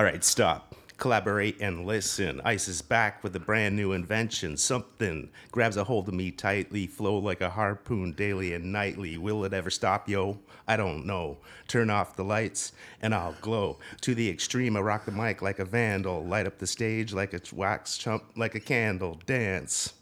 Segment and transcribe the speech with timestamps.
[0.00, 0.74] All right, stop.
[0.96, 2.40] Collaborate and listen.
[2.42, 4.56] Ice is back with a brand new invention.
[4.56, 9.18] Something grabs a hold of me tightly, flow like a harpoon daily and nightly.
[9.18, 10.38] Will it ever stop, yo?
[10.66, 11.36] I don't know.
[11.68, 13.78] Turn off the lights and I'll glow.
[14.00, 16.24] To the extreme, I rock the mic like a vandal.
[16.24, 19.20] Light up the stage like a wax chump, like a candle.
[19.26, 19.92] Dance.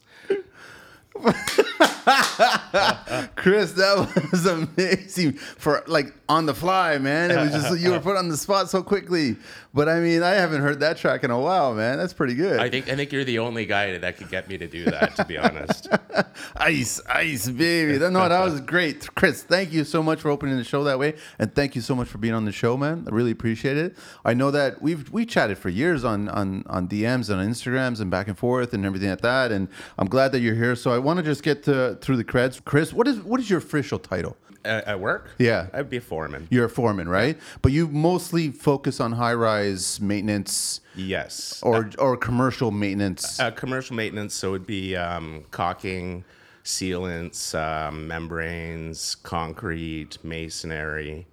[3.34, 7.30] Chris, that was amazing for like on the fly, man.
[7.30, 9.36] It was just you were put on the spot so quickly.
[9.78, 11.98] But I mean, I haven't heard that track in a while, man.
[11.98, 12.58] That's pretty good.
[12.58, 15.14] I think I think you're the only guy that could get me to do that.
[15.14, 15.86] To be honest,
[16.56, 17.96] ice, ice, baby.
[18.00, 19.44] No, that was great, Chris.
[19.44, 22.08] Thank you so much for opening the show that way, and thank you so much
[22.08, 23.06] for being on the show, man.
[23.06, 23.96] I really appreciate it.
[24.24, 28.00] I know that we've we chatted for years on on on DMs and on Instagrams
[28.00, 29.52] and back and forth and everything like that.
[29.52, 30.74] And I'm glad that you're here.
[30.74, 32.60] So I want to just get to through the creds.
[32.64, 34.36] Chris, what is what is your official title?
[34.64, 35.66] at, at work, Yeah.
[35.72, 36.46] I'd be a foreman.
[36.50, 37.38] You're a foreman, right?
[37.62, 39.67] But you mostly focus on high rise
[40.00, 41.60] maintenance Yes.
[41.62, 43.38] or or commercial maintenance.
[43.40, 46.24] Uh, commercial maintenance, so it would be um, caulking,
[46.64, 51.26] sealants, um, membranes, concrete, masonry.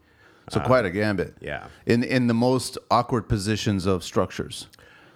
[0.50, 1.30] so quite a gambit.
[1.30, 1.68] uh, yeah.
[1.86, 4.68] In in the most awkward positions of structures.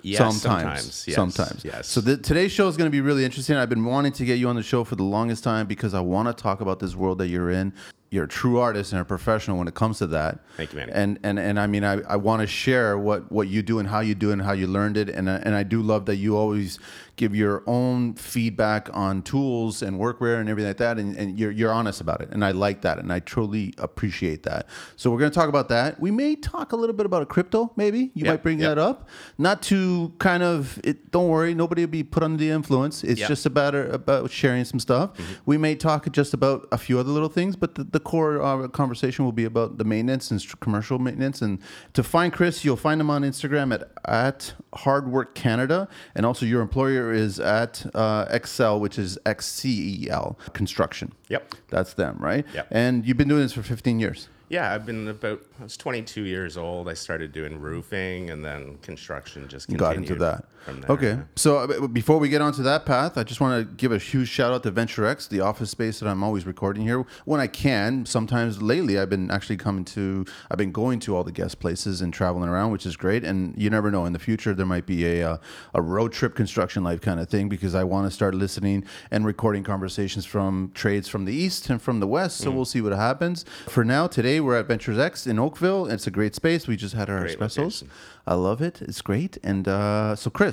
[0.02, 1.66] Yes, sometimes, sometimes, yes, sometimes.
[1.66, 1.88] yes.
[1.88, 3.58] So the, today's show is going to be really interesting.
[3.58, 6.00] I've been wanting to get you on the show for the longest time because I
[6.00, 7.74] want to talk about this world that you're in.
[8.12, 10.40] You're a true artist and a professional when it comes to that.
[10.58, 10.90] Thank you, man.
[10.90, 13.88] And and and I mean, I, I want to share what what you do and
[13.88, 15.10] how you do it and how you learned it.
[15.10, 16.80] And and I do love that you always
[17.20, 20.98] give your own feedback on tools and workwear and everything like that.
[20.98, 22.30] And, and you're you're honest about it.
[22.32, 22.98] And I like that.
[22.98, 24.68] And I truly appreciate that.
[24.96, 26.00] So we're going to talk about that.
[26.00, 27.74] We may talk a little bit about a crypto.
[27.76, 28.70] Maybe you Yep, might bring yep.
[28.70, 29.10] that up.
[29.38, 31.12] Not to kind of it.
[31.12, 33.04] Don't worry, nobody will be put under the influence.
[33.04, 33.28] It's Yep.
[33.28, 35.12] just about about sharing some stuff.
[35.46, 38.68] We may talk just about a few other little things, but the, the core uh,
[38.70, 41.42] conversation will be about the maintenance and st- commercial maintenance.
[41.42, 41.60] And
[41.94, 46.62] to find Chris, you'll find him on Instagram at at Hardwork Canada, and also your
[46.62, 51.14] employer is at uh, Excel, which is X C E L Construction.
[51.30, 51.56] Yep.
[51.70, 52.46] That's them, right?
[52.54, 52.68] Yep.
[52.72, 54.28] And you've been doing this for 15 years.
[54.50, 55.44] Yeah, I've been about.
[55.60, 56.90] I was 22 years old.
[56.90, 60.46] I started doing roofing, and then construction just continued got into that.
[60.66, 60.92] From there.
[60.92, 61.20] Okay.
[61.36, 64.30] So uh, before we get onto that path, I just want to give a huge
[64.30, 67.48] shout out to Venture X, the office space that I'm always recording here when I
[67.48, 68.06] can.
[68.06, 72.02] Sometimes lately, I've been actually coming to, I've been going to all the guest places
[72.02, 73.24] and traveling around, which is great.
[73.24, 75.38] And you never know, in the future, there might be a, uh,
[75.74, 79.26] a road trip construction life kind of thing because I want to start listening and
[79.26, 82.42] recording conversations from trades from the east and from the west.
[82.42, 82.44] Mm.
[82.44, 83.46] So we'll see what happens.
[83.68, 85.86] For now, today, we're at Ventures X in Oakville.
[85.88, 86.68] It's a great space.
[86.68, 87.58] We just had our Great espressos.
[87.58, 87.90] location.
[88.28, 88.82] I love it.
[88.82, 89.38] It's great.
[89.44, 90.49] And uh, so, Chris,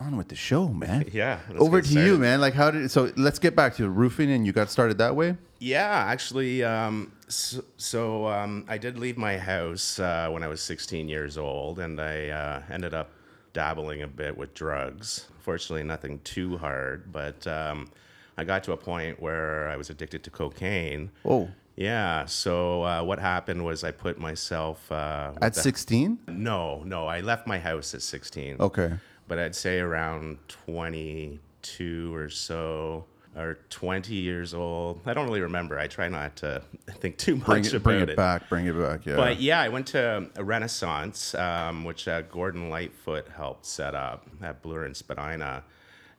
[0.00, 1.04] on with the show, man.
[1.12, 2.40] Yeah, Over to you, man.
[2.40, 3.12] Like, how did so?
[3.16, 5.36] Let's get back to roofing, and you got started that way.
[5.60, 10.60] Yeah, actually, um, so, so um, I did leave my house uh, when I was
[10.62, 13.10] 16 years old, and I uh, ended up
[13.54, 15.26] dabbling a bit with drugs.
[15.40, 17.90] Fortunately, nothing too hard, but um,
[18.36, 21.10] I got to a point where I was addicted to cocaine.
[21.24, 22.26] Oh, Yeah.
[22.26, 26.18] So uh, what happened was I put myself uh, at sixteen.
[26.28, 28.92] No, no, I left my house at 16 Okay.
[29.28, 33.04] But I'd say around 22 or so,
[33.36, 35.00] or 20 years old.
[35.06, 35.78] I don't really remember.
[35.78, 36.62] I try not to
[36.94, 38.08] think too much Bring it, about bring it.
[38.10, 38.48] it back.
[38.48, 39.06] Bring it back.
[39.06, 39.16] Yeah.
[39.16, 44.62] But yeah, I went to Renaissance, um, which uh, Gordon Lightfoot helped set up at
[44.62, 45.62] Bloor and Spadina.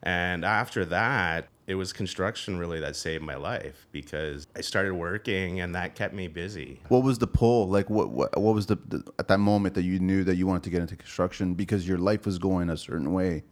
[0.02, 5.59] And after that, it was construction really that saved my life because I started working
[5.59, 6.81] and that kept me busy.
[6.88, 7.69] what was the pull?
[7.69, 10.47] Like, what what, what was the, the at that moment that you knew that you
[10.47, 13.44] wanted to get into construction because your life was going a certain way?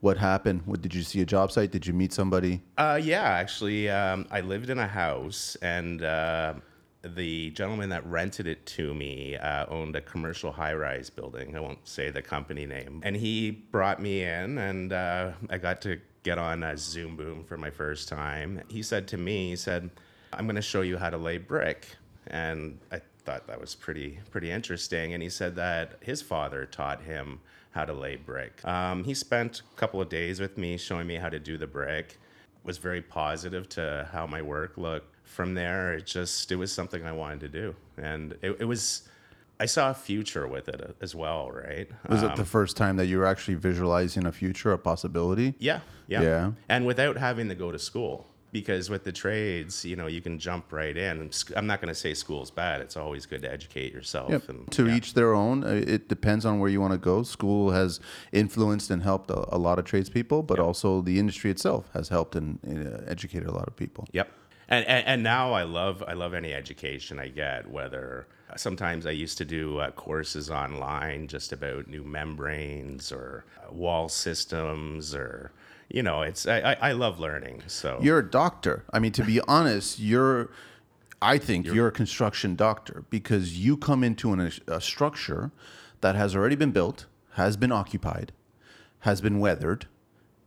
[0.00, 0.62] What happened?
[0.64, 1.70] What did you see a job site?
[1.70, 2.62] Did you meet somebody?
[2.78, 6.54] Uh, yeah, actually, um, I lived in a house, and uh,
[7.04, 11.54] the gentleman that rented it to me uh, owned a commercial high-rise building.
[11.54, 15.82] I won't say the company name, and he brought me in, and uh, I got
[15.82, 18.62] to get on a Zoom Boom for my first time.
[18.68, 19.90] He said to me, he said,
[20.32, 21.86] "I'm going to show you how to lay brick,"
[22.26, 25.14] and I thought that was pretty pretty interesting.
[25.14, 27.40] And he said that his father taught him
[27.72, 28.64] how to lay brick.
[28.64, 31.66] Um, he spent a couple of days with me showing me how to do the
[31.66, 32.18] brick.
[32.64, 35.08] Was very positive to how my work looked.
[35.24, 39.08] From there, it just it was something I wanted to do, and it, it was.
[39.62, 41.88] I saw a future with it as well, right?
[42.08, 45.48] Was Um, it the first time that you were actually visualizing a future, a possibility?
[45.58, 46.22] Yeah, yeah.
[46.22, 46.52] Yeah.
[46.68, 48.16] And without having to go to school.
[48.60, 51.30] Because with the trades, you know, you can jump right in.
[51.58, 52.76] I'm not going to say school's bad.
[52.84, 54.28] It's always good to educate yourself.
[54.30, 54.48] Yep.
[54.50, 54.96] And, to yeah.
[54.96, 55.64] each their own.
[55.64, 57.22] Uh, It depends on where you want to go.
[57.22, 57.98] School has
[58.30, 62.34] influenced and helped a, a lot of tradespeople, but also the industry itself has helped
[62.36, 64.02] and uh, educated a lot of people.
[64.12, 64.28] Yep.
[64.68, 67.60] And, and and now I love I love any education I get.
[67.78, 68.26] Whether
[68.56, 74.08] sometimes I used to do uh, courses online just about new membranes or uh, wall
[74.08, 75.52] systems or
[75.88, 77.62] you know it's I, I, I love learning.
[77.66, 78.84] So You're a doctor.
[78.92, 80.50] I mean, to be honest, you're.
[81.24, 85.52] I think you're, a construction doctor because you come into an, a structure
[86.00, 88.32] that has already been built, has been occupied,
[89.00, 89.86] has been weathered,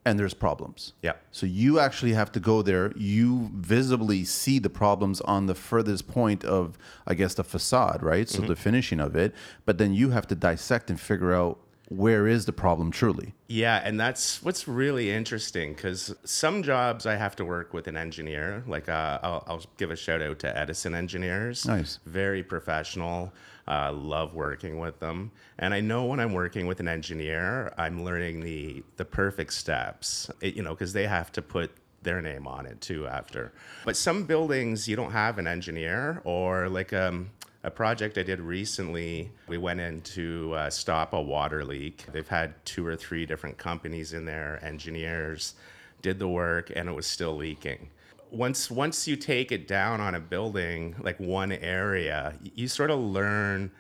[0.06, 0.94] and there's problems.
[1.02, 2.94] yeah So you actually have to go there.
[2.96, 8.30] You visibly see the problems on the furthest point of, I guess, the facade, right?
[8.30, 8.48] So mm-hmm.
[8.48, 9.34] the finishing of it.
[9.66, 11.60] But then you have to dissect and figure out
[11.90, 13.34] where is the problem truly.
[13.48, 17.96] Yeah, and that's what's really interesting because some jobs I have to work with an
[17.96, 18.64] engineer.
[18.68, 21.66] Like uh, I'll, I'll give a shout out to Edison engineers.
[21.66, 22.00] Nice.
[22.06, 23.34] Very professional.
[23.68, 28.04] Uh, love working with them, and I know when I'm working with an engineer, I'm
[28.04, 30.30] learning the the perfect steps.
[30.40, 31.72] It, you know, because they have to put
[32.04, 33.52] their name on it too after.
[33.84, 37.32] But some buildings you don't have an engineer or like um
[37.66, 42.06] a project I did recently, we went in to uh, stop a water leak.
[42.12, 45.56] They've had two or three different companies in there, engineers
[46.04, 47.90] did the work, and it was still leaking.
[48.30, 53.00] Once once you take it down on a building, like one area, you sort of
[53.00, 53.72] learn.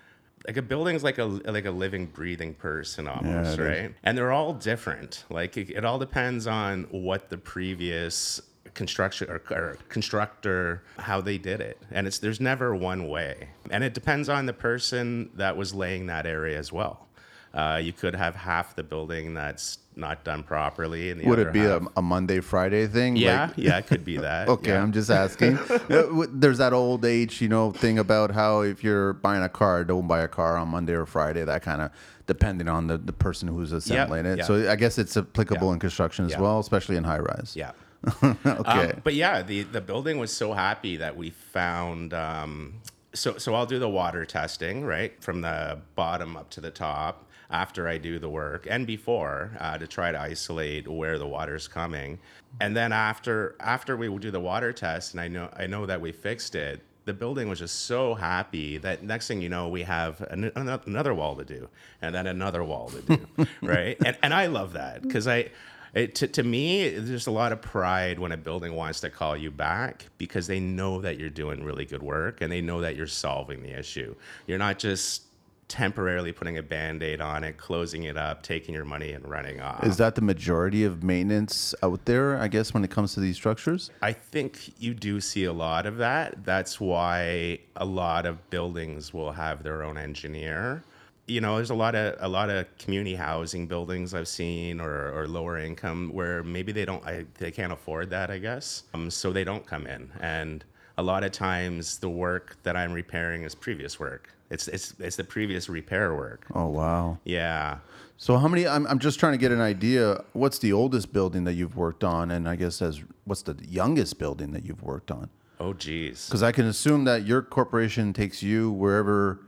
[0.47, 3.59] Like a building's like a like a living, breathing person almost, is.
[3.59, 3.93] right?
[4.03, 5.25] And they're all different.
[5.29, 8.41] Like it, it all depends on what the previous
[8.75, 13.83] construction or, or constructor how they did it and it's there's never one way and
[13.83, 17.07] it depends on the person that was laying that area as well
[17.53, 21.53] uh, you could have half the building that's not done properly and the Would it
[21.53, 23.15] be a, a Monday, Friday thing?
[23.15, 24.81] yeah Like- yeah it could be that Okay, yeah.
[24.83, 25.57] I'm just asking.
[26.33, 30.05] There's that old age, you know, thing about how if you're buying a car, don't
[30.05, 31.45] buy a car on Monday or Friday.
[31.45, 31.91] That kind of
[32.27, 34.39] depending on the, the person who's assembling it.
[34.39, 34.43] yeah.
[34.43, 35.73] So I guess it's applicable Yeah.
[35.75, 37.53] in construction as well, especially in high rise.
[37.55, 37.71] yeah
[38.45, 38.91] okay.
[38.91, 42.13] Um, but yeah, the the building was so happy that we found.
[42.13, 42.81] Um,
[43.13, 47.25] so so I'll do the water testing right from the bottom up to the top
[47.49, 51.67] after I do the work and before uh, to try to isolate where the water's
[51.67, 52.19] coming,
[52.59, 56.01] and then after after we do the water test and I know I know that
[56.01, 56.81] we fixed it.
[57.05, 60.81] The building was just so happy that next thing you know, we have an, ano-
[60.87, 61.69] another wall to do,
[62.01, 63.95] and then another wall to do, right?
[64.03, 65.51] And and I love that because I
[65.95, 69.37] it, to, to me, there's a lot of pride when a building wants to call
[69.37, 72.97] you back because they know that you're doing really good work and they know that
[72.97, 74.13] you're solving the issue.
[74.45, 75.23] You're not just
[75.67, 79.61] temporarily putting a band aid on it, closing it up, taking your money and running
[79.61, 79.83] off.
[79.85, 83.37] Is that the majority of maintenance out there, I guess, when it comes to these
[83.37, 83.89] structures?
[84.01, 86.43] I think you do see a lot of that.
[86.43, 90.83] That's why a lot of buildings will have their own engineer.
[91.27, 95.11] You know, there's a lot of a lot of community housing buildings I've seen, or,
[95.11, 98.83] or lower income, where maybe they don't, I, they can't afford that, I guess.
[98.93, 100.63] Um, so they don't come in, and
[100.97, 104.29] a lot of times the work that I'm repairing is previous work.
[104.49, 106.45] It's it's it's the previous repair work.
[106.53, 107.17] Oh, wow.
[107.23, 107.79] Yeah.
[108.17, 108.67] So how many?
[108.67, 110.23] I'm, I'm just trying to get an idea.
[110.33, 114.19] What's the oldest building that you've worked on, and I guess as what's the youngest
[114.19, 115.29] building that you've worked on?
[115.59, 116.27] Oh, geez.
[116.27, 119.39] Because I can assume that your corporation takes you wherever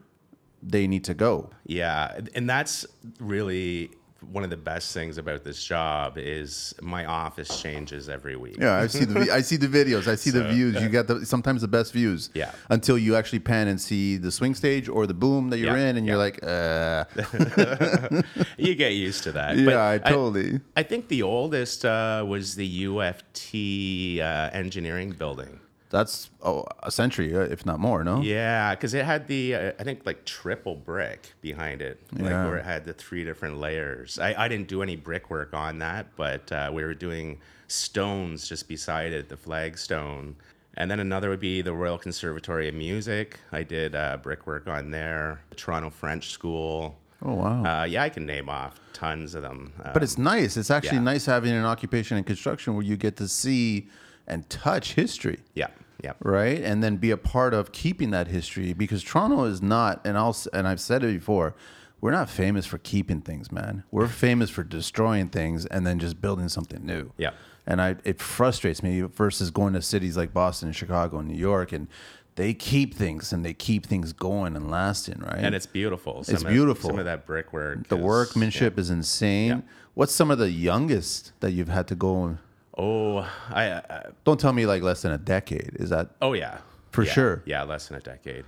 [0.63, 1.49] they need to go.
[1.65, 2.85] Yeah, and that's
[3.19, 3.91] really
[4.31, 8.57] one of the best things about this job is my office changes every week.
[8.59, 10.07] Yeah, I see the I see the videos.
[10.07, 10.81] I see the views.
[10.81, 12.29] You got the sometimes the best views.
[12.33, 12.51] Yeah.
[12.69, 15.89] Until you actually pan and see the swing stage or the boom that you're Yeah,
[15.89, 17.05] in, and you're like, uh,
[18.57, 19.55] You get used to that.
[19.57, 20.61] yeah, But I totally.
[20.75, 25.59] I think the oldest uh, was the U of T uh, engineering building.
[25.89, 28.03] That's oh, a century, uh, if not more.
[28.03, 28.21] No.
[28.21, 32.45] Yeah, because it had the uh, I think like triple brick behind it, like Yeah.
[32.45, 34.19] where it had the three different layers.
[34.19, 38.67] I, I didn't do any brickwork on that, but uh, we were doing stones just
[38.67, 40.35] beside it, the flagstone.
[40.75, 43.39] And then another would be the Royal Conservatory of Music.
[43.51, 45.41] I did uh, brickwork on there.
[45.49, 46.97] The Toronto French School.
[47.23, 47.63] Oh wow.
[47.63, 49.73] Uh, yeah, I can name off tons of them.
[49.83, 50.55] Uh, But it's nice.
[50.57, 51.03] It's actually yeah.
[51.03, 53.87] nice having an occupation in construction where you get to see
[54.27, 55.67] and touch history, yeah,
[56.03, 56.61] yeah, right?
[56.61, 60.35] And then be a part of keeping that history because Toronto is not, and I'll,
[60.53, 61.55] and I've said it before,
[62.01, 63.83] we're not famous for keeping things, man.
[63.89, 67.11] We're famous for destroying things and then just building something new.
[67.17, 67.31] yeah.
[67.69, 71.35] And I it frustrates me versus going to cities like Boston and Chicago and New
[71.37, 71.89] York and
[72.35, 75.39] they keep things and they keep things going and lasting, right?
[75.39, 76.19] And it's beautiful.
[76.21, 76.91] It's of- beautiful.
[76.91, 77.89] some of that brickwork.
[77.89, 79.49] the is- workmanship is insane.
[79.49, 79.61] Yeah.
[79.95, 82.37] What's some of the youngest that you've had to go?
[82.77, 83.69] Oh, I.
[83.69, 85.71] Uh, Don't tell me like less than a decade.
[85.79, 86.59] Is that oh yeah.
[86.91, 87.43] For Yeah, sure.
[87.45, 88.45] Yeah, less than a decade.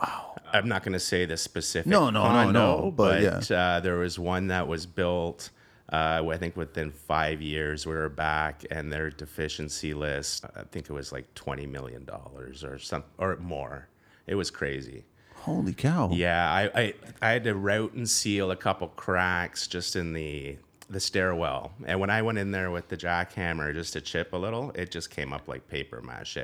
[0.00, 0.34] Wow.
[0.52, 1.86] I'm not going to say the specific.
[1.88, 5.50] No, no, no, no, but but uh, there was one that was built
[5.92, 10.88] Uh, I think within five years we were back, and their deficiency list, I think
[10.88, 13.88] it was like twenty million dollars or some or more.
[14.26, 15.04] It was crazy.
[15.36, 16.10] Holy cow!
[16.12, 20.56] Yeah, I, I I had to route and seal a couple cracks just in the
[20.92, 24.36] the stairwell, and when I went in there with the jackhammer just to chip a
[24.36, 26.38] little, it just came up like paper mache.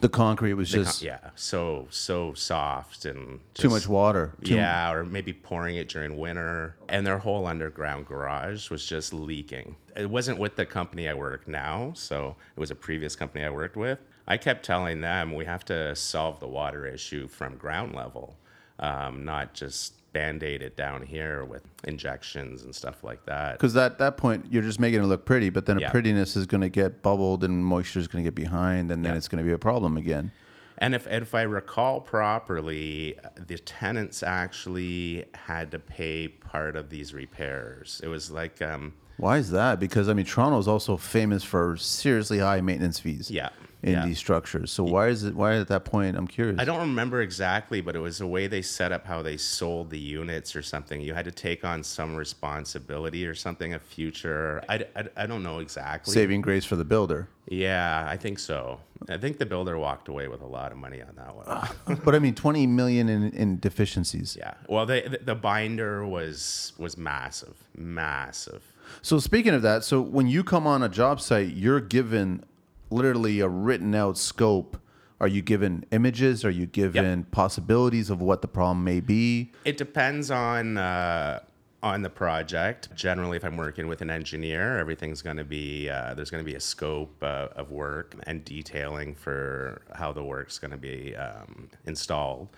[0.00, 4.32] The concrete was just Yeah, so so soft and too just- much water.
[4.42, 6.74] Too- yeah, or maybe pouring it during winter.
[6.88, 9.76] And their whole underground garage was just leaking.
[9.94, 13.50] It wasn't with the company I work now, so it was a previous company I
[13.50, 13.98] worked with.
[14.26, 18.38] I kept telling them we have to solve the water issue from ground level,
[18.78, 23.52] um, not just band aid it down here with injections and stuff like that.
[23.52, 25.90] Because at that point, you're just making it look pretty, but then a Yeah.
[25.90, 29.12] prettiness is going to get bubbled and moisture is going to get behind, and then
[29.12, 29.18] Yeah.
[29.18, 30.32] it's going to be a problem again.
[30.78, 37.12] And if if I recall properly, the tenants actually had to pay part of these
[37.12, 38.00] repairs.
[38.02, 39.78] It was like, um, Why is that?
[39.78, 43.30] Because I mean, Toronto is also famous for seriously high maintenance fees.
[43.30, 43.50] yeah,
[43.82, 44.06] In yeah.
[44.06, 45.34] these structures, so why is it?
[45.34, 46.16] Why at that point?
[46.16, 46.58] I'm curious.
[46.58, 49.90] I don't remember exactly, but it was the way they set up how they sold
[49.90, 51.00] the units or something.
[51.02, 54.62] You had to take on some responsibility or something, a future.
[54.68, 56.14] I, I, I don't know exactly.
[56.14, 58.80] Saving grace for the builder, Yeah, I think so.
[59.08, 61.98] I think the builder walked away with a lot of money on that one.
[62.04, 64.36] but I mean, 20 million in, in deficiencies.
[64.38, 64.54] yeah.
[64.68, 68.62] Well, they, the, the binder was was massive, massive.
[69.02, 72.44] So speaking of that, so when you come on a job site, you're given
[72.90, 74.76] literally a written out scope.
[75.20, 76.44] Are you given images?
[76.44, 79.52] Are you given possibilities of what the problem may be?
[79.64, 81.40] It depends on uh,
[81.82, 82.94] on the project.
[82.94, 86.50] Generally, if I'm working with an engineer, everything's going to be uh, there's going to
[86.50, 91.14] be a scope uh, of work and detailing for how the work's going to be
[91.16, 92.48] um, installed.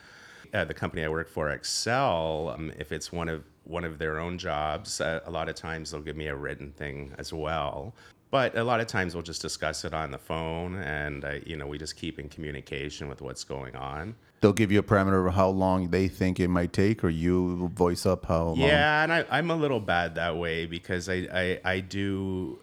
[0.55, 4.19] Uh, the company I work for, Excel, um, if it's one of one of their
[4.19, 7.95] own jobs, uh, a lot of times they'll give me a written thing as well.
[8.31, 11.55] But a lot of times we'll just discuss it on the phone, and uh, you
[11.55, 14.15] know we just keep in communication with what's going on.
[14.41, 17.69] They'll give you a parameter of how long they think it might take, or you
[17.75, 18.59] voice up how long.
[18.59, 22.59] Yeah, and I, I'm a little bad that way because I, I, I do,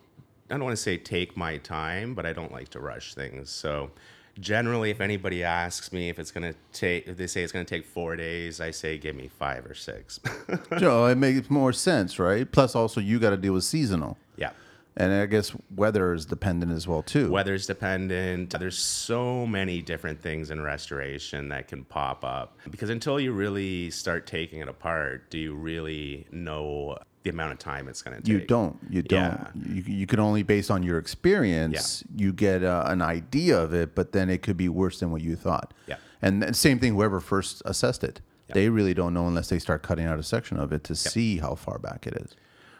[0.50, 3.51] I don't want to say take my time, but I don't like to rush things.
[3.51, 3.91] So
[4.39, 7.65] generally, if anybody asks me if it's going to take, if they say it's going
[7.65, 10.19] to take four days, I say give me five or six.
[10.77, 12.50] Joe, it makes more sense, right?
[12.50, 14.51] Plus, also you got to deal with seasonal, yeah.
[14.98, 17.29] and I guess weather is dependent as well too.
[17.31, 18.58] Weather's dependent.
[18.58, 23.89] There's so many different things in restoration that can pop up because until you really
[23.91, 28.22] start taking it apart, do you really know the amount of time it's going to
[28.22, 28.30] take?
[28.30, 28.78] You don't.
[28.90, 29.22] You don't.
[29.22, 29.48] Yeah.
[29.56, 32.26] You, you can only, based on your experience, yeah.
[32.26, 35.22] you get uh, an idea of it, but then it could be worse than what
[35.22, 35.74] you thought.
[35.88, 35.98] Yeah.
[36.22, 38.22] And then same thing, whoever first assessed it,
[38.52, 41.38] they really don't know unless they start cutting out a section of it to see
[41.38, 42.36] how far back it is.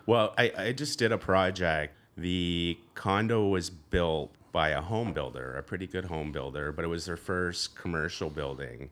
[0.08, 1.96] Well, I, I just did a project.
[2.18, 6.88] The condo was built by a home builder, a pretty good home builder, but it
[6.88, 8.90] was their first commercial building.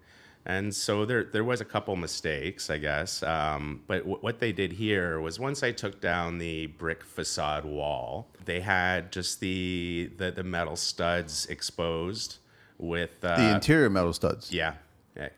[0.50, 3.22] And so there, there was a couple mistakes, I guess.
[3.22, 7.66] Um, but w- what they did here was once I took down the brick facade
[7.66, 12.38] wall, they had just the the, the metal studs exposed
[12.77, 14.51] with uh, The interior metal studs.
[14.54, 14.75] yeah,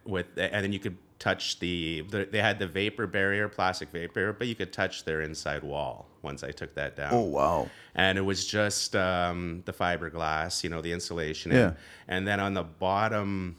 [0.06, 4.32] with and then you could touch the, the they had the vapor barrier, plastic vapor,
[4.34, 7.14] but you could touch their inside wall once I took that down.
[7.14, 7.68] Oh wow.
[7.96, 11.52] And it was just um, the fiberglass, you know, the insulation.
[11.52, 11.58] Yeah.
[11.60, 11.76] And,
[12.10, 13.56] and then on the bottom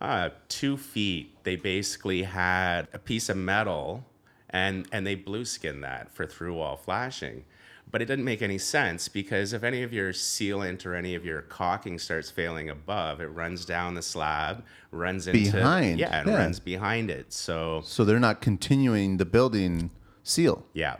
[0.00, 4.04] uh, two feet, they basically had a piece of metal
[4.50, 7.44] and, and they blue skinned that for through wall flashing.
[7.90, 11.24] But it didn't make any sense because if any of your sealant or any of
[11.24, 16.28] your caulking starts failing above, it runs down the slab, runs into Behind, yeah, and
[16.28, 16.36] yeah.
[16.36, 17.32] runs behind it.
[17.32, 19.90] So So they're not continuing the building
[20.22, 20.66] seal.
[20.74, 20.96] yeah.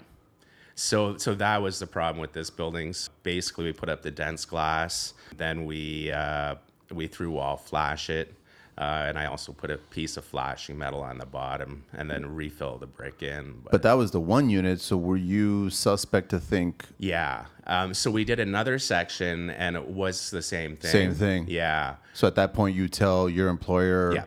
[0.75, 2.93] So so that was the problem with this building.
[2.93, 6.55] So basically, we put up the dense glass, then we uh,
[6.93, 8.33] we through wall flash it,
[8.79, 12.25] uh, and I also put a piece of flashing metal on the bottom, and then
[12.35, 13.61] refill the brick in.
[13.65, 14.81] But, But that was the one unit.
[14.81, 19.89] So were you suspect to think yeah, um, so we did another section, and it
[19.89, 20.91] was the same thing.
[20.91, 21.47] Same thing.
[21.49, 21.97] Yeah.
[22.13, 22.29] so?
[22.29, 24.15] At that point, you tell your employer.
[24.15, 24.25] Yeah.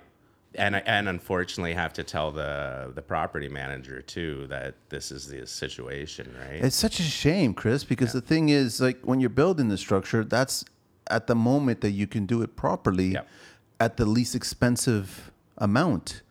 [0.55, 5.48] And and unfortunately have to tell the the property manager too that this is the
[5.48, 6.62] situation, right?
[6.62, 10.25] It's such a shame, Chris, because the thing is, like, when you're building the structure,
[10.25, 10.65] that's
[11.10, 13.27] at the moment that you can do it properly Yep.
[13.81, 16.21] At the least expensive amount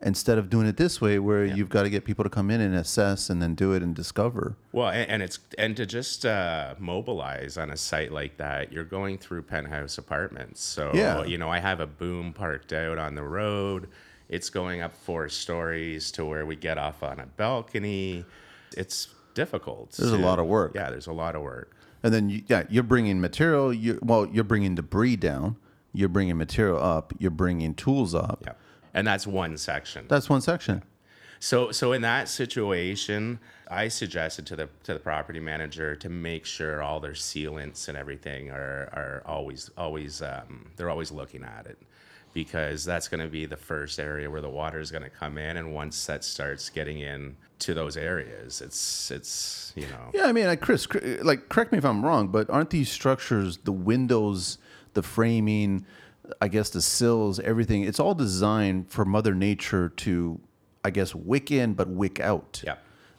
[0.00, 2.60] instead of doing it this way where you've got to get people to come in
[2.60, 4.54] and assess and then do it and discover.
[4.70, 8.84] Well, and, and it's and to just uh, mobilize on a site like that, you're
[8.84, 10.62] going through penthouse apartments.
[10.62, 11.24] So Yeah.
[11.24, 13.88] you know, I have a boom parked out on the road.
[14.28, 18.24] It's going up four stories to where we get off on a balcony.
[18.76, 19.92] It's difficult.
[19.92, 20.72] There's a lot of work.
[20.76, 21.74] Yeah, there's a lot of work.
[22.04, 23.72] And then you, yeah, you're bringing material.
[23.72, 25.56] You well, you're bringing debris down.
[25.94, 27.14] You're bringing material up.
[27.18, 28.42] You're bringing tools up.
[28.44, 28.52] Yeah,
[28.92, 30.06] and that's one section.
[30.08, 30.82] That's one section.
[31.40, 33.38] So, so in that situation,
[33.70, 37.96] I suggested to the to the property manager to make sure all their sealants and
[37.96, 41.78] everything are are always always um, they're always looking at it
[42.34, 45.38] because that's going to be the first area where the water is going to come
[45.38, 50.26] in, and once that starts getting in to those areas, it's it's you know Yeah,
[50.26, 50.86] I mean, like Chris,
[51.22, 54.58] like correct me if I'm wrong, but aren't these structures, the windows,
[54.94, 55.84] the framing,
[56.40, 60.40] I guess the sills, everything, it's all designed for Mother Nature to,
[60.84, 62.62] I guess, wick in but wick out.
[62.64, 62.76] Yeah.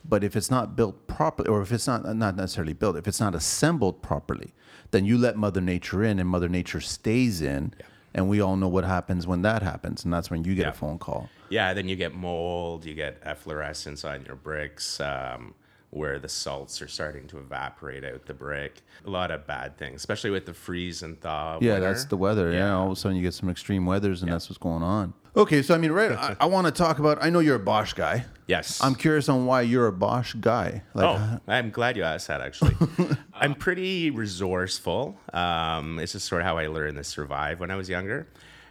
[0.07, 3.19] But if it's not built properly, or if it's not not necessarily built, if it's
[3.19, 4.53] not assembled properly,
[4.91, 7.73] then you let Mother Nature in, and Mother Nature stays in,
[8.13, 10.69] and we all know what happens when that happens, and that's when you get Yeah.
[10.69, 11.29] a phone call.
[11.49, 15.55] Yeah, then you get mold, you get efflorescence on your bricks, um,
[15.95, 18.81] where the salts are starting to evaporate out the brick.
[19.05, 21.57] A lot of bad things, especially with the freeze and thaw.
[21.61, 21.87] Yeah, weather.
[21.87, 22.51] that's the weather.
[22.51, 22.57] Yeah.
[22.57, 22.73] Yeah.
[22.75, 25.13] all of a sudden you get some extreme weathers, and that's what's going on.
[25.37, 26.11] Okay, so I mean, right?
[26.11, 27.17] I, I want to talk about.
[27.23, 28.25] I know you're a Bosch guy.
[28.47, 28.81] Yes.
[28.83, 30.83] I'm curious on why you're a Bosch guy.
[30.93, 32.41] Like, Oh, I'm glad you asked that.
[32.41, 32.75] Actually,
[33.33, 35.17] I'm pretty resourceful.
[35.33, 38.27] Um, it's just sort of how I learned to survive when I was younger,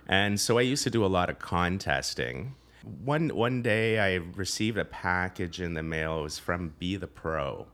[0.07, 2.55] and so I used to do a lot of contesting.
[3.05, 6.21] One one day, I received a package in the mail.
[6.21, 7.67] It was from Be the Pro.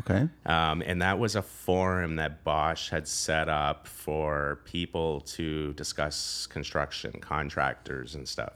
[0.00, 5.72] okay, Um, and that was a forum that Bosch had set up for people to
[5.74, 8.54] discuss construction, contractors, and stuff.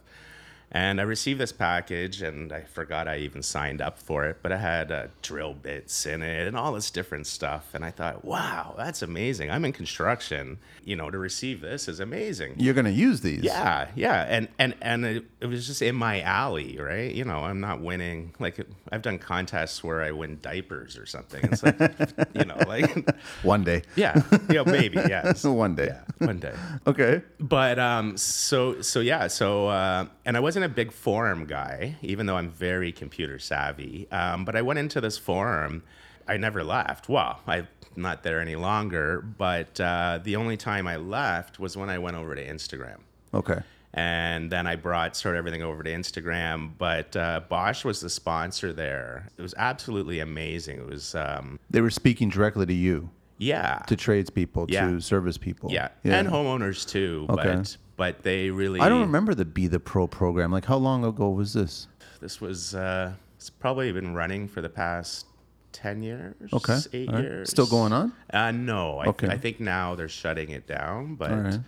[0.73, 4.53] And I received this package, and I forgot I even signed up for it, but
[4.53, 7.71] it had uh, drill bits in it and all this different stuff.
[7.75, 9.50] And I thought, wow, that's amazing.
[9.50, 10.59] I'm in construction.
[10.85, 12.55] You know, to receive this is amazing.
[12.59, 13.43] you're gonna use these.
[13.43, 17.12] Yeah, yeah, and and and it, it was just in my alley, right?
[17.12, 18.33] You know, I'm not winning.
[18.39, 21.41] Like I've done contests where I win diapers or something.
[21.50, 21.79] It's like,
[22.35, 23.09] you know, like
[23.43, 23.83] One day.
[23.97, 25.87] yeah, you know, maybe yes, One day.
[25.89, 26.55] yeah, one day.
[26.87, 27.23] Okay.
[27.41, 32.26] But um, so so yeah, so uh, and I wasn't a big forum guy, even
[32.26, 34.07] though I'm very computer savvy.
[34.11, 35.83] Um, but I went into this forum.
[36.29, 37.09] I never left.
[37.09, 39.21] Well, I'm not there any longer.
[39.21, 42.99] But uh, the only time I left was when I went over to Instagram
[43.34, 43.61] Okay.
[43.95, 46.71] and then I brought sort of everything over to Instagram.
[46.78, 49.28] But uh, Bosch was the sponsor there.
[49.37, 50.78] It was absolutely amazing.
[50.78, 54.89] It was, um, They were speaking directly to you, yeah, to tradespeople, Yeah.
[54.89, 55.73] to service people.
[55.73, 57.26] yeah, and homeowners too.
[57.30, 57.43] Okay.
[57.56, 58.80] But but they really.
[58.80, 60.50] I don't remember the Be the Pro program.
[60.50, 61.86] Like, how long ago was this?
[62.23, 65.26] This was uh, it's probably been running for the past
[65.73, 66.34] ten years.
[66.50, 66.78] Okay.
[66.95, 67.23] eight right.
[67.23, 67.50] years.
[67.50, 68.15] Still going on?
[68.32, 69.28] Uh, no, I, Okay.
[69.28, 71.17] I think now they're shutting it down.
[71.17, 71.58] But right.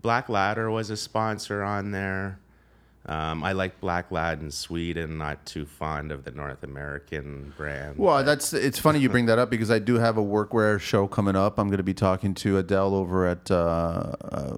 [0.00, 2.38] Black Ladder was a sponsor on there.
[3.06, 7.98] Um, I like Black Lad in Sweden, not too fond of the North American brand.
[7.98, 11.08] Well, that's it's funny you bring that up because I do have a workwear show
[11.08, 11.58] coming up.
[11.58, 14.56] I'm going to be talking to Adele over at uh, uh,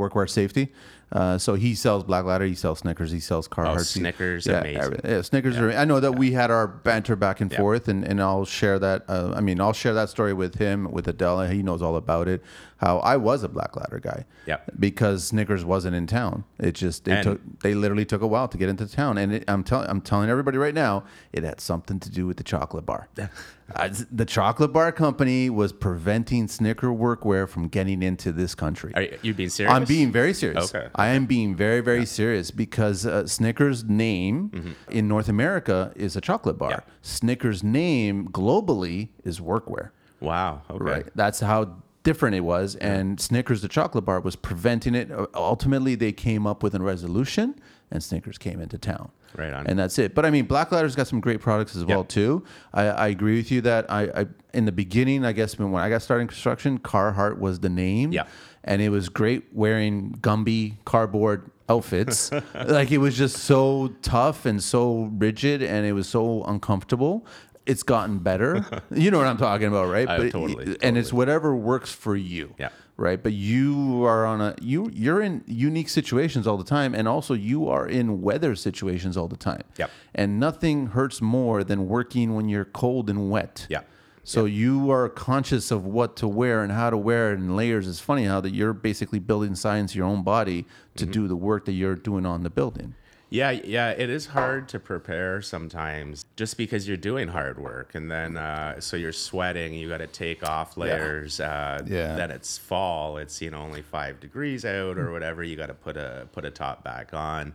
[0.00, 0.72] Workwear Safety.
[1.12, 3.74] Uh, so he sells Black Ladder, he sells Snickers, he sells Carhartt.
[3.74, 5.00] Oh, Snickers, yeah, amazing.
[5.04, 5.72] yeah, Snickers are.
[5.72, 9.06] I know that we had our banter back and forth, and, and I'll share that.
[9.08, 11.48] Uh, I mean, I'll share that story with him, with Adela.
[11.48, 12.44] He knows all about it.
[12.76, 14.24] How I was a Black Ladder guy.
[14.46, 14.70] Yep.
[14.78, 16.44] Because Snickers wasn't in town.
[16.60, 19.32] It just they And- took they literally took a while to get into town, and
[19.34, 22.44] it, I'm telling I'm telling everybody right now, it had something to do with the
[22.44, 23.08] chocolate bar.
[23.74, 28.92] Uh, the chocolate bar company was preventing Snicker workwear from getting into this country.
[28.94, 29.72] Are you, you being serious?
[29.72, 30.74] I'm being very serious.
[30.74, 30.88] Okay.
[30.94, 36.20] I am being very, very serious because uh, Snickers' name in North America is a
[36.20, 36.70] chocolate bar.
[36.70, 36.80] Yeah.
[37.02, 39.90] Snickers' name globally is workwear.
[40.20, 40.62] Wow.
[40.70, 40.84] Okay.
[40.84, 41.06] Right.
[41.14, 42.76] That's how different it was.
[42.76, 45.10] And Snickers, the chocolate bar, was preventing it.
[45.34, 47.54] Ultimately, they came up with a resolution,
[47.90, 49.10] and Snickers came into town.
[49.36, 49.66] Right on.
[49.66, 50.14] And that's it.
[50.14, 52.44] But I mean, Black Ladder's got some great products as well too.
[52.72, 55.88] I, I agree with you that I, I in the beginning, I guess when, I
[55.88, 58.12] got started in construction, Carhartt was the name.
[58.12, 58.24] Yeah.
[58.64, 62.30] And it was great wearing Gumby cardboard outfits.
[62.54, 67.26] like it was just so tough and so rigid, and it was so uncomfortable.
[67.66, 68.64] It's gotten better.
[68.90, 70.08] you know what I'm talking about, right?
[70.08, 72.70] I- totally, And it's whatever works for you Yeah.
[73.00, 77.08] Right but you are on a you you're in unique situations all the time and
[77.08, 79.90] also you are in weather situations all the time Yep.
[80.14, 83.80] and nothing hurts more than working when you're cold and wet Yeah.
[84.22, 87.88] so you are conscious of what to wear and how to wear it in layers
[87.88, 91.12] it's funny how that you're basically building science your own body to Mm-hmm.
[91.12, 92.94] do the work that you're doing on the building
[93.32, 98.10] Yeah, yeah, it is hard to prepare sometimes just because you're doing hard work and
[98.10, 101.38] then uh, so you're sweating, you got to take off layers.
[101.38, 102.16] Uh, Yeah.
[102.16, 105.44] Then it's fall, it's you know only five degrees out or whatever.
[105.44, 107.54] You got to put a put a top back on.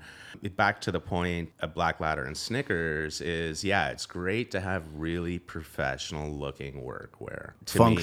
[0.55, 4.83] Back to the point of Black Ladder and Snickers is yeah, it's great to have
[4.95, 7.51] really professional looking workwear.
[7.65, 8.01] To me-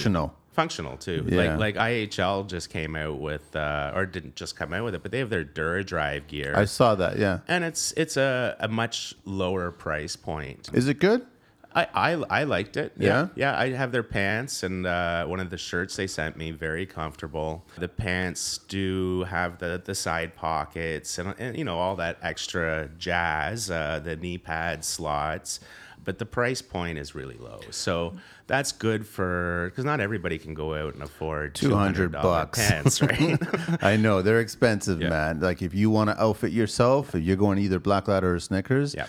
[0.53, 0.97] Functional.
[0.97, 1.25] too.
[1.27, 1.57] Yeah.
[1.57, 5.03] Like like IHL just came out with uh, or didn't just come out with it,
[5.03, 6.53] but they have their DuraDrive gear.
[6.55, 7.19] I saw that.
[7.19, 7.41] Yeah.
[7.49, 10.71] and it's it's a, a much lower price point.
[10.73, 11.27] Is it good?
[11.75, 12.11] I, I,
[12.41, 12.93] I liked it.
[12.99, 13.29] Yeah?
[13.35, 13.59] yeah.
[13.59, 16.51] I have their pants and uh, one of the shirts they sent me.
[16.51, 17.65] Very comfortable.
[17.79, 22.91] The pants do have the the side pockets and, and you know all that extra
[22.99, 23.71] jazz.
[23.71, 25.61] Uh, the knee pad slots.
[26.05, 28.15] But the price point is really low, so
[28.49, 32.59] that's good for because not everybody can go out and afford 200 $200 bucks.
[32.69, 33.39] pants, right?
[33.83, 35.11] I know they're expensive, Yeah.
[35.11, 35.41] man.
[35.41, 38.95] Like if you want to outfit yourself, if you're going either Black Ladder or Snickers,
[38.95, 39.07] Yeah.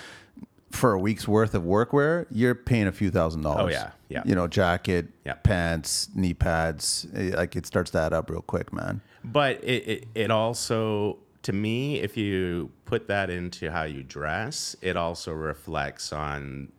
[0.71, 3.65] for a week's worth of workwear, you're paying a few thousand dollars.
[3.65, 4.21] Oh, yeah, yeah.
[4.25, 5.33] You know, jacket, Yeah.
[5.33, 9.01] pants, knee pads, eh, like it starts to add up real quick, man.
[9.23, 14.75] But it, it, it also, to me, if you put that into how you dress,
[14.81, 16.69] it also reflects on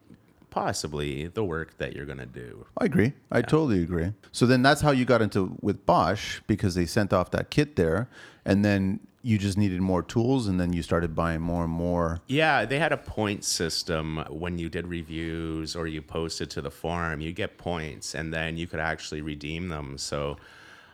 [0.54, 2.64] possibly the work that you're going to do.
[2.78, 3.12] I agree.
[3.32, 4.12] I totally agree.
[4.30, 7.74] So then that's how you got into with Bosch because they sent off that kit
[7.74, 8.08] there,
[8.44, 12.20] and then you just needed more tools, and then you started buying more and more.
[12.28, 16.70] Yeah, they had a point system when you did reviews or you posted to the
[16.70, 17.20] forum.
[17.20, 19.98] You get points, and then you could actually redeem them.
[19.98, 20.36] So,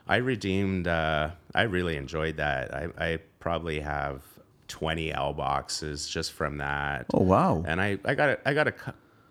[0.09, 0.88] I redeemed.
[0.88, 2.75] Uh, I really enjoyed that.
[2.75, 4.23] I, I probably have
[4.68, 7.05] twenty L boxes just from that.
[7.12, 7.62] Oh wow!
[7.66, 8.75] and I, I got a, I got a,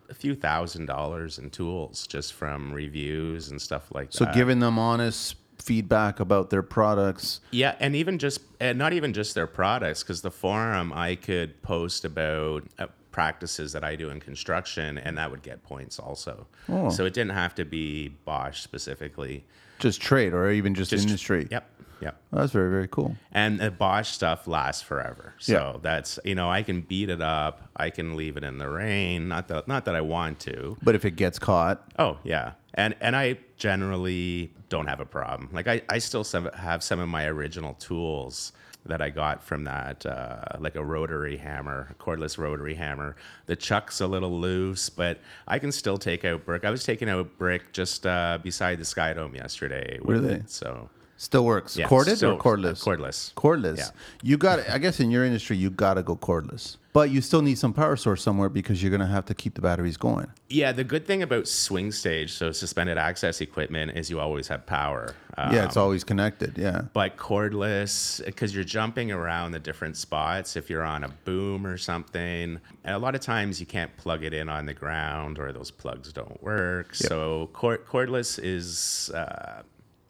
[0.10, 4.34] a few thousand dollars in tools just from reviews and stuff like So that.
[4.34, 7.42] So giving them honest feedback about their products.
[7.52, 11.62] yeah, and even just and not even just their products, because the forum I could
[11.62, 16.48] post about uh, practices that I do in construction, and that would get points also.
[16.70, 16.90] Oh.
[16.90, 19.46] So it didn't have to be Bosch specifically.
[19.80, 21.48] Just trade or even just, Just industry.
[21.52, 21.70] Yep,
[22.02, 22.22] yep.
[22.32, 23.16] That's very, very cool.
[23.32, 25.34] And the Bosch stuff lasts forever.
[25.40, 25.80] So Yeah.
[25.82, 29.28] that's you know I can beat it up, I can leave it in the rain.
[29.28, 32.96] Not that not that I want to, But if it gets caught, Oh yeah, and
[33.02, 35.50] and I generally don't have a problem.
[35.52, 36.24] Like I, I still
[36.56, 38.52] have some of my original tools
[38.86, 43.16] that I got from that, uh, like a rotary hammer, a cordless rotary hammer.
[43.46, 46.64] The chuck's a little loose, but I can still take out brick.
[46.64, 50.00] I was taking out brick just uh, beside the Sky Dome yesterday.
[50.02, 50.36] With Really?
[50.36, 51.78] It, so still works.
[51.78, 52.82] yeah, Corded still- or cordless?
[52.84, 53.34] Cordless.
[53.36, 53.78] Cordless.
[53.78, 53.90] Yeah.
[54.24, 54.68] You got.
[54.70, 56.78] I guess in your industry, you got to go cordless.
[56.92, 59.62] But you still need some power source somewhere because you're gonna have to keep the
[59.62, 60.26] batteries going.
[60.50, 64.66] Yeah, the good thing about swing stage, so suspended access equipment, is you always have
[64.66, 65.14] power.
[65.38, 66.58] Um, yeah, it's always connected.
[66.58, 66.82] Yeah.
[66.94, 71.78] but cordless because you're jumping around the different spots if you're on a boom or
[71.78, 75.54] something and a lot of times you can't plug it in on the ground or
[75.54, 79.62] those plugs don't work so cord- cordless is uh,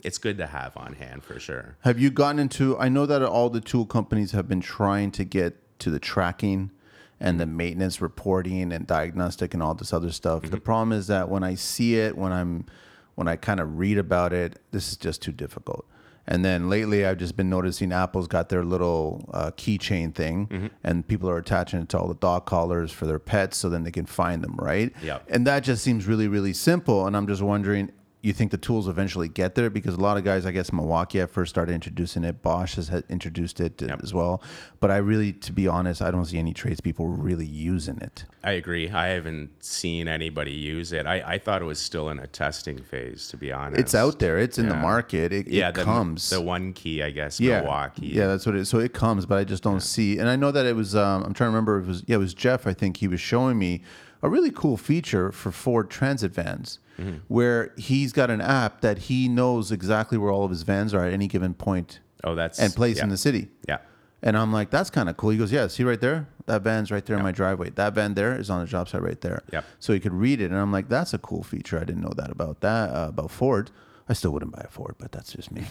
[0.04, 2.78] it's good to have on hand for sure Have you gotten into?
[2.78, 6.72] I know that all the tool companies have been trying to get to the tracking
[7.20, 10.44] and the maintenance reporting and diagnostic and all this other stuff.
[10.44, 12.66] The problem is that when I see it, when I'm
[13.16, 15.86] when I kind of read about it, this is just too difficult.
[16.26, 21.06] And then lately, I've just been noticing Apple's got their little uh, keychain thing, and
[21.08, 23.92] people are attaching it to all the dog collars for their pets, so then they
[23.92, 24.94] can find them, right?
[25.02, 25.26] Yep.
[25.28, 27.08] And that just seems really, really simple.
[27.08, 29.70] And I'm just wondering, you think the tools eventually get there?
[29.70, 32.42] Because a lot of guys, I guess Milwaukee at first started introducing it.
[32.42, 34.02] Bosch has introduced it Yep.
[34.04, 34.42] as well.
[34.82, 38.26] But I really, to be honest, I don't see any tradespeople really using it.
[38.44, 42.20] i agree i haven't seen anybody use it i, I thought it was still in
[42.20, 44.38] a testing phase to be honest It's out there.
[44.40, 45.34] It's in the market.
[45.34, 46.30] It, yeah it the, comes.
[46.30, 48.70] the one key i guess yeah, milwaukee Yeah, that's what it is.
[48.70, 50.18] So it comes, but I just don't see.
[50.20, 50.96] And I know that it was.
[50.96, 51.80] Um, I'm trying to remember.
[51.80, 52.66] If it was yeah, it was Jeff.
[52.66, 53.82] I think he was showing me
[54.22, 57.20] a really cool feature for Ford Transit vans, Mm-hmm.
[57.30, 61.06] where he's got an app that he knows exactly where all of his vans are
[61.06, 63.48] at any given point oh that's and place yeah, in the city.
[63.70, 63.78] yeah
[64.22, 65.30] And I'm like, that's kind of cool.
[65.30, 66.28] He goes, yeah, see right there?
[66.48, 67.70] That van's right there in my driveway.
[67.70, 69.44] That van there is on the job site right there.
[69.54, 69.64] Yep.
[69.80, 70.52] So he could read it.
[70.52, 71.78] And I'm like, that's a cool feature.
[71.80, 73.72] I didn't know that about that, uh, about Ford.
[74.10, 75.64] I still wouldn't buy a Ford, but that's just me.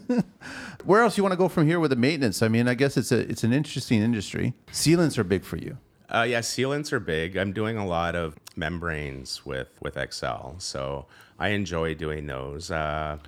[0.84, 2.42] Where else you want to go from here with the maintenance?
[2.42, 4.54] I mean, I guess it's a it's an interesting industry.
[4.72, 5.78] Sealants are big for you.
[6.10, 7.36] Uh, yeah, sealants are big.
[7.36, 11.06] I'm doing a lot of membranes with with Excel, so
[11.38, 12.70] I enjoy doing those.
[12.70, 13.18] Uh,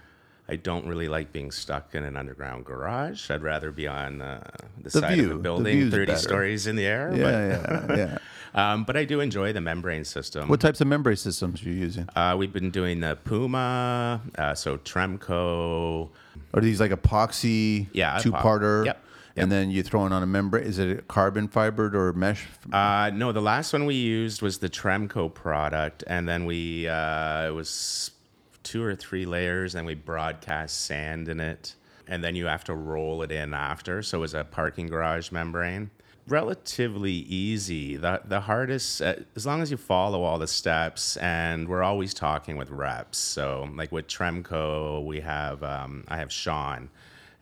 [0.48, 3.30] I don't really like being stuck in an underground garage.
[3.30, 4.42] I'd rather be on uh,
[4.82, 5.30] the, side view.
[5.30, 6.18] of a building, 30 better.
[6.18, 7.12] stories in the air.
[7.14, 8.18] Yeah, yeah, yeah.
[8.52, 10.48] But, um, but I do enjoy the membrane system.
[10.48, 12.08] What types of membrane systems are you using?
[12.16, 16.08] Uh, we've been doing the Puma, uh, so Tremco.
[16.52, 18.86] Are these like epoxy, Yeah, two parter.
[18.86, 19.04] Yep.
[19.40, 20.64] And then you throw it on a membrane.
[20.64, 22.46] Is it carbon fibered or mesh?
[22.72, 27.48] Uh, no, the last one we used was the Tremco product, and then we uh,
[27.48, 28.12] it was
[28.62, 31.74] two or three layers, and we broadcast sand in it,
[32.06, 34.02] and then you have to roll it in after.
[34.02, 35.90] So it was a parking garage membrane.
[36.28, 37.96] Relatively easy.
[37.96, 42.14] The the hardest, uh, as long as you follow all the steps, and we're always
[42.14, 43.18] talking with reps.
[43.18, 46.90] So like with Tremco, we have um, I have Sean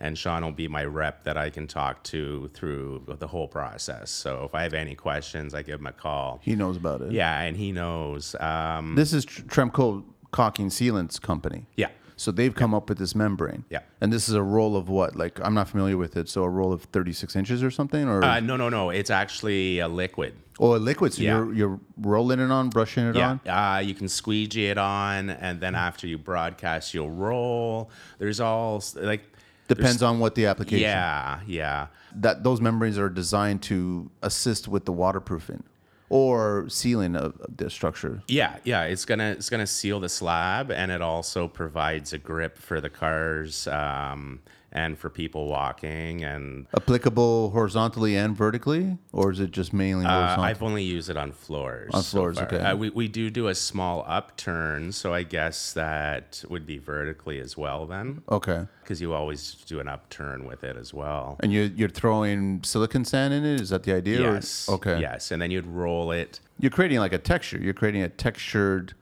[0.00, 4.10] and Sean will be my rep that I can talk to through the whole process.
[4.10, 6.40] So if I have any questions, I give him a call.
[6.42, 7.12] He knows about it.
[7.12, 8.34] Yeah, and he knows.
[8.40, 11.66] Um, This is Tr- Tremco Caulking Sealants Company.
[11.76, 13.64] yeah, So they've come up with this membrane.
[13.70, 13.80] Yeah.
[14.00, 15.16] And this is a roll of what?
[15.16, 16.28] Like I'm not familiar with it.
[16.28, 18.90] So a roll of 36 inches or something, or uh, no, no, no.
[18.90, 20.34] It's actually a liquid.
[20.60, 21.12] oh, a liquid.
[21.14, 21.36] So yeah.
[21.38, 23.48] you're you're rolling it on, brushing it Yeah, on.
[23.48, 27.90] uh, you can squeegee it on, and then after you broadcast, you'll roll.
[28.18, 29.22] There's all like.
[29.68, 30.80] Depends on what the application.
[30.80, 31.86] Yeah, yeah.
[32.16, 35.62] That those membranes are designed to assist with the waterproofing
[36.08, 38.22] or sealing of the structure.
[38.28, 42.56] Yeah, yeah, it's gonna it's gonna seal the slab, and it also provides a grip
[42.56, 44.40] for the cars um,
[44.78, 46.24] and for people walking.
[46.24, 50.44] And Applicable horizontally and vertically, or is it just mainly uh, horizontal?
[50.44, 51.90] I've only used it on floors.
[51.92, 52.58] On floors, okay.
[52.58, 57.40] Uh, we we do do a small upturn, so I guess that would be vertically
[57.40, 58.66] as well then, okay.
[58.82, 61.36] because you always do an upturn with it as well.
[61.40, 63.60] And you you're throwing silicon sand in it.
[63.60, 64.18] Is that the idea?
[64.20, 64.68] or- Yes.
[64.68, 65.00] okay.
[65.00, 66.40] Yes, and then you'd roll it.
[66.60, 67.58] You're creating like a texture.
[67.58, 68.94] You're creating a textured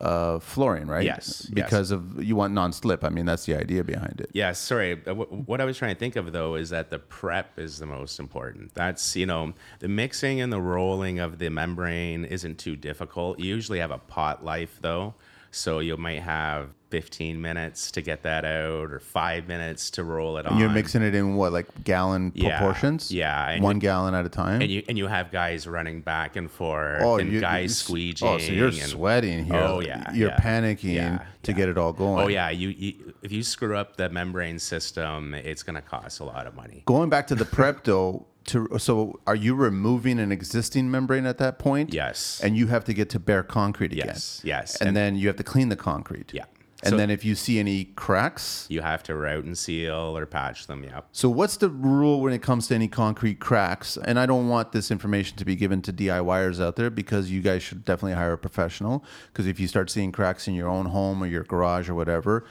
[0.00, 1.04] uh, flooring, right?
[1.04, 1.50] Yes, yes.
[1.54, 3.02] Because of you want non-slip.
[3.04, 4.30] I mean, that's the idea behind it.
[4.32, 5.00] Yeah, sorry.
[5.06, 7.86] uh, What I was trying to think of though is that the prep is the
[7.86, 8.74] most important.
[8.74, 13.38] That's, you know, the mixing and the rolling of the membrane isn't too difficult.
[13.40, 15.14] You usually have a pot life though.
[15.50, 20.36] So you might have 15 minutes to get that out or five minutes to roll
[20.38, 20.58] it on.
[20.58, 23.10] You're mixing it in what, like gallon Yeah, proportions?
[23.10, 24.62] yeah, and One you- gallon at a time.
[24.62, 28.22] and you and you have guys running back and forth oh, and you- guys squeeging.
[28.22, 29.56] Oh, so you're and- sweating here.
[29.56, 32.24] Oh, yeah, You're yeah, panicking yeah, to get it all going.
[32.24, 36.24] Oh yeah, you, you if you screw up the membrane system, it's gonna cost a
[36.24, 36.82] lot of money.
[36.86, 41.38] Going back to the prep though, to so are you removing an existing membrane at
[41.38, 41.92] that point?
[41.92, 42.40] Yes.
[42.44, 44.06] And you have to get to bare concrete again.
[44.06, 44.76] Yes, yes.
[44.76, 46.30] And, And- then you have to clean the concrete.
[46.32, 46.44] Yeah.
[46.82, 50.26] And So- then if you see any cracks, You have to route and seal or
[50.26, 50.84] patch them.
[50.84, 51.00] Yeah.
[51.10, 53.96] So what's the rule when it comes to any concrete cracks?
[53.96, 57.40] And I don't want this information to be given to DIYers out there because you
[57.40, 59.04] guys should definitely hire a professional.
[59.32, 62.44] Because if you start seeing cracks in your own home or your garage or whatever,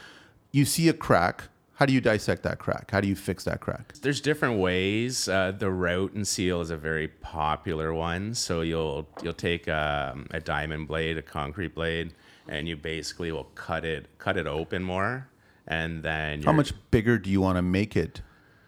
[0.52, 1.44] you see a crack.
[1.76, 2.90] How do you dissect that crack?
[2.92, 3.94] How do you fix that crack?
[4.02, 5.28] There's different ways.
[5.28, 8.34] Uh, the route and seal is a very popular one.
[8.34, 12.14] So you'll you'll take um, a diamond blade, a concrete blade,
[12.48, 15.28] and you basically will cut it cut it open more,
[15.68, 18.22] and then How much bigger do you want to make it,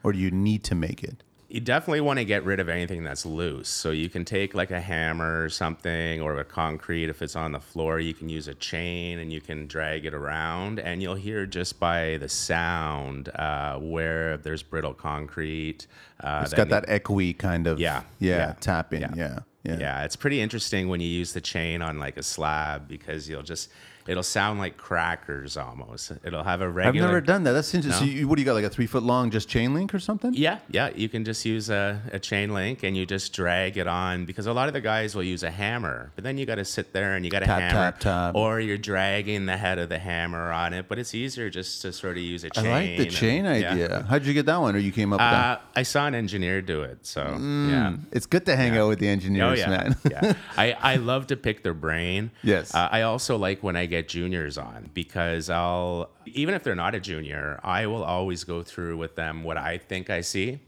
[0.04, 1.24] or do you need to make it?
[1.50, 3.70] you definitely want to get rid of anything that's loose.
[3.70, 7.08] So you can take like a hammer or something or a concrete.
[7.10, 10.14] If it's on the floor, you can use a chain and you can drag it
[10.14, 10.80] around.
[10.80, 15.88] And you'll hear just by the sound uh, where there's brittle concrete.
[16.20, 19.14] Uh, It's got that echoey kind of Yeah, yeah, yeah, tapping yeah.
[19.16, 19.78] yeah yeah.
[19.80, 23.44] yeah, it's pretty interesting when you use the chain on like a slab because you'll
[23.44, 23.70] just
[24.08, 26.12] it'll sound like crackers almost.
[26.24, 27.54] It'll have a I've never done that.
[27.54, 28.08] That's interesting.
[28.08, 28.14] No?
[28.14, 28.54] So you, what do you got?
[28.54, 30.34] Like a three foot long just chain link or something?
[30.34, 30.90] Yeah, yeah.
[30.96, 34.48] You can just use a, a chain link and you just drag it on because
[34.48, 36.94] a lot of the guys will use a hammer, but then you got to sit
[36.94, 38.36] there and you got to hammer, tap, tap.
[38.36, 40.88] or you're dragging the head of the hammer on it.
[40.88, 42.68] But it's easier just to sort of use a chain.
[42.68, 43.52] I like the and- chain yeah.
[43.52, 44.06] idea.
[44.10, 45.58] How'd you get that one, or you came up with that?
[45.60, 47.96] Uh, I saw an engineer do it, so yeah.
[48.12, 49.96] It's good to hang out with the Oh engineers, yeah, man.
[50.10, 50.34] yeah.
[50.58, 52.32] I, I love to pick their brain.
[52.44, 52.74] Yes.
[52.74, 56.96] Uh, I also like when I get juniors on because I'll even if they're not
[56.96, 60.60] a junior, I will always go through with them what I think I see.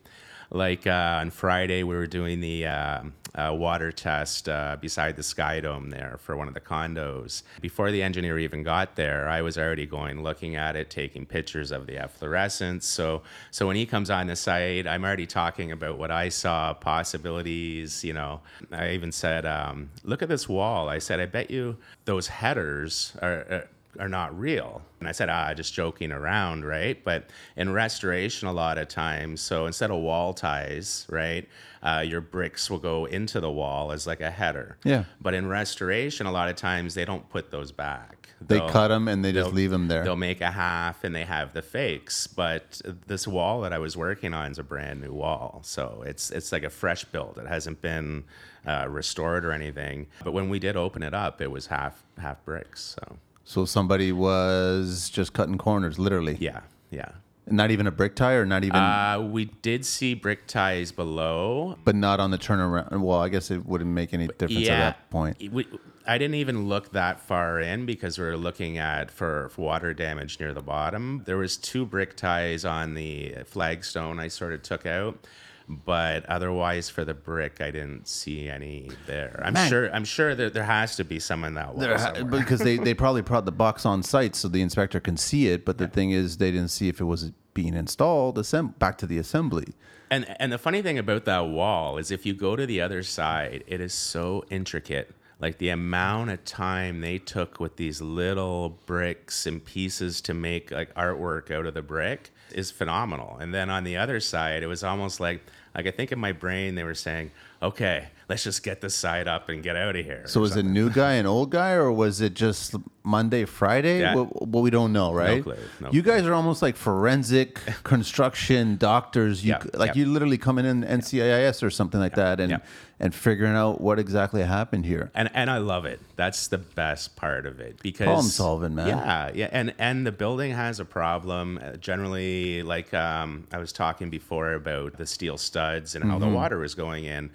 [0.51, 3.03] Like uh, on Friday, we were doing the uh,
[3.35, 7.43] uh, water test uh, beside the Sky Dome there for one of the condos.
[7.61, 11.71] Before the engineer even got there, I was already going, looking at it, taking pictures
[11.71, 12.85] of the efflorescence.
[12.85, 16.73] So, so when he comes on the site, I'm already talking about what I saw,
[16.73, 18.03] possibilities.
[18.03, 21.77] You know, I even said, um, "Look at this wall." I said, "I bet you
[22.05, 24.81] those headers are." are are not real.
[24.99, 27.01] And I said, ah, just joking around, right?
[27.03, 31.47] But in restoration, a lot of times, so instead of wall ties, right,
[31.81, 34.77] uh, your bricks will go into the wall as like a header.
[34.83, 35.05] Yeah.
[35.19, 38.29] But in restoration, a lot of times they don't put those back.
[38.41, 40.03] They They'll- cut them and they just leave them there.
[40.03, 42.25] They'll make a half and they have the fakes.
[42.27, 46.31] But this wall that I was working on is a brand new wall, so it's
[46.31, 47.37] it's like a fresh build.
[47.37, 48.23] It hasn't been
[48.65, 50.07] uh, restored or anything.
[50.23, 52.95] But when we did open it up, it was half half bricks.
[52.97, 53.17] So
[53.49, 56.37] So somebody was just cutting corners, literally.
[56.39, 56.59] yeah,
[56.91, 57.09] yeah.
[57.47, 61.75] Not even a brick tie, or not even, Uh, we did see brick ties below.
[61.83, 63.01] but not on the turnaround.
[63.01, 65.51] Well, I guess it wouldn't make any difference at that point.
[65.51, 65.65] We,
[66.05, 69.95] I didn't even look that far in because we were looking at for, for water
[69.95, 71.23] damage near the bottom.
[71.25, 75.25] There was two brick ties on the flagstone I sort of took out,
[75.69, 79.39] but otherwise for the brick I didn't see any there.
[79.45, 79.69] I'm Man.
[79.69, 81.79] sure I'm sure that there has to be some in that wall.
[81.79, 82.39] There ha- somewhere.
[82.41, 85.65] because they, they probably brought the box on site so the inspector can see it,
[85.65, 89.05] but the thing is they didn't see if it was being installed assemb- back to
[89.05, 89.73] the assembly.
[90.09, 93.03] And and the funny thing about that wall is if you go to the other
[93.03, 95.13] side, it is so intricate.
[95.41, 100.69] Like the amount of time they took with these little bricks and pieces to make
[100.71, 103.37] like artwork out of the brick is phenomenal.
[103.39, 105.41] And then on the other side, it was almost like
[105.75, 109.27] like I think in my brain they were saying, "Okay, let's just get this side
[109.27, 111.91] up and get out of here." So was it new guy and old guy, or
[111.91, 113.99] was it just Monday, Friday?
[114.01, 114.15] Yeah.
[114.15, 115.37] Well, well, we don't know, right?
[115.37, 119.43] No clue, no you guys are almost like forensic construction doctors.
[119.43, 122.61] You Yeah, like you literally come in NCIS or something like that, and
[123.01, 125.09] and figuring out what exactly happened here.
[125.15, 125.99] and and I love it.
[126.15, 128.87] That's the best part of it because Problem solving, man.
[128.87, 131.59] Yeah, yeah, and and the building has a problem.
[131.63, 136.29] Uh, generally, like um, I was talking before about the steel studs and how Mm-hmm.
[136.31, 137.29] the water was going in.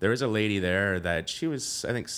[0.00, 2.08] There was a lady there that she was, I think,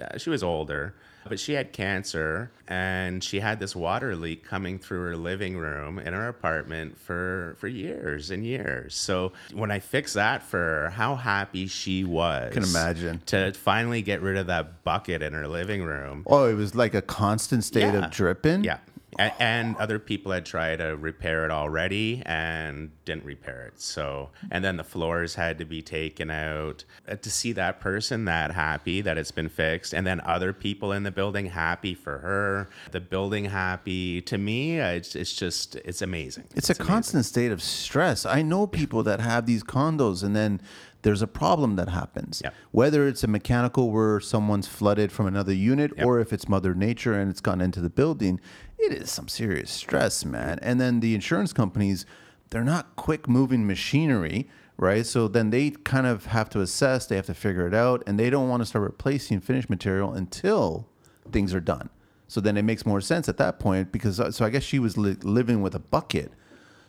[0.00, 0.94] uh, she was older,
[1.28, 5.98] but she had cancer and she had this water leak coming through her living room
[5.98, 8.94] in her apartment for for years and years.
[8.94, 12.50] So when I fixed that for her, how happy she was.
[12.50, 13.22] I Can imagine.
[13.26, 16.24] to finally get rid of that bucket in her living room.
[16.26, 18.04] Oh, it was like a constant state Yeah.
[18.06, 18.64] of dripping.
[18.64, 18.78] Yeah.
[19.18, 23.80] And, and other people had tried to repair it already and didn't repair it.
[23.80, 26.84] So, and then the floors had to be taken out.
[27.08, 30.92] Uh, To see that person that happy that it's been fixed, and then other people
[30.92, 34.20] in the building happy for her, the building happy.
[34.22, 36.44] To me, uh, it's, it's just, it's amazing.
[36.54, 38.24] It's a constant state of stress.
[38.24, 40.60] I know people that have these condos and then
[41.02, 42.40] there's a problem that happens.
[42.44, 42.54] Yep.
[42.72, 46.06] Whether it's a mechanical where someone's flooded from another unit Yep.
[46.06, 48.40] or if it's Mother Nature and it's gone into the building,
[48.78, 50.58] it is some serious stress, man.
[50.60, 52.04] And then the insurance companies,
[52.50, 55.06] they're not quick moving machinery, right?
[55.06, 58.18] So then they kind of have to assess, they have to figure it out, and
[58.18, 60.86] they don't want to start replacing finished material until
[61.32, 61.88] things are done.
[62.28, 64.78] So then it makes more sense at that point because uh, so I guess she
[64.78, 66.32] was li- living with a bucket,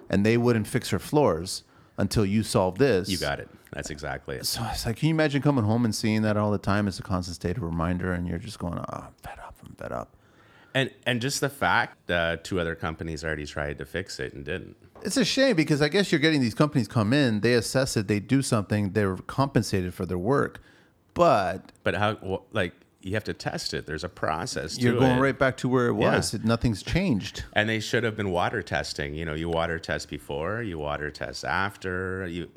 [0.10, 1.63] and they wouldn't fix her floors
[1.97, 3.10] until you solve this.
[3.10, 3.50] You got it.
[3.71, 4.45] That's exactly it.
[4.45, 6.88] So it's like, can you imagine coming home and seeing that all the time?
[6.88, 9.55] It's a constant state of reminder, and you're just going, "Oh, I'm fed up.
[9.65, 10.15] I'm fed up."
[10.73, 14.43] And and just the fact that two other companies already tried to fix it and
[14.43, 14.75] didn't.
[15.03, 18.07] It's a shame because I guess you're getting these companies come in, they assess it,
[18.07, 20.62] they do something, they're compensated for their work,
[21.13, 22.43] but But how?
[22.51, 23.85] Like you have to test it.
[23.85, 24.77] There's a process.
[24.79, 25.21] you're going it.
[25.21, 26.33] right back to where it was.
[26.33, 27.43] It, nothing's changed.
[27.53, 29.15] And they should have been water testing.
[29.15, 32.49] You know, you water test before, you water test after, you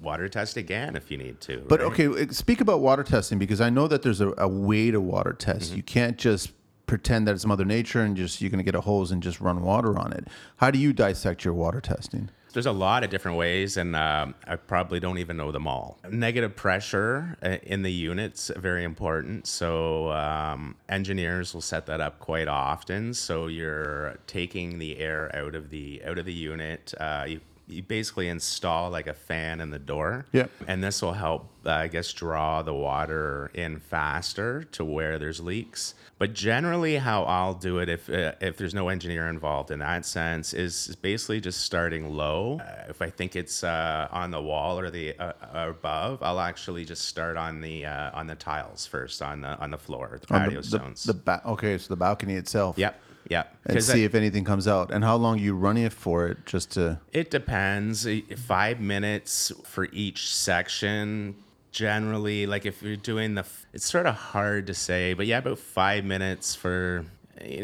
[0.00, 1.64] water test again if you need to.
[1.68, 2.00] But right?
[2.00, 5.32] okay, speak about water testing because I know that there's a, a way to water
[5.32, 5.68] test.
[5.68, 5.76] Mm-hmm.
[5.76, 6.52] You can't just
[6.86, 9.40] pretend that it's Mother Nature and just you're going to get a hose and just
[9.40, 10.28] run water on it.
[10.56, 12.30] How do you dissect your water testing?
[12.54, 15.98] There's a lot of different ways, and um, I probably don't even know them all.
[16.08, 19.48] Negative pressure uh, in the units very important.
[19.48, 23.12] So um, engineers will set that up quite often.
[23.12, 26.94] So you're taking the air out of the out of the unit.
[26.98, 30.26] Uh, you you basically install like a fan in the door.
[30.32, 30.46] Yeah.
[30.66, 35.40] And this will help, uh, I guess, draw the water in faster to where there's
[35.40, 35.94] leaks.
[36.18, 40.06] But generally, how I'll do it, if uh, if there's no engineer involved in that
[40.06, 42.60] sense, is basically just starting low.
[42.60, 46.84] Uh, if I think it's uh, on the wall or the uh, above, I'll actually
[46.84, 50.34] just start on the uh, on the tiles first, on the on the floor, the
[50.34, 51.02] On patio the, stones.
[51.04, 52.78] The, the ba- okay, so the balcony itself.
[52.78, 53.54] yep, yep.
[53.64, 54.90] And 'Cause I- see if anything comes out.
[54.90, 58.06] And how long you running it for it just to It depends.
[58.46, 61.34] Five minutes for each section.
[61.72, 65.58] Generally, like if you're doing the, it's sort of hard to say, but yeah, about
[65.58, 67.04] five minutes for,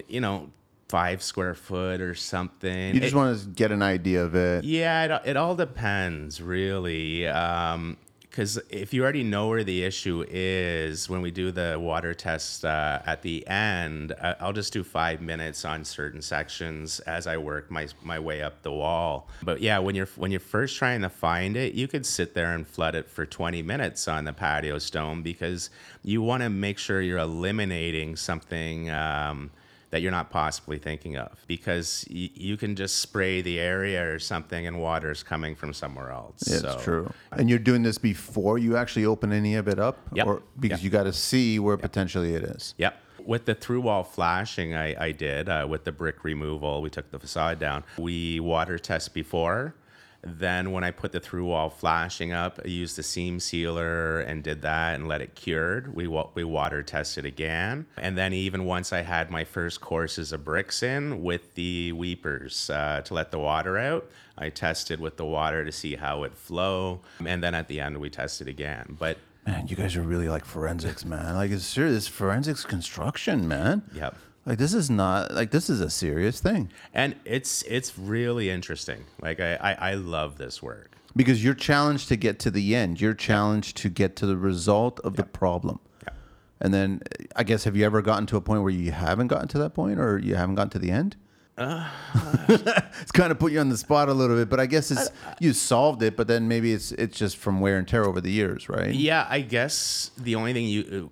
[0.09, 0.51] you know,
[0.89, 2.93] five square foot or something.
[2.95, 4.65] you just It- want to get an idea of it.
[4.65, 7.29] yeah, it, it all depends, really.
[7.29, 7.97] Um,
[8.31, 12.65] Because if you already know where the issue is, when we do the water test
[12.65, 17.71] uh, at the end, I'll just do five minutes on certain sections as I work
[17.73, 19.29] my my way up the wall.
[19.43, 22.55] But yeah, when you're when you're first trying to find it, you could sit there
[22.55, 25.71] and flood it for 20 minutes on the patio stone because
[26.05, 28.91] you want to make sure you're eliminating something.
[28.91, 29.51] Um,
[29.91, 34.19] that you're not possibly thinking of because y- you can just spray the area or
[34.19, 36.43] something and water's coming from somewhere else.
[36.47, 37.13] Yeah, so, it's true.
[37.33, 39.99] And you're doing this before you actually open any of it up?
[40.15, 40.27] Yep.
[40.27, 40.85] Or because Yep.
[40.85, 42.75] you got to see where potentially it is.
[42.79, 42.97] Yep.
[43.25, 46.81] With the through wall flashing, I, I did uh, with the brick removal.
[46.81, 47.85] We took the facade down.
[47.99, 49.75] We water test before.
[50.23, 54.43] Then, when I put the through wall flashing up, I used the seam sealer and
[54.43, 55.95] did that and let it cured.
[55.95, 57.87] We, we water tested again.
[57.97, 62.69] And then, even once I had my first courses of bricks in with the weepers
[62.69, 66.35] uh, to let the water out, I tested with the water to see how it
[66.35, 67.01] flow.
[67.25, 68.97] And then at the end, we tested again.
[68.99, 71.35] But Man, you guys are really like forensics, man.
[71.35, 73.83] Like it's serious forensics construction, man.
[73.95, 74.15] Yep.
[74.47, 79.05] Like this is not like this is a serious thing and it's it's really interesting.
[79.21, 80.97] Like I, I, I love this work.
[81.15, 83.01] because you're challenged to get to the end.
[83.01, 85.79] You're challenged to get to the result of the problem.
[86.05, 86.15] Yeah.
[86.61, 87.03] And then
[87.37, 89.75] I guess have you ever gotten to a point where you haven't gotten to that
[89.75, 91.17] point or you haven't gotten to the end?
[91.59, 91.87] Uh,
[92.49, 95.11] it's kind of put you on the spot a little bit, but I guess it's
[95.41, 98.31] you solved it, but then maybe it's it's just from wear and tear over the
[98.31, 98.95] years, right?
[98.95, 101.11] Yeah, I guess the only thing you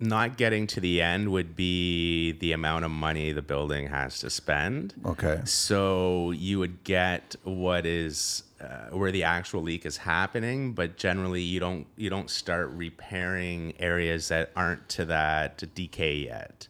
[0.00, 4.28] not getting to the end would be the amount of money the building has to
[4.30, 4.94] spend.
[5.04, 5.40] Okay.
[5.44, 11.42] So you would get what is uh, where the actual leak is happening, but generally
[11.42, 16.68] you don't you don't start repairing areas that aren't to that decay yet.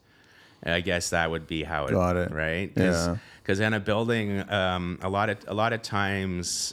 [0.66, 2.30] I guess that would be how it Got it.
[2.32, 3.16] right Yeah.
[3.42, 6.72] because in a building um, a lot of a lot of times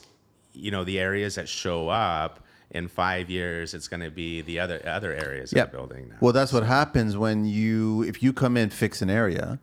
[0.53, 4.59] you know the areas that show up in five years it's going to be the
[4.59, 5.65] other other areas Yep.
[5.67, 6.15] of the building now.
[6.21, 9.59] Well, that's what happens when you, if you come in fix an area,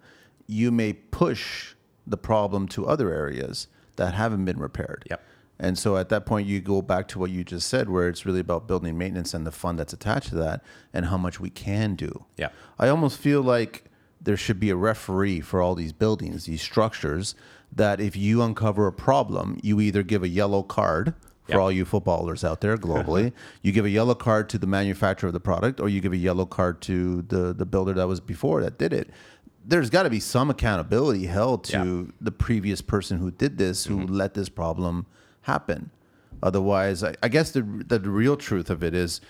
[0.47, 1.75] you may push
[2.07, 5.05] the problem to other areas that haven't been repaired.
[5.11, 5.23] Yep.
[5.61, 8.25] And so at that point, you go back to what you just said, where it's
[8.25, 10.63] really about building maintenance and the fund that's attached to that
[10.95, 12.25] and how much we can do.
[12.37, 12.51] Yeah.
[12.79, 13.85] I almost feel like
[14.21, 17.35] there should be a referee for all these buildings, these structures,
[17.73, 21.15] that if you uncover a problem, you either give a yellow card
[21.49, 21.61] for Yep.
[21.61, 23.33] all you footballers out there globally,
[23.63, 26.17] you give a yellow card to the manufacturer of the product, or you give a
[26.17, 29.11] yellow card to the, the builder that was before that did it.
[29.65, 33.99] There's got to be some accountability held to the previous person who did this, who
[33.99, 34.15] Mm-hmm.
[34.15, 35.07] let this problem
[35.43, 35.91] happen.
[36.43, 39.21] Otherwise, I, I guess the, the real truth of it is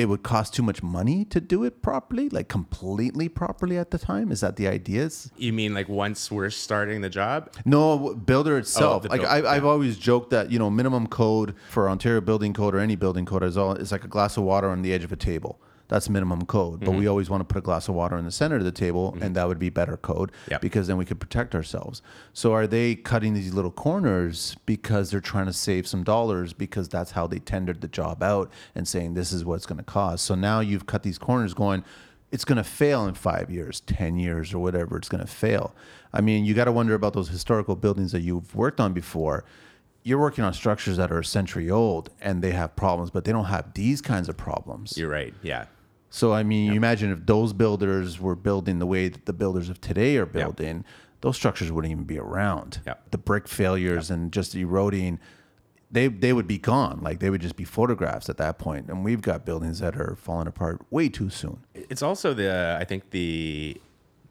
[0.00, 3.98] it would cost too much money to do it properly, like completely properly at the
[3.98, 4.32] time.
[4.32, 5.02] Is that the idea?
[5.04, 7.52] Is- you mean like once we're starting the job?
[7.64, 9.04] No, builder itself.
[9.04, 12.52] Oh, the like I, I've always joked that you know minimum code for Ontario building
[12.52, 14.92] code or any building code is all is like a glass of water on the
[14.92, 15.60] edge of a table.
[15.90, 16.80] That's minimum code.
[16.80, 16.98] But Mm-hmm.
[17.00, 19.18] we always want to put a glass of water in the center of the table,
[19.20, 20.60] and that would be better code Yep.
[20.62, 22.00] because then we could protect ourselves.
[22.32, 26.88] So are they cutting these little corners because they're trying to save some dollars because
[26.88, 29.84] that's how they tendered the job out and saying this is what it's going to
[29.84, 30.24] cost.
[30.24, 31.84] So now you've cut these corners going
[32.32, 35.74] it's going to fail in 5 years, 10 years or whatever it's going to fail.
[36.12, 39.44] I mean, you got to wonder about those historical buildings that you've worked on before.
[40.04, 43.32] You're working on structures that are a century old and they have problems, but they
[43.32, 44.96] don't have these kinds of problems.
[44.96, 45.34] You're right.
[45.42, 45.64] Yeah.
[46.10, 49.68] So I mean, you imagine if those builders were building the way that the builders
[49.68, 50.84] of today are building,
[51.20, 52.80] those structures wouldn't even be around.
[52.86, 53.10] Yep.
[53.12, 55.20] The brick failures and just eroding,
[55.90, 57.00] they they would be gone.
[57.00, 58.88] Like they would just be photographs at that point.
[58.88, 61.60] And we've got buildings that are falling apart way too soon.
[61.74, 63.80] It's also the I think the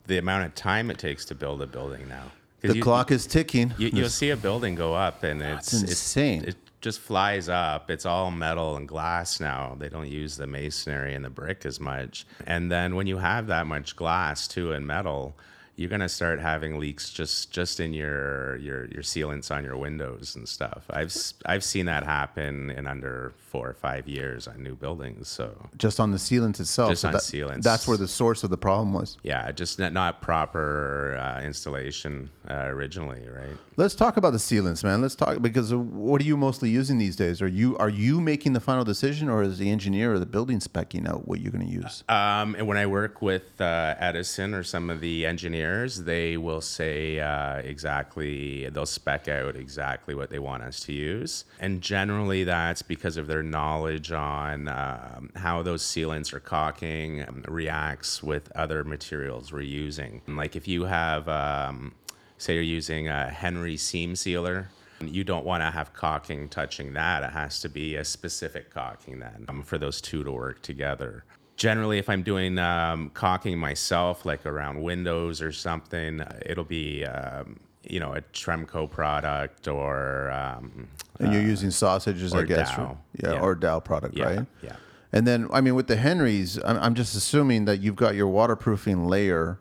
[0.07, 2.23] the amount of time it takes to build a building now.
[2.61, 3.73] The you- clock is ticking.
[3.77, 6.43] You, you'll see a building go up, and it's That's insane.
[6.43, 7.89] it just flies up.
[7.89, 9.75] It's all metal and glass now.
[9.77, 12.25] They don't use the masonry and the brick as much.
[12.45, 15.35] And then when you have that much glass too and metal,
[15.79, 20.35] you're gonna start having leaks just just in your your your sealants on your windows
[20.35, 20.83] and stuff.
[20.89, 21.15] I've
[21.45, 25.29] I've seen that happen in under four or five years on new buildings.
[25.29, 26.89] So just on the sealants itself.
[26.91, 27.63] Just on that- sealants.
[27.63, 29.17] That's where the source of the problem was.
[29.23, 33.57] yeah, just not, not proper uh, installation uh, originally, right?
[33.77, 35.01] Let's talk about the sealants, man.
[35.01, 37.41] Let's talk because what are you mostly using these days?
[37.41, 40.59] Are you are you making the final decision, or is the engineer or the building
[40.59, 42.03] specking out what you're going to use?
[42.09, 45.68] Um, and when I work with uh, Edison or some of the engineers,
[46.03, 51.45] they will say uh, exactly, they'll spec out exactly what they want us to use.
[51.59, 57.43] And generally, that's because of their knowledge on um, how those sealants are caulking um,
[57.47, 60.21] reacts with other materials we're using.
[60.27, 61.93] Like if you have, um,
[62.37, 64.69] say, you're using a Henry seam sealer.
[65.01, 67.23] You don't want to have caulking touching that.
[67.23, 71.23] It has to be a specific caulking then um, for those two to work together.
[71.59, 77.59] Generally, if I'm doing um, caulking myself, like around windows or something, it'll be um,
[77.83, 80.87] you know a Tremco product or um,
[81.19, 82.69] And you're using sausages, I guess.
[82.69, 82.97] Dow.
[83.21, 83.41] Yeah, Yeah.
[83.41, 84.45] or Dow product, yeah, right?
[84.63, 84.77] yeah.
[85.11, 88.27] And then, I mean, with the Henrys, I'm, I'm just assuming that you've got your
[88.27, 89.59] waterproofing layer,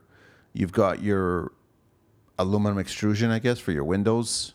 [0.52, 1.50] you've got your
[2.38, 4.54] aluminum extrusion, I guess, for your windows.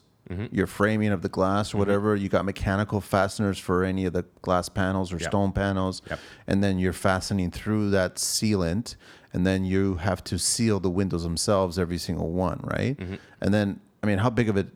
[0.52, 2.16] Your framing of the glass or whatever.
[2.16, 5.30] You got mechanical fasteners for any of the glass panels or Yep.
[5.30, 6.20] stone panels, Yep.
[6.48, 8.96] and then you're fastening through that sealant,
[9.34, 12.98] and then you have to seal the windows themselves, every single one, right?
[12.98, 13.16] Mm-hmm.
[13.42, 14.68] And then, I mean, how big of a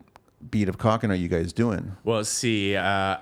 [0.50, 1.92] bead of caulking are you guys doing?
[2.04, 3.16] Well, see, uh,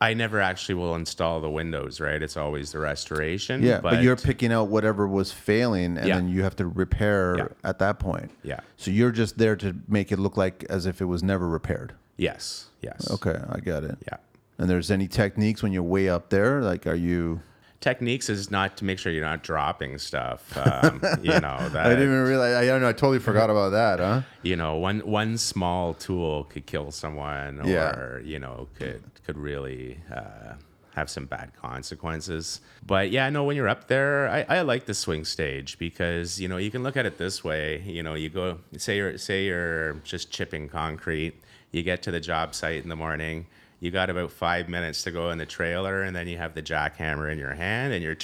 [0.00, 2.22] I never actually will install the windows, right?
[2.22, 3.62] It's always the restoration.
[3.62, 6.16] Yeah, but, you're picking out whatever was failing, and Yeah.
[6.16, 7.46] then you have to repair Yeah.
[7.64, 8.30] at that point.
[8.42, 8.60] Yeah.
[8.76, 11.94] So you're just there to make it look like as if it was never repaired.
[12.18, 12.66] Yes.
[12.82, 13.10] Yes.
[13.10, 13.96] Okay, I get it.
[14.06, 14.18] Yeah.
[14.58, 16.60] And there's any techniques when you're way up there?
[16.62, 17.40] Like, are you?
[17.80, 20.56] Techniques is not to make sure you're not dropping stuff.
[20.56, 21.86] Um, you know that.
[21.86, 22.54] I didn't even realize.
[22.56, 22.88] I don't know.
[22.88, 23.98] I totally forgot about that.
[24.00, 24.22] Huh?
[24.42, 28.18] you know one one small tool could kill someone or Yeah.
[28.26, 30.54] you know could could really uh,
[30.94, 34.94] have some bad consequences but yeah no when you're up there I, I like the
[34.94, 38.28] swing stage because you know you can look at it this way you know you
[38.30, 41.34] go say you're say you're just chipping concrete
[41.72, 43.46] you get to the job site in the morning
[43.78, 46.62] you got about five minutes to go in the trailer and then you have the
[46.62, 48.16] jackhammer in your hand and you're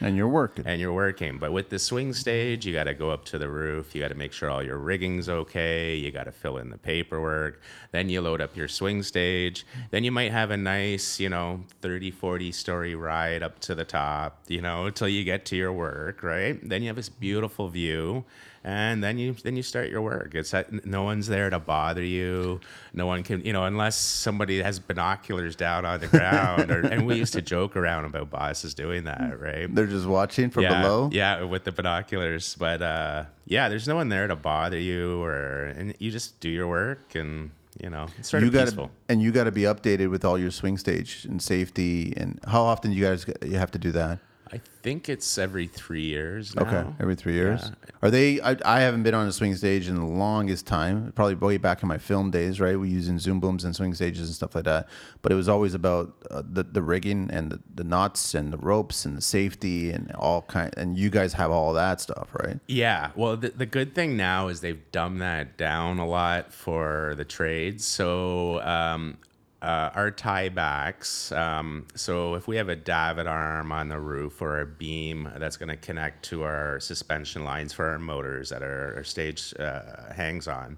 [0.00, 0.64] And you're working.
[0.66, 1.38] and you're working.
[1.38, 3.94] But with the swing stage, you got to go up to the roof.
[3.94, 5.96] You got to make sure all your rigging's okay.
[5.96, 7.60] You got to fill in the paperwork.
[7.90, 9.66] Then you load up your swing stage.
[9.90, 13.84] Then you might have a nice, you know, 30, 40 story ride up to the
[13.84, 16.58] top, you know, until you get to your work, right?
[16.68, 18.24] Then you have this beautiful view.
[18.66, 20.34] And then you then you start your work.
[20.34, 22.60] It's that no one's there to bother you.
[22.94, 26.70] No one can, you know, unless somebody has binoculars down on the ground.
[26.70, 29.72] Or, and we used to joke around about bosses doing that, right?
[29.72, 31.10] They're just watching from yeah, below.
[31.12, 32.56] Yeah, with the binoculars.
[32.58, 36.48] But uh, yeah, there's no one there to bother you, or and you just do
[36.48, 37.50] your work, and
[37.82, 38.90] you know, it's sort you of got peaceful.
[39.10, 42.14] and you got to be updated with all your swing stage and safety.
[42.16, 44.20] And how often do you guys you have to do that?
[44.52, 46.62] I think it's every three years now.
[46.62, 47.62] Okay, every three years.
[47.64, 47.90] Yeah.
[48.02, 48.40] Are they?
[48.40, 51.12] I, I haven't been on a swing stage in the longest time.
[51.12, 52.78] Probably way back in my film days, right?
[52.78, 54.88] We using zoom booms and swing stages and stuff like that.
[55.22, 58.58] But it was always about uh, the the rigging and the, the knots and the
[58.58, 60.72] ropes and the safety and all kind.
[60.76, 62.60] And you guys have all that stuff, right?
[62.66, 63.10] Yeah.
[63.16, 67.24] Well, the, the good thing now is they've dumbed that down a lot for the
[67.24, 67.86] trades.
[67.86, 69.16] So um,
[69.64, 71.34] uh, our tiebacks.
[71.36, 75.56] Um, so if we have a davit arm on the roof or a beam that's
[75.56, 80.12] going to connect to our suspension lines for our motors that our, our stage uh,
[80.12, 80.76] hangs on.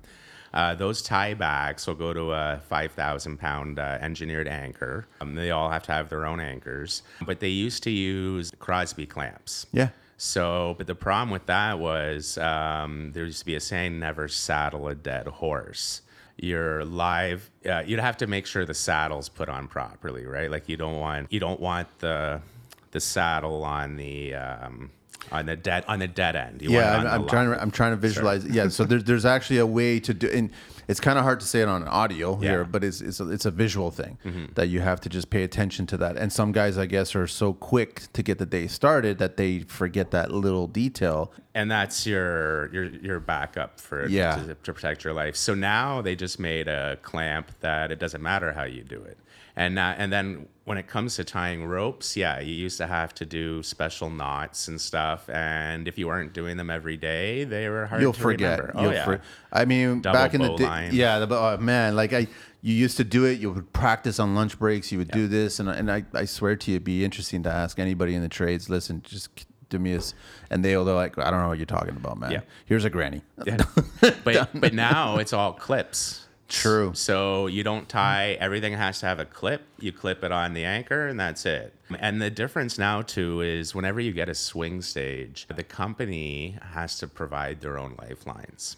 [0.55, 5.07] Uh, those tiebacks will go to a 5,000 pound uh, engineered anchor.
[5.21, 9.05] Um, they all have to have their own anchors, but they used to use Crosby
[9.05, 9.67] clamps.
[9.73, 9.89] Yeah.
[10.17, 14.29] So, but the problem with that was um, there used to be a saying, never
[14.29, 16.03] saddle a dead horse.
[16.37, 20.51] You're live, uh, you'd have to make sure the saddle's put on properly, right?
[20.51, 22.43] Like you don't want, you don't want the,
[22.91, 24.91] the saddle on the, um,
[25.33, 26.63] on the dead, on the dead end.
[26.63, 28.45] You Yeah, I'm, I'm trying to I'm trying to visualize.
[28.47, 30.51] Yeah, so there's there's actually a way to do, and
[30.89, 33.29] it's kind of hard to say it on an audio here, but it's it's a,
[33.31, 34.47] it's a visual thing mm-hmm.
[34.55, 36.17] that you have to just pay attention to that.
[36.17, 39.61] And some guys, I guess, are so quick to get the day started that they
[39.61, 41.33] forget that little detail.
[41.55, 44.37] and that's your your your backup for Yeah.
[44.37, 45.35] to, to protect your life.
[45.37, 49.19] So now they just made a clamp that it doesn't matter how you do it,
[49.57, 53.15] and now, and then when it comes to tying ropes, yeah, you used to have
[53.15, 57.69] to do special knots and stuff, and if you weren't doing them every day, they
[57.69, 58.59] were hard You'll to forget.
[58.59, 58.81] remember.
[58.83, 59.21] You'll oh yeah, for-
[59.53, 61.21] I mean, Double back in the day, yeah.
[61.21, 62.27] The, oh, man, like I,
[62.63, 63.39] you used to do it.
[63.39, 64.91] You would practice on lunch breaks.
[64.93, 67.51] You would do this, and and I, I swear to you, it'd be interesting to
[67.51, 68.69] ask anybody in the trades.
[68.69, 70.15] Listen, just do me a, s-
[70.51, 72.33] and they'll they're like, I don't know what you're talking about, man.
[72.33, 72.41] Yeah.
[72.67, 73.23] Here's a granny.
[73.45, 73.59] Yeah.
[74.25, 76.26] but but now it's all clips.
[76.49, 76.93] True.
[76.95, 79.63] So you don't tie everything has to have a clip.
[79.81, 81.75] You clip it on the anchor and that's it.
[81.99, 86.99] And the difference now too is whenever you get a swing stage, the company has
[86.99, 88.77] to provide their own lifelines.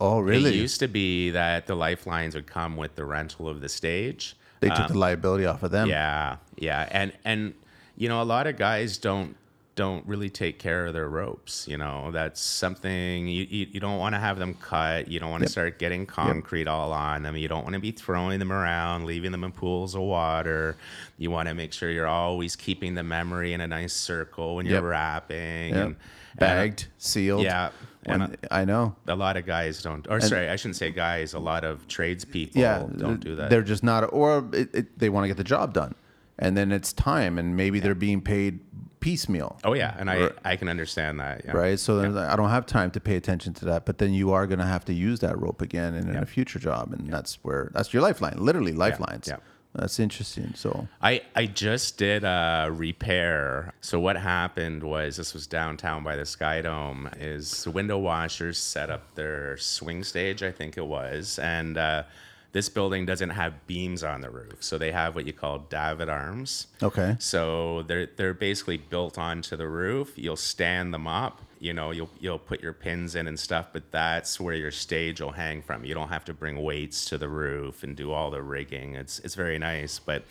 [0.00, 0.50] Oh, really?
[0.50, 4.36] It used to be that the lifelines would come with the rental of the stage.
[4.60, 5.84] they took the liability off of them.
[5.84, 7.54] Um, Yeah, yeah, and and
[7.96, 9.34] you know a lot of guys don't
[9.78, 11.66] don't really take care of their ropes.
[11.68, 15.06] You know that's something you you, you don't want to have them cut.
[15.08, 17.36] You don't want to start getting concrete all on them.
[17.36, 20.76] You don't want to be throwing them around, leaving them in pools of water.
[21.16, 24.66] You want to make sure you're always keeping the memory in a nice circle when
[24.66, 24.84] you're Yep.
[24.84, 25.68] wrapping.
[25.68, 25.76] Yep.
[25.76, 25.96] And, and
[26.40, 27.42] Bagged, sealed.
[27.42, 27.70] yeah,
[28.04, 28.96] When, and I know.
[29.06, 30.06] a lot of guys don't.
[30.10, 31.34] Or sorry, I shouldn't say guys.
[31.34, 33.48] A lot of tradespeople Yeah, don't do that.
[33.50, 35.94] They're just not, or it, it, they want to get the job done,
[36.38, 38.60] and then it's time, and maybe they're being paid
[39.08, 39.58] piecemeal.
[39.64, 41.42] Oh yeah, and I I can understand that.
[41.44, 41.52] Yeah.
[41.52, 41.78] right?
[41.78, 43.86] So then I don't have time to pay attention to that.
[43.86, 46.26] But then you are going to have to use that rope again in, in a
[46.26, 49.28] future job, and that's where that's your lifeline, literally lifelines.
[49.28, 49.36] yeah.
[49.74, 50.54] That's interesting.
[50.54, 53.74] So I, I just did a repair.
[53.80, 57.08] So what happened was this was downtown by the Sky Dome.
[57.18, 60.42] Is the window washers set up their swing stage?
[60.42, 62.04] I think it was, and uh,
[62.52, 66.08] this building doesn't have beams on the roof, so they have what you call davit
[66.08, 66.68] arms.
[66.82, 70.12] okay, So they're they're basically built onto the roof.
[70.16, 71.42] You'll stand them up.
[71.60, 75.20] You know, you'll you'll put your pins in and stuff, but that's where your stage
[75.20, 75.84] will hang from.
[75.84, 78.94] You don't have to bring weights to the roof and do all the rigging.
[78.94, 80.24] It's it's very nice, but.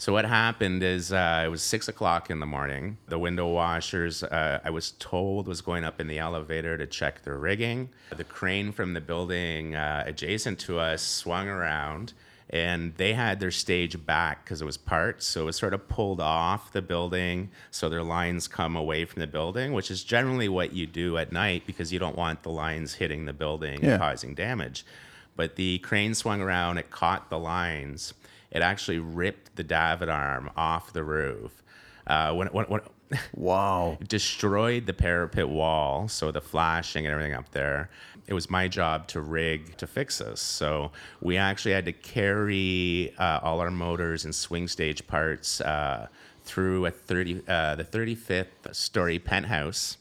[0.00, 2.98] So what happened is uh, it was six o'clock in the morning.
[3.08, 7.22] The window washers, uh, I was told, was going up in the elevator to check
[7.24, 7.88] their rigging.
[8.16, 12.12] The crane from the building uh, adjacent to us swung around,
[12.50, 15.88] and they had their stage back because it was parts, so it was sort of
[15.88, 20.48] pulled off the building, so their lines come away from the building, which is generally
[20.48, 23.90] what you do at night because you don't want the lines hitting the building Yeah.
[23.94, 24.86] and causing damage.
[25.34, 28.14] But the crane swung around, it caught the lines.
[28.50, 31.62] It actually ripped the davit arm off the roof.
[32.06, 32.80] Uh, when, when, when
[33.34, 33.98] wow.
[34.06, 37.90] destroyed the parapet wall, so the flashing and everything up there.
[38.26, 40.40] It was my job to rig to fix this.
[40.40, 46.08] So we actually had to carry uh, all our motors and swing stage parts uh,
[46.44, 49.97] through a 30, uh, the 35th story penthouse.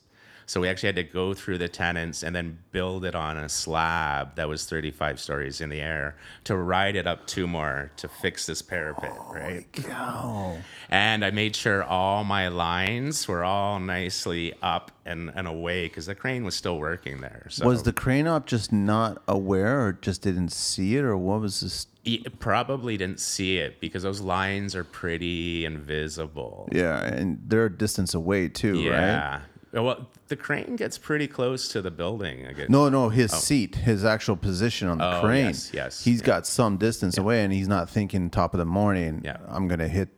[0.48, 3.50] So we actually had to go through the tenants and then build it on a
[3.50, 8.08] slab that was 35 stories in the air to ride it up two more to
[8.08, 9.70] fix this parapet, oh right?
[9.74, 10.58] Cow.
[10.90, 16.06] And I made sure all my lines were all nicely up and, and away because
[16.06, 17.48] the crane was still working there.
[17.50, 21.42] So Was the crane op just not aware, or just didn't see it, or what
[21.42, 21.88] was this?
[22.08, 26.70] he probably didn't see it because those lines are pretty invisible.
[26.72, 29.02] Yeah, and they're a distance away too, right?
[29.02, 29.42] Yeah.
[29.74, 32.46] Well, the crane gets pretty close to the building.
[32.48, 32.70] I guess.
[32.70, 33.38] No, no, his oh.
[33.38, 35.46] seat, his actual position on the Oh, crane.
[35.48, 36.26] yes, yes, He's yeah.
[36.28, 39.22] got some distance away, and he's not thinking top of the morning.
[39.24, 39.38] Yeah.
[39.48, 40.10] I'm gonna hit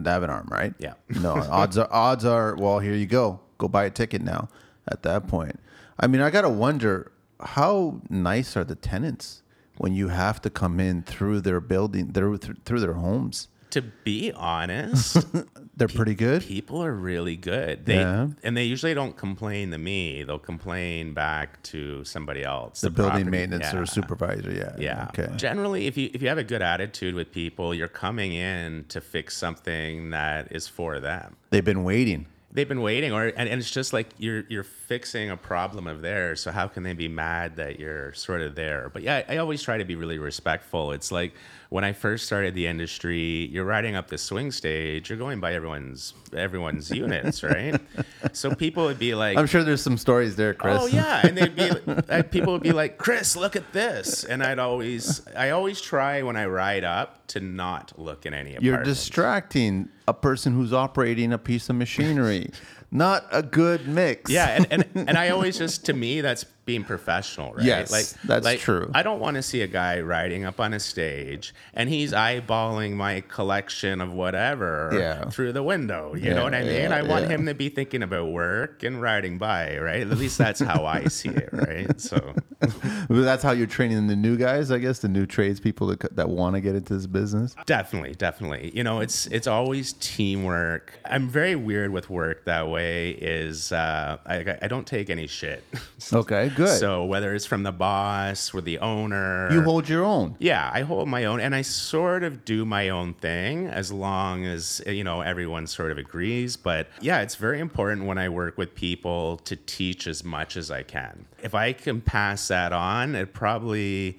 [0.00, 0.74] davit arm, right?
[0.78, 0.94] Yeah.
[1.08, 2.56] No, odds are odds are.
[2.56, 3.40] Well, here you go.
[3.58, 4.48] Go buy a ticket now.
[4.86, 5.58] At that point,
[5.98, 9.42] I mean, I gotta wonder how nice are the tenants
[9.78, 13.48] when you have to come in through their building, through through their homes.
[13.74, 15.16] To be honest,
[15.76, 16.42] They're pretty good.
[16.42, 17.84] people are really good.
[17.86, 18.28] They Yeah.
[18.44, 20.22] and they usually don't complain to me.
[20.22, 22.82] They'll complain back to somebody else.
[22.82, 24.76] The building property- maintenance or supervisor, yeah.
[24.78, 25.08] Yeah.
[25.18, 25.28] Okay.
[25.36, 29.00] Generally, if you if you have a good attitude with people, you're coming in to
[29.00, 31.34] fix something that is for them.
[31.50, 32.26] They've been waiting.
[32.52, 36.02] They've been waiting, or and, and it's just like you're you're fixing a problem of
[36.02, 36.40] theirs.
[36.40, 38.90] So how can they be mad that you're sort of there?
[38.92, 40.92] But yeah, I, I always try to be really respectful.
[40.92, 41.34] It's like
[41.70, 45.54] when I first started the industry, you're riding up the swing stage, you're going by
[45.54, 47.80] everyone's everyone's units, right?
[48.32, 50.78] So people would be like, I'm sure there's some stories there, Chris.
[50.80, 51.70] Oh yeah, and they'd be
[52.08, 56.22] uh, people would be like, "Chris, look at this," and I'd always I always try
[56.22, 61.32] when I ride up to not look in any You're distracting a person who's operating
[61.32, 62.50] a piece of machinery.
[62.94, 64.30] Not a good mix.
[64.30, 67.64] Yeah, and, and and I always just to me that's being professional, right?
[67.64, 68.90] Yes, that's like, true.
[68.94, 72.92] I don't want to see a guy riding up on a stage and he's eyeballing
[72.94, 75.28] my collection of whatever Yeah.
[75.30, 76.14] through the window.
[76.14, 76.90] You Yeah, know what I mean?
[76.90, 80.00] yeah, I want him to be thinking about work and riding by, right?
[80.00, 82.00] At least that's how I see it, right?
[82.00, 82.34] So
[83.10, 86.54] That's how you're training the new guys, I guess, the new tradespeople that, that want
[86.54, 87.54] to get into this business.
[87.66, 88.72] Definitely, definitely.
[88.74, 90.98] You know, it's it's always teamwork.
[91.04, 93.10] I'm very weird with work that way.
[93.10, 95.62] Is uh, I I don't take any shit.
[96.12, 96.78] Okay, good.
[96.78, 100.36] So whether it's from the boss or the owner, you hold your own.
[100.38, 104.44] yeah, I hold my own, and I sort of do my own thing as long
[104.44, 106.56] as you know everyone sort of agrees.
[106.56, 110.70] But yeah, it's very important when I work with people to teach as much as
[110.70, 111.26] I can.
[111.42, 114.18] If I can pass that on, it probably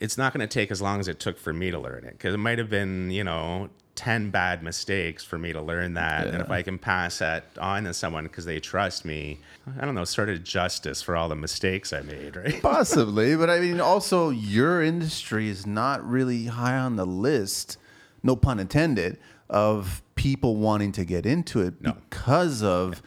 [0.00, 2.12] it's not going to take as long as it took for me to learn it
[2.12, 3.68] because it might have been you know
[4.00, 7.84] 10 bad mistakes for me to learn that and if i can pass that on
[7.84, 9.38] to someone because they trust me
[9.78, 13.50] i don't know sort of justice for all the mistakes i made right Possibly, but
[13.50, 17.76] I mean, also your industry is not really high on the list,
[18.22, 19.18] no pun intended,
[19.50, 23.02] of people wanting to get into it because of.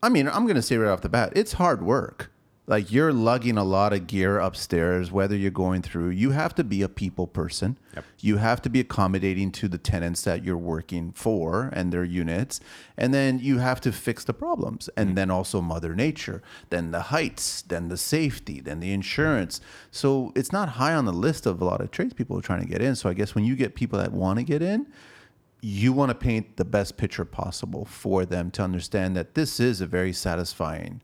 [0.00, 2.29] I mean, I'm going to say right off the bat, it's hard work.
[2.70, 6.62] Like you're lugging a lot of gear upstairs, whether you're going through, you have to
[6.62, 7.76] be a people person.
[7.96, 8.04] Yep.
[8.20, 12.60] You have to be accommodating to the tenants that you're working for and their units.
[12.96, 14.88] And then you have to fix the problems.
[14.96, 15.14] And mm-hmm.
[15.16, 19.60] then also Mother Nature, then the heights, then the safety, then the insurance.
[19.90, 22.80] So it's not high on the list of a lot of tradespeople trying to get
[22.80, 22.94] in.
[22.94, 24.86] So I guess when you get people that want to get in,
[25.60, 29.80] you want to paint the best picture possible for them to understand that this is
[29.80, 31.00] a very satisfying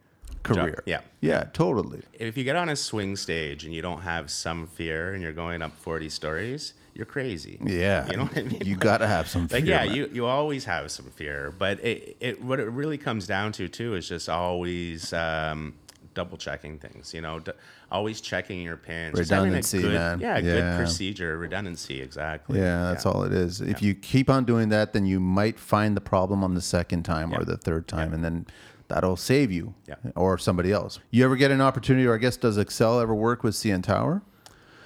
[0.54, 0.82] career.
[0.86, 1.00] Yeah.
[1.20, 2.02] Yeah, totally.
[2.12, 5.32] If you get on a swing stage and you don't have some fear and you're
[5.32, 7.58] going up 40 stories, you're crazy.
[7.64, 8.08] Yeah.
[8.10, 8.62] You know what I mean?
[8.64, 9.60] You got to have some fear.
[9.60, 9.94] Like yeah, man.
[9.94, 13.68] you, you always have some fear, but it, it what it really comes down to
[13.68, 15.74] too is just always um,
[16.14, 17.12] double checking things.
[17.12, 17.52] You know, d-
[17.92, 20.20] always checking your a Redundancy, good- man.
[20.20, 20.40] Yeah, Yeah.
[20.42, 22.58] good procedure, redundancy, exactly.
[22.58, 23.60] Yeah, that's all it is.
[23.60, 27.02] If you keep on doing that, then you might find the problem on the second
[27.04, 28.46] time or the third time, and then
[28.88, 29.96] that'll save you Yeah.
[30.14, 30.98] or somebody else.
[31.10, 34.22] You ever get an opportunity, or I guess, does Excel ever work with CN Tower?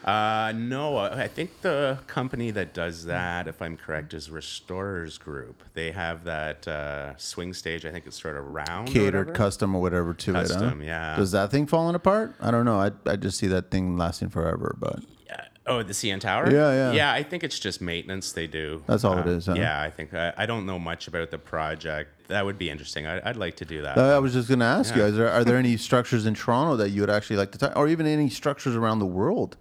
[0.04, 5.62] Uh, no, I think the company that does that, if I'm correct, is Restorers Group.
[5.74, 7.84] They have that uh, swing stage.
[7.84, 8.88] I think it's sort of round.
[8.88, 9.32] Catered, whatever.
[9.32, 10.84] custom, or whatever to Custom, it.
[10.86, 10.90] Huh?
[10.90, 11.16] yeah.
[11.16, 12.34] Does that thing falling apart?
[12.40, 12.80] I don't know.
[12.80, 15.44] I, I just see that thing lasting forever, but Yeah.
[15.66, 16.50] Oh, the CN Tower.
[16.50, 16.92] Yeah, yeah.
[16.92, 18.82] Yeah, I think it's just maintenance they do.
[18.86, 19.54] That's all it Um, is, huh?
[19.56, 22.28] Yeah, I think I, I don't know much about the project.
[22.28, 23.06] That would be interesting.
[23.06, 23.98] I, I'd like to do that.
[23.98, 25.08] Uh, I was just going to ask you: Yeah.
[25.08, 27.72] is there, Are there any structures in Toronto that you would actually like to, ta-
[27.76, 29.56] or even any structures around the world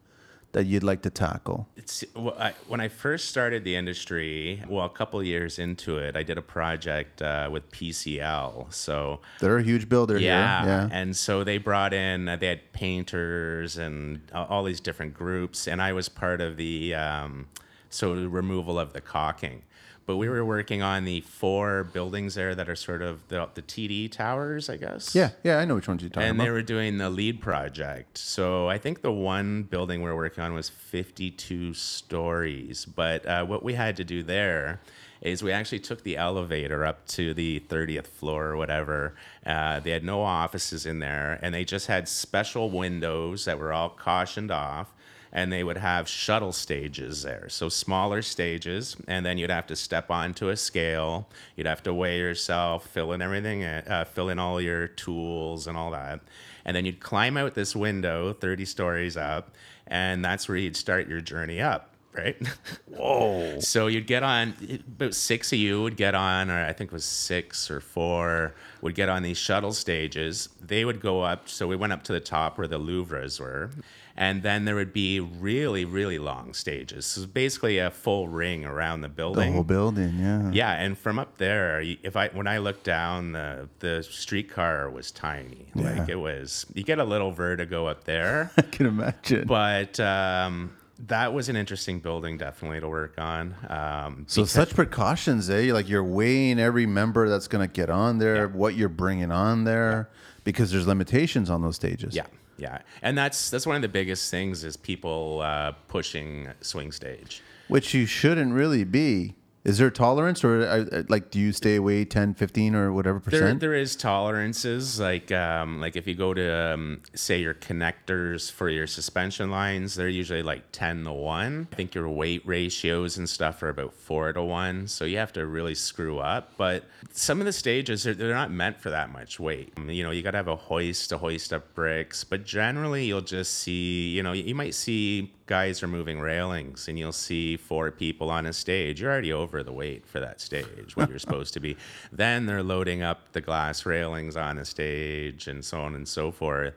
[0.52, 1.68] that you'd like to tackle?
[1.76, 4.64] It's well, I, when I first started the industry.
[4.68, 8.74] Well, a couple years into it, I did a project uh, with PCL.
[8.74, 10.70] So They're a huge builder yeah, here.
[10.70, 10.90] Yeah.
[10.92, 12.28] and so they brought in.
[12.28, 16.96] Uh, they had painters and all these different groups, and I was part of the
[16.96, 17.48] um,
[17.90, 19.64] so the removal of the caulking.
[20.10, 23.62] But we were working on the four buildings there that are sort of the, the
[23.62, 25.14] TD towers, I guess.
[25.14, 26.48] Yeah, yeah, I know which ones you're talking And about.
[26.48, 28.18] And they were doing the lead project.
[28.18, 32.86] So I think the one building we were working on was 52 stories.
[32.86, 34.80] But uh, what we had to do there
[35.22, 39.14] is we actually took the elevator up to the 30th floor or whatever.
[39.46, 43.72] Uh, they had no offices in there, and they just had special windows that were
[43.72, 44.92] all cautioned off.
[45.32, 47.50] And they would have shuttle stages there.
[47.50, 51.30] So smaller stages, and then you'd have to step onto a scale.
[51.56, 55.78] You'd have to weigh yourself, fill in everything, uh, fill in all your tools and
[55.78, 56.22] all that.
[56.66, 59.56] And then you'd climb out this window 30 stories up,
[59.88, 62.36] and that's where you'd start your journey up, right?
[62.86, 63.60] Whoa.
[63.60, 64.54] So you'd get on,
[64.88, 68.54] about six of you would get on, or I think it was six or four,
[68.82, 70.50] would get on these shuttle stages.
[70.62, 71.50] They would go up.
[71.50, 73.72] So we went up to the top where the Louvres were.
[74.20, 77.06] And then there would be really, really long stages.
[77.06, 79.48] So basically a full ring around the building.
[79.48, 80.52] The whole building, yeah.
[80.52, 85.10] Yeah, and from up there, if I when I looked down, the the streetcar was
[85.12, 85.72] tiny.
[85.74, 86.00] Yeah.
[86.00, 89.48] Like it was, you get a little vertigo up there, I can imagine.
[89.48, 90.72] but um,
[91.08, 93.56] that was an interesting building, definitely to work on.
[93.70, 95.72] Um, so such precautions, eh?
[95.72, 99.64] Like you're weighing every member that's going to get on there, what you're bringing on
[99.64, 100.10] there,
[100.44, 102.14] because there's limitations on those stages.
[102.16, 102.26] yeah,
[102.60, 107.42] yeah, and that's that's one of the biggest things is people uh, pushing swing stage.
[107.68, 109.36] Which you shouldn't really be.
[109.66, 113.42] Is there tolerance or uh, like do you stay away 10, 15 or whatever There,
[113.42, 113.60] percent?
[113.60, 118.70] there is tolerances like um, like if you go to um, say your connectors for
[118.70, 121.68] your suspension lines, they're usually like ten to one.
[121.74, 125.34] I think your weight ratios and stuff are about four to one, so you have
[125.34, 126.54] to really screw up.
[126.58, 129.74] But some of the stages are, they're not meant for that much weight.
[129.88, 133.22] You know, you got to have a hoist to hoist up bricks, but generally you'll
[133.22, 137.90] just see, you know, you might see guys are moving railings and you'll see four
[137.90, 139.02] people on a stage.
[139.02, 141.76] You're already over the weight for that stage, what you're supposed to be.
[142.12, 146.32] Then they're loading up the glass railings on a stage and so on and so
[146.32, 146.76] forth.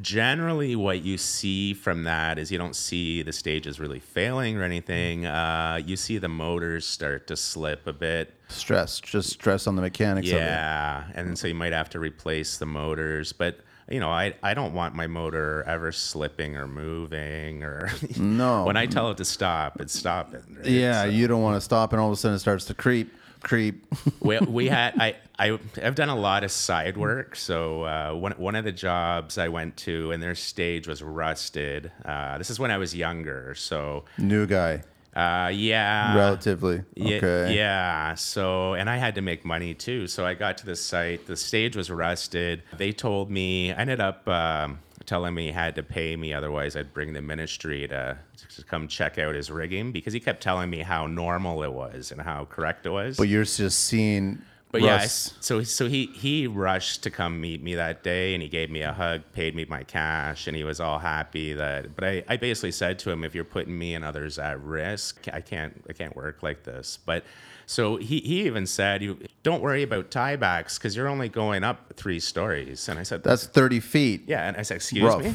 [0.00, 4.64] Generally, what you see from that is you don't see the stages really failing or
[4.64, 5.24] anything.
[5.24, 8.34] Uh, you see the motors start to slip a bit.
[8.48, 10.40] stress, just stress on the mechanics of it.
[10.40, 13.60] Yeah, and so you might have to replace the motors, but
[13.90, 18.64] you know, I, I don't want my motor ever slipping or moving or No.
[18.64, 20.42] when I tell it to stop, it's stopping.
[20.58, 20.66] Right?
[20.66, 22.74] Yeah, So you don't want to stop and all of a sudden it starts to
[22.74, 23.12] creep,
[23.42, 23.86] creep.
[24.20, 27.36] we, we had I, I I've done a lot of side work.
[27.36, 31.90] So uh, one one of the jobs I went to and their stage was rusted.
[32.04, 33.54] Uh, this is when I was younger.
[33.54, 34.82] So New guy,
[35.18, 36.82] uh, yeah, relatively.
[36.94, 37.56] Yeah, Okay.
[37.56, 38.14] Yeah.
[38.14, 40.06] So, and I had to make money too.
[40.06, 41.26] So I got to the site.
[41.26, 42.62] The stage was rusted.
[42.76, 46.32] They told me, I ended up um, telling me he had to pay me.
[46.32, 48.16] Otherwise, I'd bring the ministry to,
[48.56, 52.12] to come check out his rigging because he kept telling me how normal it was
[52.12, 53.16] and how correct it was.
[53.16, 54.40] But you're just seeing.
[54.70, 55.28] But yeah, I rust.
[55.28, 58.70] s- so so he he rushed to come meet me that day, and he gave
[58.70, 61.94] me a hug, paid me my cash, and he was all happy that.
[61.94, 65.26] But I, I basically said to him, if you're putting me and others at risk,
[65.32, 66.98] I can't I can't work like this.
[67.06, 67.24] But
[67.64, 71.94] so he he even said, you don't worry about tiebacks because you're only going up
[71.96, 72.88] three stories.
[72.90, 74.24] And I said, That's 30 feet.
[74.26, 75.22] yeah, and I said, "Excuse Rough.
[75.22, 75.34] me,"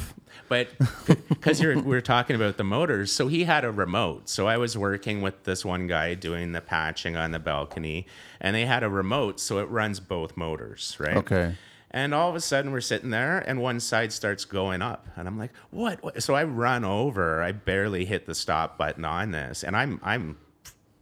[0.49, 0.67] but
[1.29, 4.29] because you're we are talking about the motors, so he had a remote.
[4.29, 8.05] So I was working with this one guy doing the patching on the balcony,
[8.41, 11.17] and they had a remote, so it runs both motors, right?
[11.17, 11.55] Okay.
[11.91, 15.27] And all of a sudden, we're sitting there, and one side starts going up, and
[15.27, 16.23] I'm like, "What?" what?
[16.23, 17.43] So I run over.
[17.43, 20.37] I barely hit the stop button on this, and I'm I'm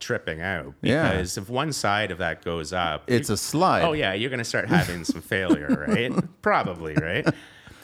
[0.02, 1.12] tripping out Yeah.
[1.12, 3.84] because if one side of that goes up, It's a slide.
[3.84, 6.12] Oh yeah, you're gonna start having some failure, right?
[6.42, 7.26] Probably, right?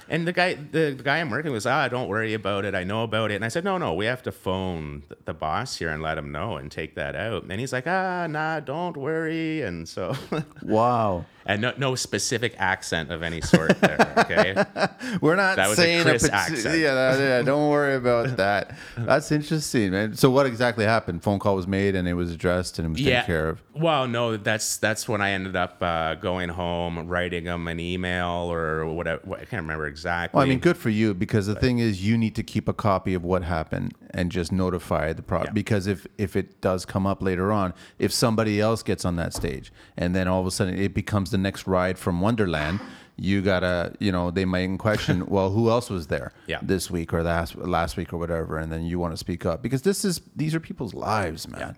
[0.10, 2.76] And the guy, the, the guy I'm working with, was, ah, don't worry about it.
[2.76, 3.36] I know about it.
[3.36, 6.32] And I said, no, no, we have to phone the boss here and let him
[6.32, 7.44] know and take that out.
[7.50, 9.62] And he's like, ah, nah, don't worry.
[9.62, 10.16] And so,
[10.64, 11.26] Wow.
[11.48, 14.14] And no, no specific accent of any sort there.
[14.18, 14.54] Okay.
[15.22, 16.80] We're not That was a saying Chris parti- accent.
[16.80, 18.78] Yeah, that- yeah, don't worry about that.
[18.98, 20.14] That's interesting, man.
[20.16, 21.24] So what exactly happened?
[21.24, 23.62] Phone call was made and it was addressed and it was taken care of.
[23.74, 28.52] Well, no, that's that's when I ended up uh, going home, writing him an email
[28.52, 29.22] or whatever.
[29.36, 30.38] I can't remember exactly.
[30.38, 32.74] Well, I mean, good for you because the thing is, you need to keep a
[32.74, 35.44] copy of what happened and just notify the pro.
[35.44, 35.52] Yeah.
[35.52, 39.34] Because if if it does come up later on, if somebody else gets on that
[39.34, 42.80] stage and then all of a sudden it becomes the next ride from Wonderland,
[43.16, 46.60] you gotta, you know, they might question, well, who else was there Yeah.
[46.62, 49.62] this week or last last week or whatever, and then you want to speak up
[49.64, 51.76] because this is these are people's lives, man.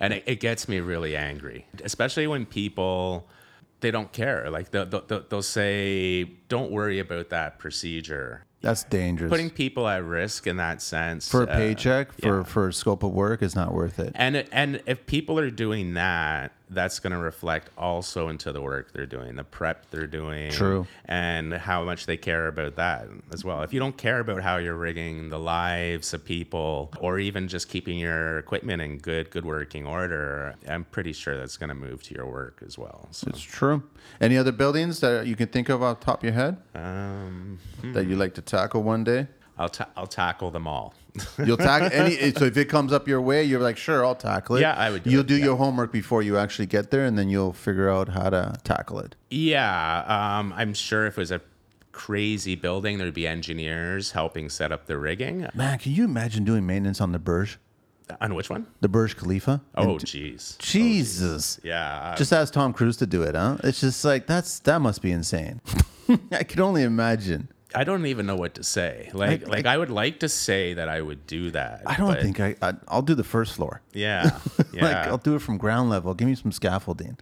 [0.00, 3.26] and it, it gets me really angry especially when people
[3.80, 9.28] they don't care like they'll, they'll, they'll say don't worry about that procedure That's dangerous.
[9.30, 12.42] putting people at risk in that sense for a uh, paycheck, for yeah.
[12.44, 14.12] for scope of work, is not worth it.
[14.14, 18.92] and and if people are doing that that's going to reflect also into the work
[18.92, 20.86] they're doing the prep they're doing True.
[21.06, 24.56] and how much they care about that as well if you don't care about how
[24.58, 29.44] you're rigging the lives of people or even just keeping your equipment in good good
[29.44, 33.26] working order i'm pretty sure that's going to move to your work as well so
[33.30, 33.82] It's true.
[34.20, 38.06] Any other buildings that you can think of off top of your head um, that
[38.06, 39.26] you'd like to tackle one day?
[39.58, 40.94] I'll, ta- I'll tackle them all
[41.44, 42.32] You'll tackle any.
[42.32, 44.60] So if it comes up your way, you're like, sure, I'll tackle it.
[44.62, 45.44] Yeah, I would do you'll it, do yeah.
[45.46, 48.98] your homework before you actually get there, and then you'll figure out how to tackle
[49.00, 49.14] it.
[49.30, 51.40] yeah um, i'm sure if it was a
[51.92, 56.64] crazy building there'd be engineers helping set up the rigging Man, can you imagine doing
[56.66, 57.58] maintenance on the Burj,
[58.20, 58.66] on which one?
[58.80, 59.60] the Burj Khalifa?
[59.74, 60.56] Oh, jeez.
[60.58, 61.58] Jesus.
[61.62, 62.14] Yeah.
[62.16, 63.56] Just ask Tom Cruise to do it, huh?
[63.64, 65.60] It's just like that's that must be insane.
[66.32, 67.48] I can only imagine.
[67.80, 69.10] I don't even know what to say.
[69.12, 71.82] Like, Like- like I would like to say that I would do that.
[71.86, 72.74] I don't but think I, I.
[72.88, 73.80] I'll do the first floor.
[73.92, 74.38] Yeah.
[74.72, 74.84] Yeah.
[74.86, 76.14] Like I'll do it from ground level.
[76.14, 77.16] Give me some scaffolding.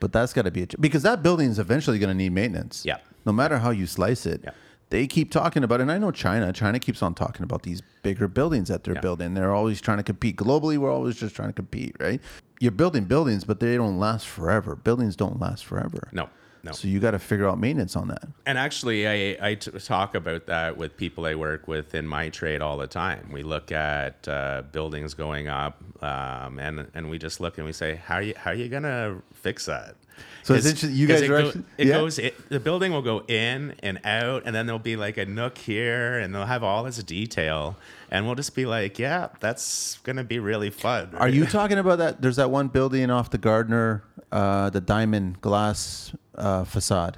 [0.00, 2.82] But that's got to be a, because that building is eventually going to need maintenance.
[2.84, 2.98] Yeah.
[3.24, 4.40] No matter how you slice it.
[4.44, 4.50] Yeah.
[4.90, 5.84] They keep talking about it.
[5.84, 6.52] And I know China.
[6.52, 9.00] China keeps on talking about these bigger buildings that they're Yeah.
[9.00, 9.34] building.
[9.34, 10.36] They're always trying to compete.
[10.36, 12.20] Globally, we're always just trying to compete, right?
[12.60, 14.76] You're building buildings, but they don't last forever.
[14.76, 16.08] Buildings don't last forever.
[16.12, 16.28] no.
[16.64, 16.72] No.
[16.72, 18.24] So you got to figure out maintenance on that.
[18.46, 22.30] And actually, I, I t- talk about that with people I work with in my
[22.30, 23.28] trade all the time.
[23.30, 27.72] We look at uh, buildings going up, um, and and we just look and we
[27.72, 29.96] say, how are you how are you gonna fix that?
[30.44, 31.94] So it's interesting- You guys it, go- it yeah?
[31.94, 35.24] goes it, the building will go in and out, and then there'll be like a
[35.26, 37.76] nook here, and they'll have all this detail,
[38.10, 41.10] and we'll just be like, yeah, that's gonna be really fun.
[41.16, 42.22] Are you talking about that?
[42.22, 44.02] There's that one building off the Gardiner,
[44.34, 47.16] uh, the diamond glass uh, facade.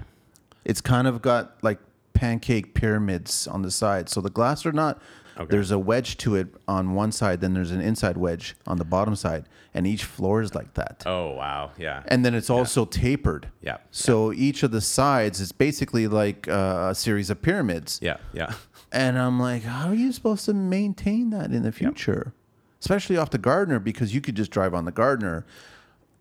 [0.65, 1.79] It's kind of got like
[2.13, 4.09] pancake pyramids on the side.
[4.09, 5.01] So the glass are not.
[5.39, 5.47] Okay.
[5.51, 8.87] There's a wedge to it on one side, then there's an inside wedge on the
[8.87, 9.45] bottom side,
[9.75, 11.03] and each floor is like that.
[11.05, 12.03] Oh wow, yeah.
[12.09, 13.49] And then it's also tapered.
[13.61, 17.99] Yeah, So each of the sides is basically like uh, a series of pyramids.
[18.03, 18.55] yeah, yeah.
[18.93, 22.33] And I'm like, how are you supposed to maintain that in the future?
[22.81, 25.45] Especially off the Gardiner, because you could just drive on the Gardiner.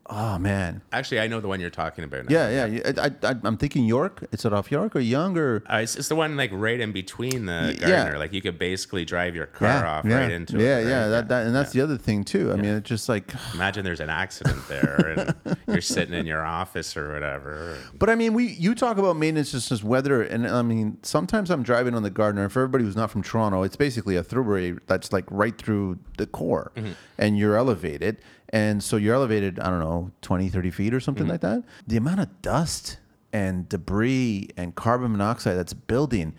[0.08, 2.30] Oh man, Actually, I know the one you're talking about.
[2.30, 2.48] Now.
[2.48, 2.92] yeah, yeah.
[2.98, 4.24] I, I, I'm thinking York.
[4.32, 5.64] Is it off York or Yonge or?
[5.68, 8.16] Uh, it's, it's the one like right in between the Y- yeah.
[8.16, 10.88] Like you could basically drive your car off yeah, right into yeah, it.
[10.88, 11.02] yeah.
[11.02, 11.08] right?
[11.10, 12.52] That, that, and that's the other thing too.
[12.52, 16.46] I mean, it's just like, Imagine there's an accident there and you're sitting in your
[16.46, 17.76] office or whatever.
[17.98, 21.50] but I mean, we you talk about maintenance just as weather, and I mean, sometimes
[21.50, 22.44] I'm driving on the Gardiner.
[22.44, 25.98] And for everybody who's not from Toronto, it's basically a throughway that's like right through
[26.20, 26.92] the core, Mm-hmm.
[27.18, 28.18] and you're elevated,
[28.56, 29.60] and so you're elevated.
[29.60, 31.04] I don't know, 20, 30 feet or Mm-hmm.
[31.04, 31.64] something like that.
[31.86, 32.98] The amount of dust
[33.34, 36.34] and debris and carbon monoxide that's building.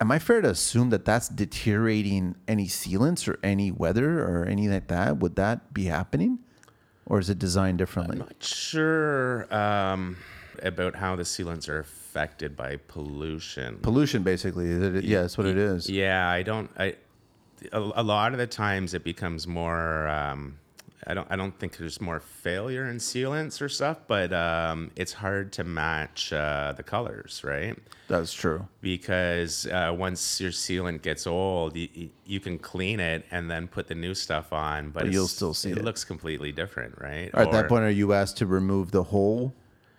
[0.00, 4.72] Am I fair to assume that that's deteriorating any sealants or any weather or anything
[4.72, 5.18] like that?
[5.18, 6.40] Would that be happening,
[7.06, 8.16] or is it designed differently?
[8.20, 10.16] I'm not sure um,
[10.62, 13.78] about how the sealants are affected by pollution.
[13.78, 14.68] pollution basically
[15.00, 16.70] yeah that's what it is Yeah, I don't.
[16.78, 16.96] I
[17.72, 20.08] a, a lot of the times it becomes more.
[20.08, 20.58] Um,
[21.06, 21.26] I don't.
[21.30, 25.64] I don't think there's more failure in sealants or stuff, but um, it's hard to
[25.64, 27.78] match uh, the colors, right?
[28.08, 33.50] that's true Because uh, once your sealant gets old, you, you can clean it and
[33.50, 35.78] then put the new stuff on, but, But you'll still see it.
[35.78, 35.84] it.
[35.84, 37.30] looks completely different, right?
[37.34, 39.52] at that point are you asked to remove the whole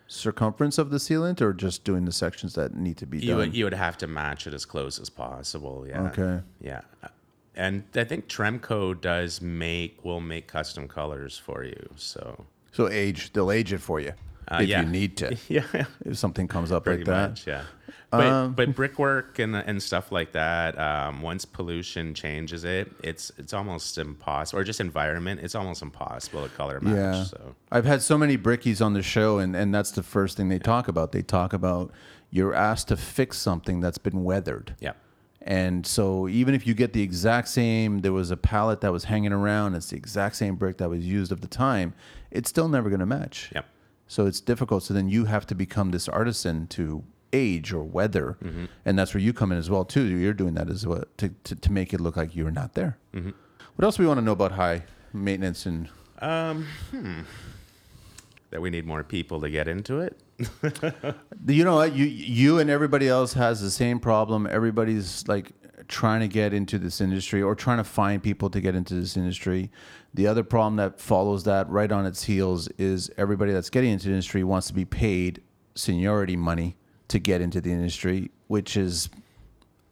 [0.07, 3.37] circumference of the sealant, or just doing the sections that need to be You done?
[3.37, 5.85] would, you would have to match it as close as possible.
[5.87, 6.03] Yeah.
[6.03, 6.41] Okay.
[6.61, 6.81] Yeah.
[7.57, 11.89] And I think Tremco does make will make custom colors for you.
[11.95, 14.13] So so age, they'll age it for you
[14.49, 14.81] Uh, if yeah.
[14.81, 15.35] you need to.
[15.49, 17.29] yeah, If something comes up pretty like that.
[17.31, 17.47] much.
[17.47, 17.63] Yeah.
[18.09, 20.77] But, Um, but brickwork and and stuff like that.
[20.79, 24.59] Um, once pollution changes it, it's it's almost impossible.
[24.61, 26.95] Or just environment, it's almost impossible to color match.
[26.95, 27.23] Yeah.
[27.25, 30.47] So I've had so many brickies on the show, and, and that's the first thing
[30.49, 31.11] they talk about.
[31.11, 31.91] They talk about
[32.29, 34.75] you're asked to fix something that's been weathered.
[34.79, 34.93] yeah.
[35.47, 39.05] And so even if you get the exact same, there was a pallet that was
[39.05, 41.93] hanging around, it's the exact same brick that was used at the time,
[42.31, 43.49] it's still never going to match.
[43.55, 43.65] Yep.
[44.07, 44.83] So it's difficult.
[44.83, 48.37] So then you have to become this artisan to age or weather.
[48.43, 48.65] Mm-hmm.
[48.83, 50.03] And that's where you come in as well, too.
[50.03, 52.97] You're doing that as well to, to, to make it look like you're not there.
[53.13, 53.31] Mm-hmm.
[53.77, 54.83] What else do we want to know about high
[55.13, 55.87] maintenance and
[56.19, 57.21] um, hmm.
[58.49, 60.19] That we need more people to get into it.
[61.47, 61.95] You know what?
[61.95, 64.47] You you and everybody else has the same problem.
[64.47, 65.53] Everybody's like
[65.87, 69.15] trying to get into this industry or trying to find people to get into this
[69.15, 69.71] industry.
[70.13, 74.07] The other problem that follows that right on its heels is everybody that's getting into
[74.07, 75.41] the industry wants to be paid
[75.75, 76.75] seniority money
[77.07, 79.09] to get into the industry, which is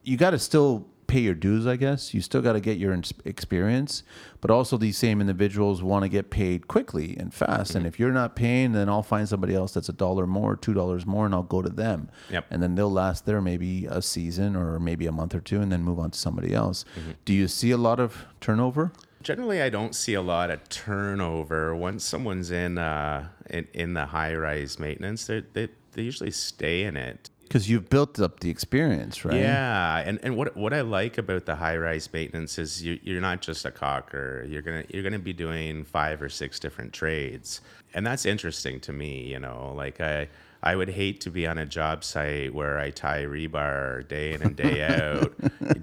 [0.03, 2.13] you got to still pay your dues, I guess.
[2.13, 4.03] You still got to get your ins- experience,
[4.41, 7.75] but also these same individuals want to get paid quickly and fast.
[7.75, 10.73] And if you're not paying, then I'll find somebody else that's a dollar more, two
[10.73, 12.09] dollars more, and I'll go to them.
[12.29, 12.45] Yep.
[12.49, 15.71] And then they'll last there maybe a season or maybe a month or two, and
[15.71, 16.85] then move on to somebody else.
[17.25, 18.91] Do you see a lot of turnover?
[19.21, 21.75] Generally, I don't see a lot of turnover.
[21.75, 26.83] Once someone's in uh, in, in the high rise maintenance, they they they usually stay
[26.83, 27.29] in it.
[27.55, 29.39] Because you've built up the experience, right?
[29.39, 33.21] Yeah, and, and what what I like about the high rise maintenance is you you're
[33.21, 34.45] not just a caulker.
[34.51, 37.61] You're gonna you're gonna be doing five or six different trades,
[37.93, 39.31] and that's interesting to me.
[39.31, 40.27] You know, like I
[40.63, 44.41] I would hate to be on a job site where I tie rebar day in
[44.41, 44.83] and day
[45.13, 45.33] out,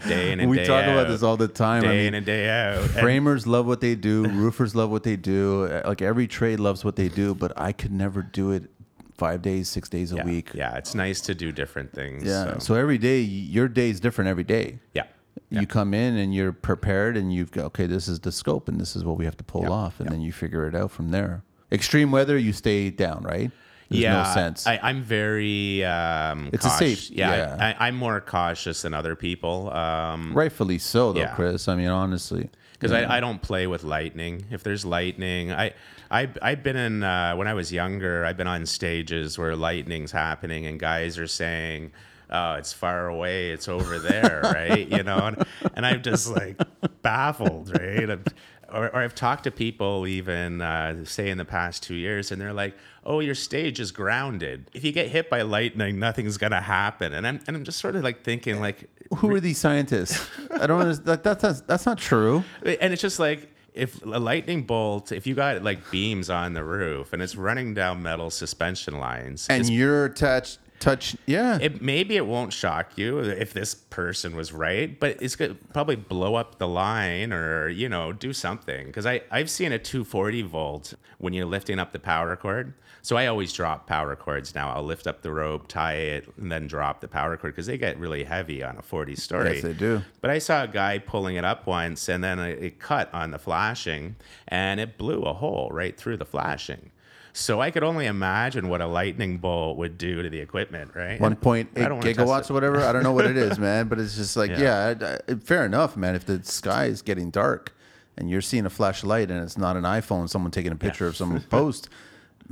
[0.07, 0.69] day in and We day out.
[0.69, 1.85] We talk about this all the time.
[1.85, 2.83] I day mean, in and day out.
[2.83, 6.85] And- framers love what they do roofers love what they do like every trade loves
[6.85, 8.69] what they do but i could never do it
[9.17, 12.25] five days six days a yeah, week yeah, it's nice to do different things.
[12.25, 15.05] yeah so, so every day your day is different every day yeah.
[15.51, 18.81] you come in and you're prepared and you've got okay this is the scope and
[18.81, 20.91] this is what we have to pull Yeah, off and then you figure it out
[20.91, 23.51] from there extreme weather you stay down right
[23.89, 25.85] There's yeah, no sense I, I'm very.
[25.85, 27.75] Um, It's a safe- Yeah, yeah.
[27.79, 29.71] I, I'm more cautious than other people.
[29.73, 31.35] Um, rightfully so though Yeah.
[31.35, 34.45] chris i mean honestly because I, I don't play with lightning.
[34.51, 35.73] If there's lightning, I
[36.13, 38.25] I I've been in uh, when I was younger.
[38.25, 41.91] I've been on stages where lightning's happening and guys are saying,
[42.31, 43.51] "Oh, it's far away.
[43.51, 44.87] It's over there," right?
[44.89, 45.45] You know, and,
[45.75, 46.61] and I'm just like
[47.03, 48.09] baffled, right?
[48.09, 48.25] I'm-
[48.73, 52.41] or, or I've talked to people even uh, say in the past two years, and
[52.41, 54.71] they're like, "Oh, your stage is grounded.
[54.73, 57.97] If you get hit by lightning, nothing's gonna happen." And I'm and I'm just sort
[57.97, 60.27] of like thinking like, who are these scientists
[60.59, 64.19] i don't understand that, that's, that's that's not true and it's just like if a
[64.19, 68.31] lightning bolt, if you got like beams on the roof and it's running down metal
[68.31, 73.75] suspension lines, and you're attached touch yeah it maybe it won't shock you if this
[73.75, 78.33] person was right, but it's gonna probably blow up the line or you know do
[78.33, 78.87] something.
[78.87, 82.75] Because I I've seen a 240 volt when you're lifting up the power cord.
[83.05, 84.73] So I always drop power cords now.
[84.73, 87.77] I'll lift up the rope, tie it, and then drop the power cord because they
[87.77, 89.55] get really heavy on a 40 story.
[89.55, 90.03] Yes, they do.
[90.21, 93.39] But I saw a guy pulling it up once, and then it cut on the
[93.41, 94.15] flashing,
[94.47, 96.91] and it blew a hole right through the flashing.
[97.33, 101.19] So I could only imagine what a lightning bolt would do to the equipment, right?
[101.19, 102.81] One point don't gigawatts or whatever.
[102.83, 103.89] I don't know what it is, man.
[103.89, 105.19] But it's just like, yeah, Yeah.
[105.29, 106.15] I- I- fair enough, man.
[106.15, 107.75] If the sky is getting dark
[108.17, 111.17] and you're seeing a flashlight and it's not an iPhone, someone taking a picture of
[111.17, 111.89] some post,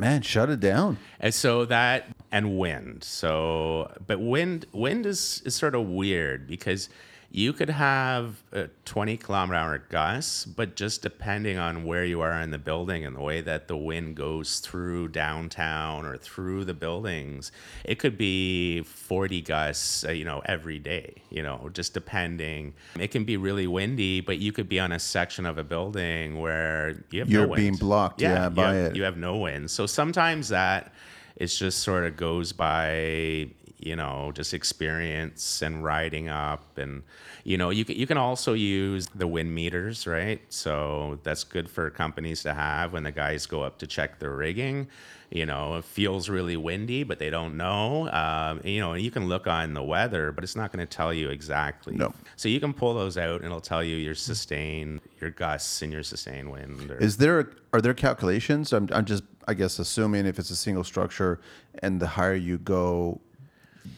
[0.00, 0.96] man, shut it down.
[1.20, 3.04] And so that and wind.
[3.04, 6.88] So, but wind wind is is sort of weird because
[7.32, 12.40] you could have a 20 kilometer hour gusts, but just depending on where you are
[12.40, 16.74] in the building and the way that the wind goes through downtown or through the
[16.74, 17.52] buildings,
[17.84, 22.74] it could be 40 gusts, uh, you know, every day, you know, just depending.
[22.98, 26.40] It can be really windy, but you could be on a section of a building
[26.40, 28.96] where you have You're no being blocked, yeah, you by have- it.
[28.96, 29.70] You have no wind.
[29.70, 30.92] So sometimes that
[31.36, 33.48] it just sort of goes by
[33.80, 36.78] you know, just experience and riding up.
[36.78, 37.02] And,
[37.44, 40.40] you know, you can, you can also use the wind meters, right?
[40.48, 44.32] So that's good for companies to have when the guys go up to check their
[44.32, 44.88] rigging.
[45.30, 48.10] You know, it feels really windy, but they don't know.
[48.10, 51.14] Um, you know, you can look on the weather, but it's not going to tell
[51.14, 51.94] you exactly.
[51.94, 52.12] No.
[52.34, 55.92] So you can pull those out and it'll tell you your sustained, your gusts and
[55.92, 56.90] your sustained wind.
[56.90, 58.72] Or, Is there are there calculations?
[58.72, 61.40] I'm, I'm just I guess assuming if it's a single structure
[61.78, 63.20] and the higher you go,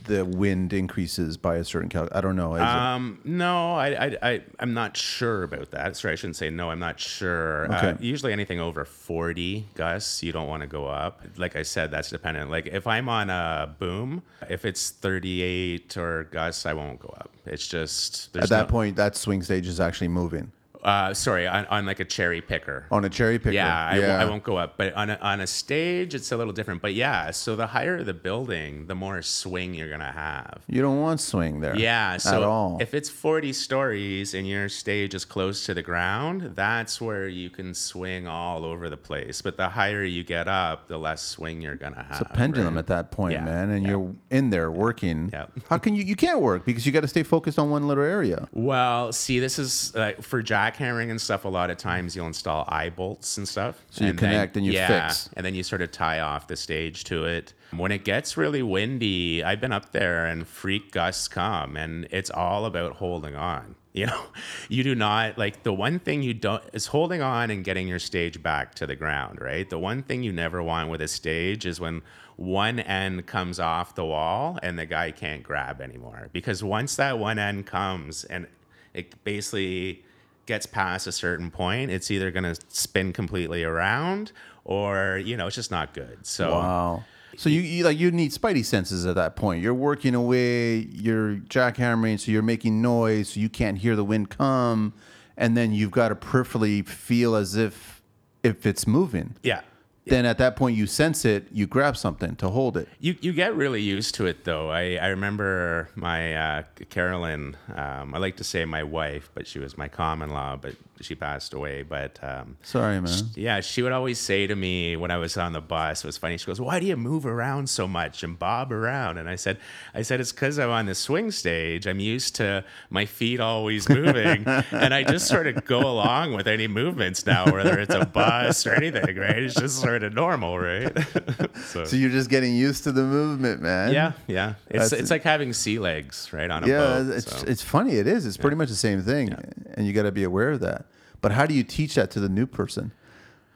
[0.04, 2.08] the wind increases by a certain cal.
[2.12, 2.54] I don't know.
[2.54, 5.96] Is it- Um, no, I, I, I, I'm not sure about that.
[5.96, 6.70] Sorry, I shouldn't say no.
[6.70, 7.70] I'm not sure.
[7.72, 8.04] Uh, Okay.
[8.04, 11.22] usually, anything over 40 gusts, you don't want to go up.
[11.36, 12.50] Like I said, that's dependent.
[12.50, 17.30] Like if I'm on a boom, if it's 38 or gusts, I won't go up.
[17.46, 20.52] It's just At that no- point, that swing stage is actually moving
[20.82, 22.86] Uh, sorry, on, on like a cherry picker.
[22.90, 23.52] on a cherry picker.
[23.52, 24.76] Yeah, I, won't- won't go up.
[24.76, 26.82] But on a, on a stage, it's a little different.
[26.82, 30.62] But yeah, so the higher the building, the more swing you're gonna have.
[30.66, 31.76] You don't want swing there.
[31.76, 32.78] Yeah, so at all.
[32.80, 37.50] if it's 40 stories and your stage is close to the ground, that's where you
[37.50, 39.40] can swing all over the place.
[39.42, 42.20] But the higher you get up, the less swing you're gonna have.
[42.22, 42.80] it's a pendulum right?
[42.80, 43.90] at that point, Yeah, man, and yeah.
[43.90, 45.30] you're in there working.
[45.32, 45.46] Yeah.
[45.68, 46.02] How can you?
[46.04, 48.48] You can't work because you got to stay focused on one little area.
[48.52, 50.42] Well, see, this is uh, for
[50.72, 51.44] jackhammering and stuff.
[51.44, 53.84] A lot of times you'll install eye bolts and stuff.
[53.90, 55.30] So you connect and you yeah, fix.
[55.34, 57.54] and then you sort of tie off the stage to it.
[57.76, 62.30] When it gets really windy, I've been up there and freak gusts come, and it's
[62.30, 63.76] all about holding on.
[63.94, 64.22] You know,
[64.70, 67.98] you do not like the one thing you don't is holding on and getting your
[67.98, 69.68] stage back to the ground, right?
[69.68, 72.00] The one thing you never want with a stage is when
[72.36, 76.30] one end comes off the wall and the guy can't grab anymore.
[76.32, 78.46] Because once that one end comes and
[78.94, 80.04] it basically
[80.52, 84.32] gets past a certain point, it's either going to spin completely around
[84.64, 86.26] or, you know, it's just not good.
[86.26, 87.04] So, Wow.
[87.38, 89.62] So you, you like you need spidey senses at that point.
[89.62, 94.28] You're working away, you're jackhammering, so you're making noise, so you can't hear the wind
[94.28, 94.92] come,
[95.38, 98.02] and then you've got to peripherally feel as if
[98.42, 99.36] if it's moving.
[99.42, 99.62] yeah.
[100.04, 102.88] Then at that point you sense it, you grab something to hold it.
[102.98, 104.70] You, you get really used to it though.
[104.70, 107.56] I, I remember my uh, Carolyn.
[107.74, 110.56] Um, I like to say my wife, but she was my common law.
[110.56, 111.82] But she passed away.
[111.82, 113.12] But um, Sorry, man.
[113.34, 116.16] yeah, she would always say to me when I was on the bus, it was
[116.18, 116.36] funny.
[116.38, 119.58] She goes, "Why do you move around so much and bob around?" And I said,
[119.94, 121.86] "I said it's because I'm on the swing stage.
[121.86, 126.46] I'm used to my feet always moving, and I just sort of go along with
[126.46, 129.16] any movements now, whether it's a bus or anything.
[129.16, 129.42] Right?
[129.42, 130.90] It's just sort of normal, right?
[131.66, 133.92] so, So you're just getting used to the movement, man.
[133.92, 134.54] yeah, yeah.
[134.68, 137.10] It's That's- it's like having sea legs, right, on a Yeah, boat.
[137.16, 137.46] it's so.
[137.46, 137.96] it's funny.
[137.96, 138.26] It is.
[138.26, 139.34] It's pretty much the same thing,
[139.74, 140.86] and you got to be aware of that.
[141.22, 142.92] But how do you teach that to the new person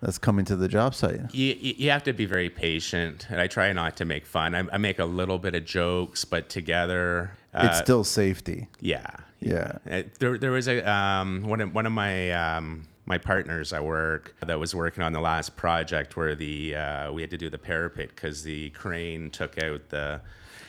[0.01, 1.35] that's coming to the job site?
[1.35, 4.55] you, you have to be very patient, and I try not to make fun.
[4.55, 8.69] I, I make a little bit of jokes, but together, uh, it's still safety.
[8.81, 9.11] yeah,
[9.41, 9.79] Yeah.
[9.91, 13.85] Uh, There, there was a um, one of one of my um, my partners at
[13.85, 17.51] work that was working on the last project where the uh, we had to do
[17.51, 20.21] the parapet because the crane took out the.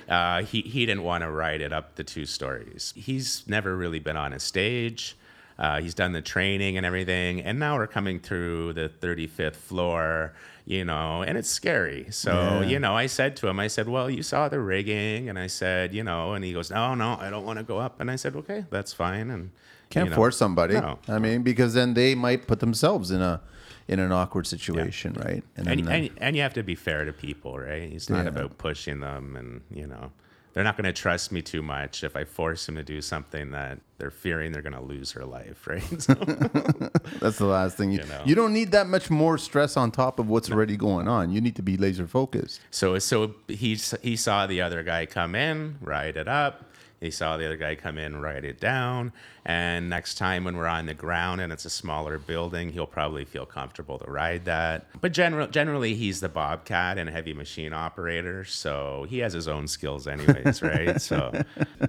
[0.10, 2.94] Uh, he he didn't want to ride it up the two stories.
[2.96, 5.16] He's never really been on a stage.
[5.60, 10.34] Uh, he's done the training and everything, and now we're coming through the 35th floor,
[10.66, 12.06] you know, and it's scary.
[12.12, 12.68] So, Yeah.
[12.68, 15.48] you know, I said to him, I said, Well, you saw the rigging, and I
[15.48, 18.00] said, you know, and he goes, No, no, I don't want to go up.
[18.00, 19.32] And I said, Okay, that's fine.
[19.32, 19.50] And
[19.90, 20.76] Can't you know, force somebody.
[20.76, 21.00] No.
[21.08, 23.42] I mean, because then they might put themselves in a
[23.88, 25.44] in an awkward situation, right?
[25.56, 27.84] And, then, uh, and, and you have to be fair to people, right?
[27.94, 28.30] It's not Yeah.
[28.32, 30.12] about pushing them, and, you know,
[30.58, 33.52] they're not going to trust me too much if I force them to do something
[33.52, 35.84] that they're fearing they're going to lose their life, right?
[36.02, 36.14] So,
[37.20, 38.24] that's the last thing you You know.
[38.26, 41.32] you don't need that much more stress on top of what's already going on.
[41.32, 42.60] You need to be laser focused.
[42.72, 46.67] So so he he saw the other guy come in, ride it up.
[47.00, 49.14] He saw the other guy come in, write it down.
[49.46, 53.24] And next time when we're on the ground and it's a smaller building, he'll probably
[53.24, 54.88] feel comfortable to ride that.
[55.00, 59.68] But general, generally, he's the Bobcat and heavy machine operator, so he has his own
[59.68, 61.00] skills, anyways, right?
[61.00, 61.32] So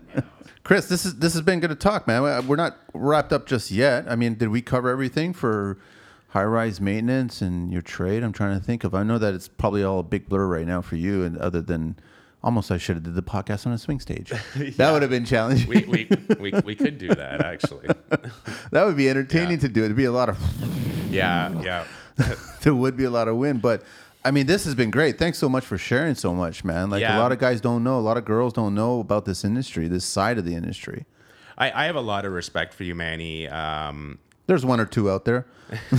[0.68, 2.46] Chris, this is this has been good to talk, man.
[2.46, 4.04] We're not wrapped up just yet.
[4.06, 5.78] I mean, did we cover everything for
[6.28, 8.22] high rise maintenance and your trade?
[8.22, 8.94] I'm trying to think of.
[8.94, 11.62] I know that it's probably all a big blur right now for you, and other
[11.62, 11.96] than
[12.42, 14.32] almost, I should have did the podcast on a swing stage.
[14.76, 15.68] That would have been challenging.
[15.68, 16.08] we, we,
[16.38, 17.88] we, we could do that, actually.
[18.70, 19.56] that would be entertaining Yeah.
[19.58, 19.84] to do.
[19.84, 20.38] It'd be a lot of.
[21.10, 21.84] Yeah, yeah.
[22.62, 23.82] there would be a lot of wind, but.
[24.24, 25.16] I mean, this has been great.
[25.16, 26.90] Thanks so much for sharing so much, man.
[26.90, 29.44] Like a lot of guys don't know, a lot of girls don't know about this
[29.44, 31.06] industry, this side of the industry.
[31.56, 33.48] I, I have a lot of respect for you, Manny.
[33.48, 34.18] Um,
[34.48, 35.46] There's one or two out there.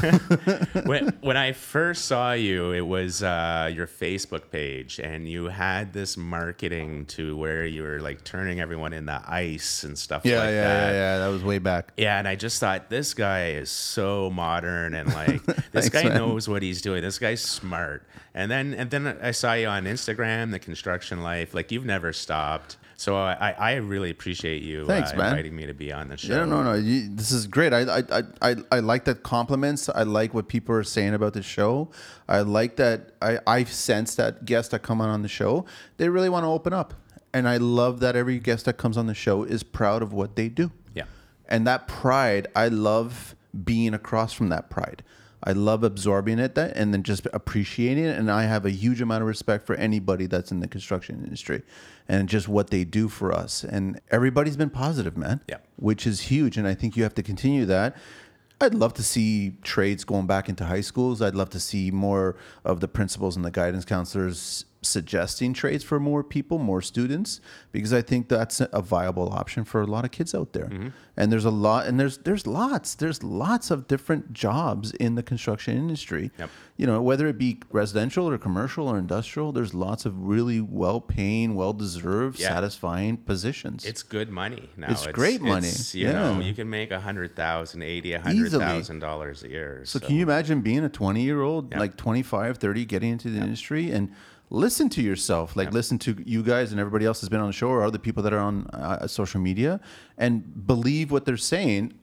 [0.85, 5.93] when, when I first saw you, it was uh, your Facebook page, and you had
[5.93, 10.45] this marketing to where you were like turning everyone into ice and stuff Yeah, like
[10.47, 10.89] yeah, that.
[10.89, 11.17] yeah, yeah.
[11.19, 11.93] That was way back.
[11.95, 16.03] Yeah, and I just thought this guy is so modern and like this Thanks, guy
[16.05, 16.17] man.
[16.17, 17.01] knows what he's doing.
[17.03, 18.07] This guy's smart.
[18.33, 21.53] And then and then I saw you on Instagram, the construction life.
[21.53, 22.77] Like you've never stopped.
[22.99, 26.33] So I, I really appreciate you Thanks, uh, inviting me to be on the show.
[26.33, 26.73] Yeah, no, no.
[26.73, 27.71] You, this is great.
[27.71, 29.87] I, I, I, I, I like that compliments.
[29.87, 31.91] I like what people are saying about the show.
[32.27, 33.13] I like that.
[33.21, 35.65] I, I sense that guests that come on on the show,
[35.95, 36.93] they really want to open up,
[37.33, 40.35] and I love that every guest that comes on the show is proud of what
[40.35, 40.69] they do.
[40.93, 41.05] Yeah.
[41.47, 45.03] And that pride, I love being across from that pride.
[45.43, 48.17] I love absorbing it that, and then just appreciating it.
[48.17, 51.63] And I have a huge amount of respect for anybody that's in the construction industry
[52.07, 53.63] and just what they do for us.
[53.63, 55.41] And everybody's been positive, man.
[55.47, 55.57] Yeah.
[55.77, 56.57] Which is huge.
[56.57, 57.95] And I think you have to continue that.
[58.61, 61.21] I'd love to see trades going back into high schools.
[61.21, 62.35] I'd love to see more
[62.65, 67.41] of the principals and the guidance counselors suggesting trades for more people, more students,
[67.71, 70.67] because I think that's a viable option for a lot of kids out there.
[70.67, 70.87] Mm-hmm.
[71.17, 75.23] And there's a lot, and there's there's lots, there's lots of different jobs in the
[75.23, 76.31] construction industry.
[76.39, 76.49] Yep.
[76.77, 81.55] You know, whether it be residential or commercial or industrial, there's lots of really well-paying,
[81.55, 82.47] well-deserved, Yeah.
[82.47, 83.83] satisfying positions.
[83.85, 84.87] It's good money now.
[84.91, 85.67] It's great money.
[85.67, 89.49] it's, you know, you can make a hundred thousand, eighty, a hundred thousand dollars a
[89.49, 89.81] year.
[89.83, 91.79] So can you imagine being a 20 year old, Yeah.
[91.79, 94.09] like 25, 30, getting into the industry and
[94.49, 97.53] listen to yourself, like listen to you guys and everybody else has been on the
[97.53, 99.79] show or other people that are on uh, social media
[100.17, 101.93] and believe what they're saying,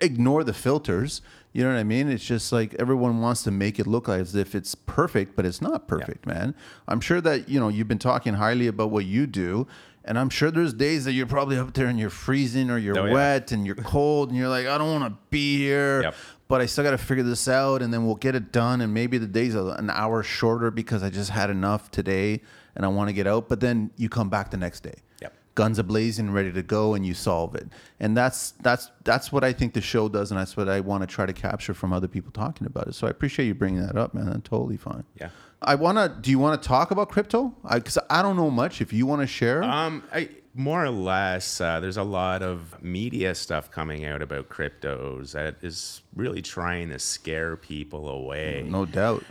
[0.00, 1.22] ignore the filters.
[1.52, 2.08] You know what I mean?
[2.10, 5.44] It's just like everyone wants to make it look like as if it's perfect, but
[5.46, 6.54] it's not perfect, man.
[6.88, 9.66] I'm sure that, you know, you've been talking highly about what you do.
[10.04, 12.98] And I'm sure there's days that you're probably up there and you're freezing or you're
[12.98, 13.12] Oh, yeah.
[13.12, 16.14] wet and you're cold and you're like, I don't want to be here Yep.
[16.52, 18.82] But I still got to figure this out, and then we'll get it done.
[18.82, 22.42] And maybe the day's an hour shorter because I just had enough today,
[22.76, 23.48] and I want to get out.
[23.48, 25.32] But then you come back the next day, Yep.
[25.54, 27.68] guns a blazing, ready to go, and you solve it.
[28.00, 31.00] And that's that's that's what I think the show does, and that's what I want
[31.00, 32.94] to try to capture from other people talking about it.
[32.94, 34.26] So I appreciate you bringing that up, man.
[34.26, 35.04] That's totally fine.
[35.18, 35.30] Yeah.
[35.62, 36.14] I want to.
[36.20, 37.54] Do you want to talk about crypto?
[37.72, 38.82] Because I, don't know much.
[38.82, 42.82] If you want to share, Um, I, more or less, uh, there's a lot of
[42.82, 48.64] media stuff coming out about cryptos that is really trying to scare people away.
[48.66, 49.24] no doubt.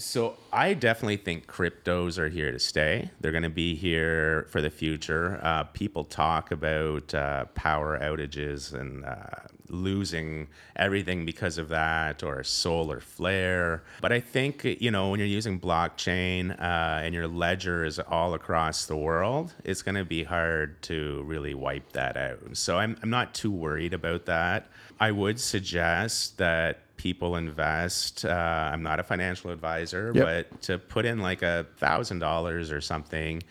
[0.00, 3.10] So I definitely think cryptos are here to stay.
[3.20, 5.38] They're going to be here for the future.
[5.42, 9.26] Uh, people talk about uh, power outages and uh,
[9.68, 13.82] losing everything because of that, or solar flare.
[14.00, 18.32] But I think you know when you're using blockchain uh, and your ledger is all
[18.32, 22.56] across the world, it's going to be hard to really wipe that out.
[22.56, 24.68] So I'm I'm not too worried about that.
[24.98, 28.26] I would suggest that people invest.
[28.26, 30.24] Uh, I'm not a financial advisor, Yep.
[30.26, 33.42] but to put in like a thousand dollars or something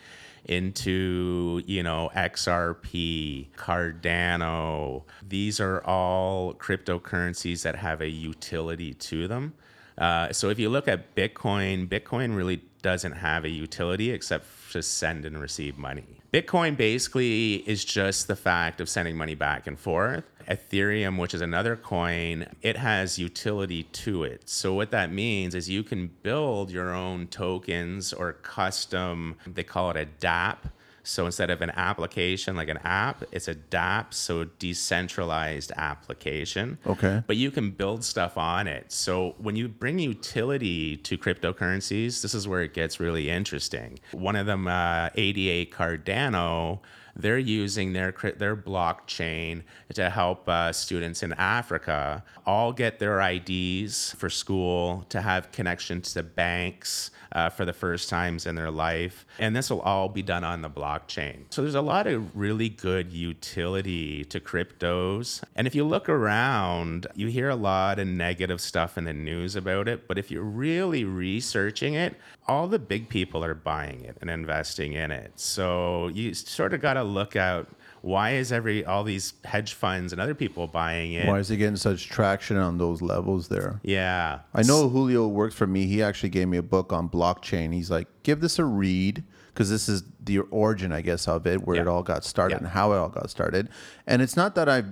[0.44, 5.02] into you know XRP, Cardano.
[5.28, 9.54] These are all cryptocurrencies that have a utility to them.
[9.98, 14.82] Uh, so if you look at Bitcoin, Bitcoin really doesn't have a utility except to
[14.82, 16.20] send and receive money.
[16.32, 20.24] Bitcoin basically is just the fact of sending money back and forth.
[20.48, 24.48] Ethereum, which is another coin, it has utility to it.
[24.48, 29.90] So what that means is you can build your own tokens or custom, they call
[29.90, 30.58] it a DApp.
[31.02, 36.78] So instead of an application like an app, it's a DApp, so decentralized application.
[36.86, 37.22] Okay.
[37.26, 38.92] But you can build stuff on it.
[38.92, 43.98] So when you bring utility to cryptocurrencies, this is where it gets really interesting.
[44.12, 46.80] One of them, uh, ADA Cardano,
[47.16, 49.62] they're using their their blockchain
[49.94, 56.12] to help uh, students in Africa all get their IDs for school, to have connections
[56.14, 60.22] to banks uh, for the first times in their life, and this will all be
[60.22, 61.44] done on the blockchain.
[61.50, 67.06] So there's a lot of really good utility to cryptos, and if you look around,
[67.14, 70.08] you hear a lot of negative stuff in the news about it.
[70.08, 72.16] But if you're really researching it,
[72.46, 75.32] all the big people are buying it and investing in it.
[75.36, 77.68] So you sort of got to look out
[78.02, 81.26] why is every all these hedge funds and other people buying it?
[81.26, 83.80] Why is it getting such traction on those levels there?
[83.82, 84.40] Yeah.
[84.54, 85.86] I know Julio works for me.
[85.86, 87.72] He actually gave me a book on blockchain.
[87.74, 89.22] He's like, give this a read
[89.52, 92.58] because this is the origin, I guess, of it, where it all got started Yeah.
[92.58, 93.68] and how it all got started.
[94.06, 94.84] And it's not that I,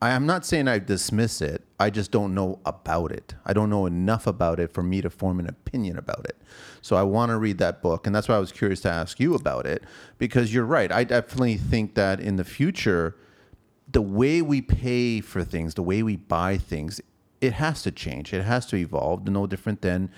[0.00, 1.62] I am not saying I dismiss it.
[1.80, 3.34] I just don't know about it.
[3.44, 6.36] I don't know enough about it for me to form an opinion about it.
[6.84, 9.18] So I want to read that book, and that's why I was curious to ask
[9.18, 9.84] you about it
[10.18, 10.92] because you're right.
[10.92, 13.16] I definitely think that in the future
[13.90, 17.00] the way we pay for things, the way we buy things,
[17.40, 18.34] it has to change.
[18.34, 19.26] It has to evolve.
[19.26, 20.10] No different than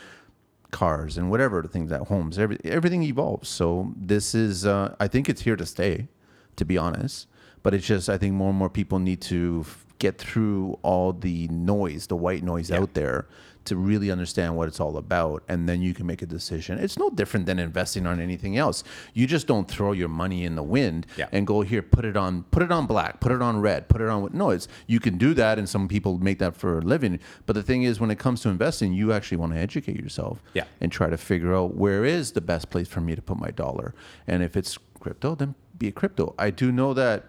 [0.73, 2.37] cars and whatever the things at homes.
[2.37, 3.49] Every, everything evolves.
[3.49, 6.09] So this is, uh, I think it's here to stay,
[6.57, 7.29] to be honest.
[7.63, 9.65] But it's just, I think more and more people need to
[10.01, 13.29] get through all the noise, the white noise out there,
[13.67, 16.79] to really understand what it's all about, and then you can make a decision.
[16.79, 18.83] It's no different than investing on anything else.
[19.15, 21.27] You just don't throw your money in the wind Yeah.
[21.33, 24.01] and go here, put it on, put it on black, put it on red, put
[24.01, 24.29] it on.
[24.33, 27.19] No, it's you can do that, and some people make that for a living.
[27.47, 30.43] But the thing is, when it comes to investing, you actually want to educate yourself
[30.55, 30.65] Yeah.
[30.81, 33.51] and try to figure out where is the best place for me to put my
[33.51, 33.95] dollar.
[34.27, 36.35] And if it's crypto, then be a crypto.
[36.39, 37.25] I do know that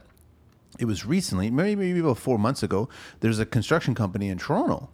[0.79, 2.87] it was recently, maybe maybe about four months ago.
[3.21, 4.89] There's a construction company in Toronto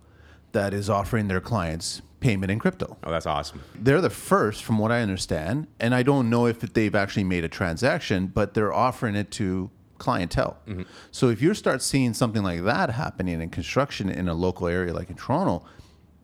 [0.54, 2.98] that is offering their clients payment in crypto.
[3.04, 3.62] Oh, that's awesome.
[3.76, 7.44] They're the first, from what I understand, and I don't know if they've actually made
[7.44, 10.58] a transaction, but they're offering it to clientele.
[10.66, 10.84] Mm-hmm.
[11.12, 14.94] So if you start seeing something like that happening in construction in a local area
[14.94, 15.66] like in Toronto,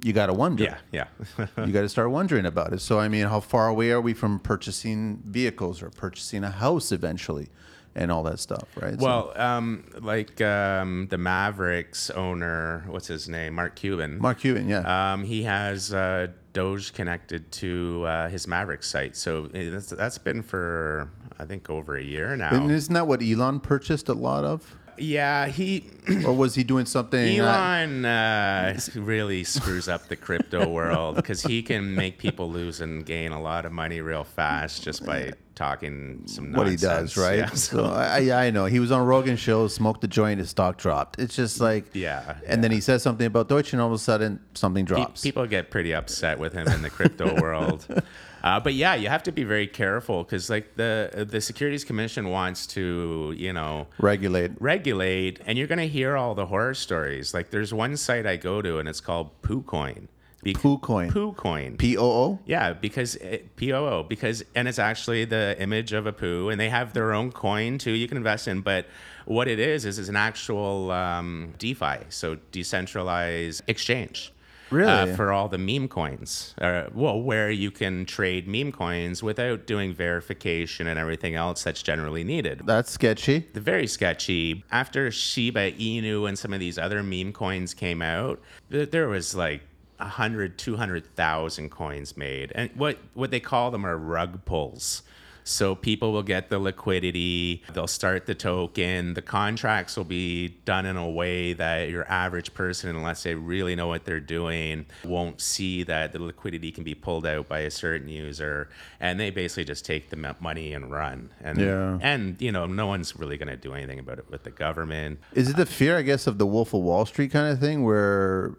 [0.02, 1.46] you got to wonder Yeah, yeah.
[1.66, 2.80] you got to start wondering about it.
[2.80, 6.94] So, I mean, how far away are we from purchasing vehicles or purchasing a house
[6.94, 7.50] eventually
[7.96, 9.00] and all that stuff, right?
[9.00, 13.56] So- well, um, like um, the Mavericks owner, what's his name?
[13.56, 14.20] Mark Cuban.
[14.20, 15.14] Mark Cuban, yeah.
[15.14, 20.18] Um, he has uh, Doge connected to uh, his Mavericks site, so eh, that's, that's
[20.18, 21.10] been for
[21.40, 22.50] I think over a year now.
[22.54, 24.76] and isn't that what Elon purchased a lot of?
[25.02, 25.86] Yeah, he
[26.26, 27.40] Or was he doing something?
[27.40, 33.06] Elon uh, really screws up the crypto world because he can make people lose and
[33.06, 36.58] gain a lot of money real fast just by talking some nonsense.
[36.58, 37.40] what he does, right?
[37.40, 40.78] Yeah, so I, I know he was on Rogan show, smoked the joint, his stock
[40.78, 41.20] dropped.
[41.20, 43.98] It's just like, Yeah, And then he says something about Doge, and all of a
[43.98, 45.22] sudden something Pe- drops.
[45.22, 47.86] People get pretty upset with him in the crypto world.
[48.44, 52.30] Uh, but yeah, you have to be very careful because like the the Securities Commission
[52.30, 54.52] wants to, you know, Regulate.
[54.60, 57.34] regulate, and you're going to hear all the horror stories.
[57.34, 60.08] Like there's one site I go to, and it's called PooCoin.
[60.42, 61.12] Be- PooCoin.
[61.12, 61.78] PooCoin.
[61.78, 62.40] P O O.
[62.46, 66.70] Yeah, because it, POO because and it's actually the image of a poo, and they
[66.70, 67.92] have their own coin too.
[67.92, 68.86] You can invest in, but
[69.26, 74.32] what it is is is an actual um, DeFi, so decentralized exchange.
[74.72, 75.12] Really?
[75.12, 79.66] Uh, for all the meme coins, uh, well, where you can trade meme coins without
[79.66, 82.62] doing verification and everything else that's generally needed.
[82.66, 83.48] That's sketchy.
[83.54, 84.64] The very sketchy.
[84.72, 88.40] After Shiba Inu and some of these other meme coins came out,
[88.72, 89.62] th- there was like
[89.98, 92.52] 100, 200,000 coins made.
[92.56, 95.04] And what, what they call them are rug pulls.
[95.50, 100.86] So people will get the liquidity, they'll start the token, the contracts will be done
[100.86, 105.42] in a way that your average person, unless they really know what they're doing, won't
[105.42, 108.70] see that the liquidity can be pulled out by a certain user.
[109.00, 111.32] And they basically just take the money and run.
[111.42, 111.98] And Yeah.
[112.00, 115.20] and you know no one's really going to do anything about it with the government
[115.34, 117.84] Is it the fear, I guess, of the Wolf of Wall Street kind of thing
[117.84, 118.54] where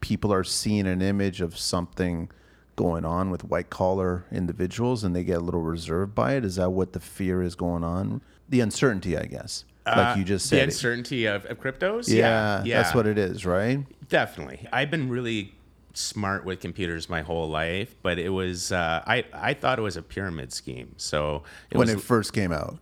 [0.00, 2.28] people are seeing an image of something
[2.76, 6.44] going on with white collar individuals and they get a little reserved by it?
[6.44, 8.20] Is that what the fear is going on?
[8.48, 9.64] The uncertainty, I guess.
[9.86, 10.60] Like you just said.
[10.60, 13.84] the uncertainty of, of cryptos yeah, yeah that's what it is, right?
[14.08, 15.52] definitely i've been really
[15.92, 19.96] smart with computers my whole life but it was uh, I, I thought it was
[19.98, 22.78] a pyramid scheme so it When was it first came out.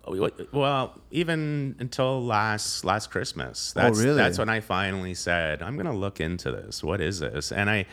[0.52, 4.14] well even until last last christmas that's, really?
[4.16, 7.68] that's when i finally said i'm going to look into this what is this and
[7.68, 7.84] i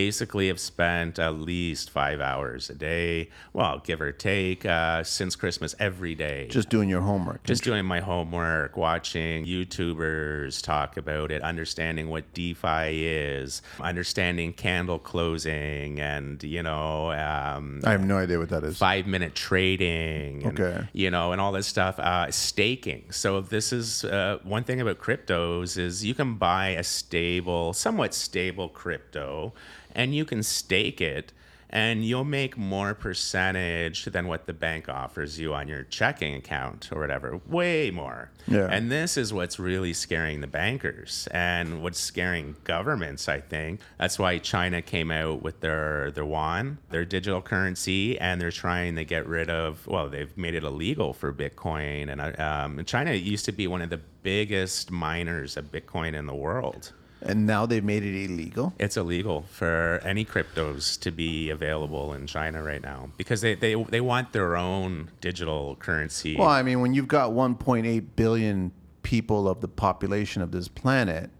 [0.00, 5.34] basically have spent at least five hours a day well give or take uh, since
[5.34, 7.42] christmas every day Just doing your homework.
[7.44, 14.98] just doing my homework, watching YouTubers talk about it, understanding what DeFi is, understanding candle
[14.98, 18.76] closing, and you know, um, I have no idea what that is.
[18.76, 20.86] five minute trading, and, Okay.
[20.92, 21.98] you know, and all this stuff.
[21.98, 23.02] Uh, staking.
[23.12, 28.12] So this is uh, one thing about cryptos is you can buy a stable, somewhat
[28.14, 29.52] stable crypto,
[29.96, 31.32] and you can stake it.
[31.68, 36.90] And you'll make more percentage than what the bank offers you on your checking account
[36.92, 37.40] or whatever.
[37.48, 38.30] Way more.
[38.46, 38.68] Yeah.
[38.70, 43.80] And this is what's really scaring the bankers and what's scaring governments, I think.
[43.98, 48.94] That's why China came out with their, their yuan, their digital currency, and they're trying
[48.94, 52.12] to get rid of, well, they've made it illegal for Bitcoin.
[52.12, 56.26] And uh, um, China used to be one of the biggest miners of Bitcoin in
[56.26, 56.92] the world.
[57.26, 58.72] And now they've made it illegal.
[58.78, 63.74] It's illegal for any cryptos to be available in China right now because they, they,
[63.74, 66.36] they want their own digital currency.
[66.36, 68.72] Well, I mean, when you've got 1.8 billion
[69.02, 71.30] people of the population of this planet,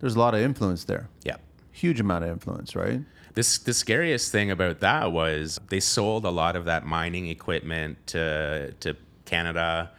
[0.00, 1.08] there's a lot of influence there.
[1.24, 1.36] yeah.
[1.72, 3.00] Huge amount of influence, right?
[3.34, 7.98] This the scariest thing about that was they sold a lot of that mining equipment
[8.06, 8.96] to to
[9.26, 9.90] Canada,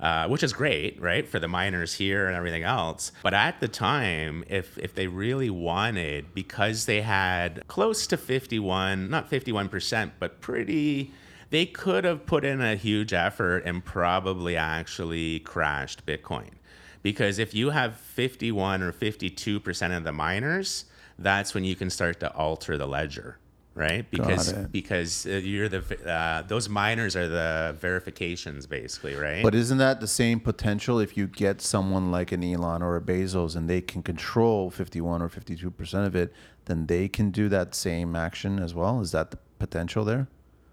[0.00, 3.12] uh, which is great, right, for the miners here and everything else.
[3.22, 9.08] But at the time, if if they really wanted, because they had close to 51,
[9.10, 11.12] not 51 percent, but pretty.
[11.50, 16.50] They could have put in a huge effort and probably actually crashed Bitcoin.
[17.04, 20.86] Because if you have 51 or 52% of the miners,
[21.16, 23.38] that's when you can start to alter the ledger
[23.76, 24.10] right?
[24.10, 29.42] Because because uh, you're the uh, those miners are the verifications basically, right?
[29.42, 33.00] But isn't that the same potential if you get someone like an Elon or a
[33.00, 36.32] Bezos and they can control 51 or 52% of it,
[36.64, 39.00] then they can do that same action as well?
[39.00, 40.26] Is that the potential there?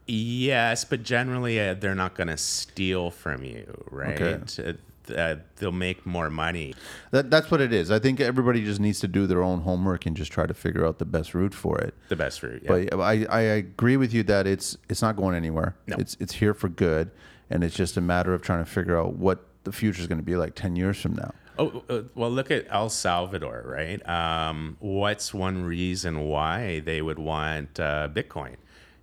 [0.06, 4.22] yes, but generally uh, they're not going to steal from you, right?
[4.22, 4.70] Okay.
[4.70, 4.74] Uh,
[5.12, 6.76] uh, they'll make more money.
[7.12, 7.92] That, that's what it is.
[7.92, 10.86] I think everybody just needs to do their own homework and just try to figure
[10.86, 11.94] out the best route for it.
[12.10, 12.86] The best route, yeah.
[12.92, 15.76] But I, I agree with you that it's it's not going anywhere.
[15.88, 15.98] No.
[16.00, 17.12] It's it's here for good,
[17.50, 20.20] and it's just a matter of trying to figure out what the future is going
[20.20, 21.34] to be like ten years from now.
[21.60, 24.08] Oh, uh, well, look at El Salvador, right?
[24.10, 28.56] Um, what's one reason why they would want uh, Bitcoin?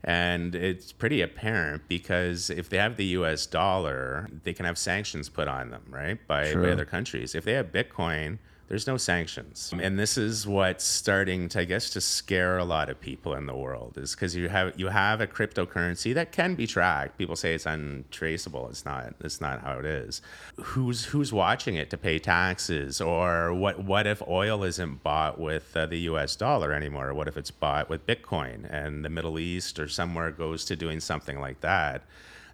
[0.02, 5.28] And it's pretty apparent because if they have the US dollar, they can have sanctions
[5.28, 6.18] put on them, right?
[6.26, 7.34] By, by other countries.
[7.34, 8.38] If they have Bitcoin,
[8.70, 9.74] there's no sanctions.
[9.76, 13.46] And this is what's starting to, I guess, to scare a lot of people in
[13.46, 17.18] the world is because you have you have a cryptocurrency that can be tracked.
[17.18, 18.68] People say it's untraceable.
[18.68, 19.14] It's not.
[19.22, 20.22] It's not how it is.
[20.54, 23.00] Who's who's watching it to pay taxes?
[23.00, 27.12] Or what what if oil isn't bought with uh, the US dollar anymore?
[27.12, 31.00] What if it's bought with Bitcoin and the Middle East or somewhere goes to doing
[31.00, 32.04] something like that?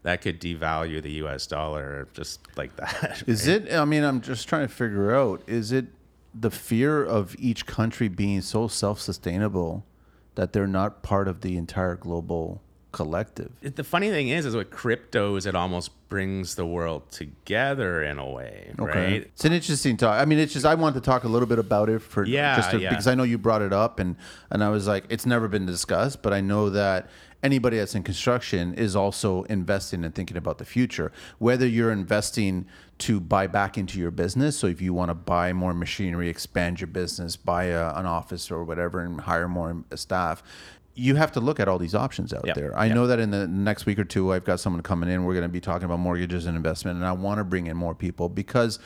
[0.03, 3.23] That could devalue the US dollar just like that.
[3.27, 3.71] Is it?
[3.71, 5.43] I mean, I'm just trying to figure out.
[5.47, 5.89] Is it
[6.39, 9.85] the fear of each country being so self-sustainable
[10.35, 13.53] that they're not part of the entire global collective?
[13.63, 18.19] the funny thing is, is with crypto is it almost brings the world together in
[18.19, 19.23] a way, right?
[19.23, 20.21] It's an interesting talk.
[20.21, 22.57] I mean, it's just I wanted to talk a little bit about it for Yeah,
[22.57, 22.91] just to, yeah.
[22.91, 24.17] because I know you brought it up and
[24.51, 27.09] and I was like, it's never been discussed, but I know that
[27.43, 31.13] anybody that's in construction is also investing and thinking about the future.
[31.39, 32.67] Whether you're investing
[32.99, 36.81] to buy back into your business, so if you want to buy more machinery, expand
[36.81, 40.43] your business, buy a, an office or whatever, and hire more staff.
[40.95, 42.79] You have to look at all these options out Yep, there.
[42.79, 42.95] I yep.
[42.95, 45.25] know that in the next week or two, I've got someone coming in.
[45.25, 47.77] We're going to be talking about mortgages and investment, and I want to bring in
[47.77, 48.79] more people because,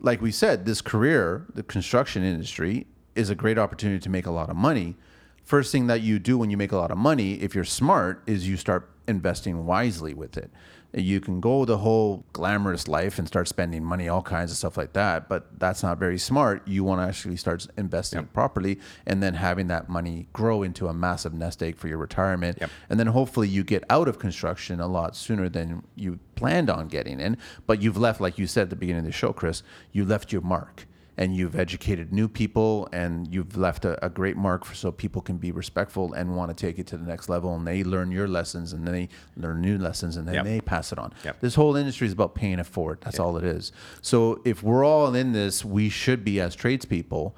[0.00, 4.30] like we said, this career, the construction industry, is a great opportunity to make a
[4.32, 4.96] lot of money.
[5.44, 8.22] First thing that you do when you make a lot of money, if you're smart,
[8.26, 10.50] is you start investing wisely with it.
[10.94, 14.76] You can go the whole glamorous life and start spending money, all kinds of stuff
[14.76, 16.68] like that, but that's not very smart.
[16.68, 20.92] You want to actually start investing properly and then having that money grow into a
[20.92, 22.58] massive nest egg for your retirement.
[22.60, 22.70] Yep.
[22.90, 26.88] And then hopefully you get out of construction a lot sooner than you planned on
[26.88, 27.38] getting in.
[27.66, 29.62] But you've left, like you said at the beginning of the show, Chris,
[29.92, 30.86] you left your mark
[31.18, 35.20] and you've educated new people and you've left a, a great mark for so people
[35.20, 38.10] can be respectful and want to take it to the next level and they learn
[38.10, 40.44] your lessons and then they learn new lessons and then Yep.
[40.44, 41.12] they pass it on.
[41.24, 41.40] Yep.
[41.40, 42.98] This whole industry is about paying it forward.
[43.02, 43.72] That's all it is.
[44.00, 47.36] So if we're all in this, we should be as tradespeople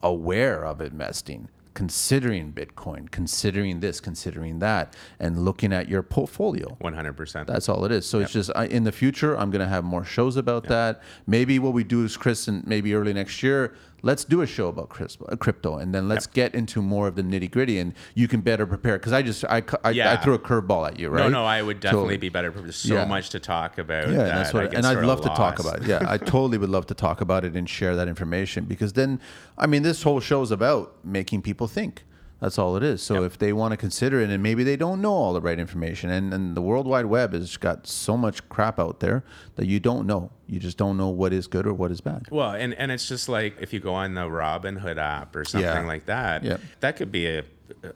[0.00, 6.76] aware of investing, considering Bitcoin, considering this, considering that, and looking at your portfolio.
[6.80, 7.46] One hundred percent.
[7.46, 8.06] That's all it is.
[8.06, 11.02] So it's just I, in the future, I'm going to have more shows about that.
[11.26, 14.68] Maybe what we do is Chris, and maybe early next year, let's do a show
[14.68, 18.28] about uh, crypto, and then let's get into more of the nitty gritty, and you
[18.28, 18.98] can better prepare.
[18.98, 21.24] Because I just I, I, I threw a curveball at you, right?
[21.24, 22.50] No, no, I would definitely So- be better.
[22.50, 22.66] Prepared.
[22.66, 23.04] There's so Yeah.
[23.04, 24.08] much to talk about.
[24.08, 25.86] yeah, that that's what, I and I'd love to talk about it.
[25.88, 29.20] Yeah, I totally would love to talk about it and share that information because then,
[29.56, 32.04] I mean, this whole show is about making people think.
[32.40, 33.02] That's all it is.
[33.02, 35.58] So if they want to consider it, and maybe they don't know all the right
[35.58, 39.24] information, and, and the World Wide Web has got so much crap out there
[39.56, 40.30] that you don't know.
[40.46, 42.28] You just don't know what is good or what is bad.
[42.30, 45.68] Well, and, and it's just like if you go on the Robinhood app or something
[45.68, 45.84] Yeah.
[45.86, 46.60] like that, Yep.
[46.80, 47.42] that could be a,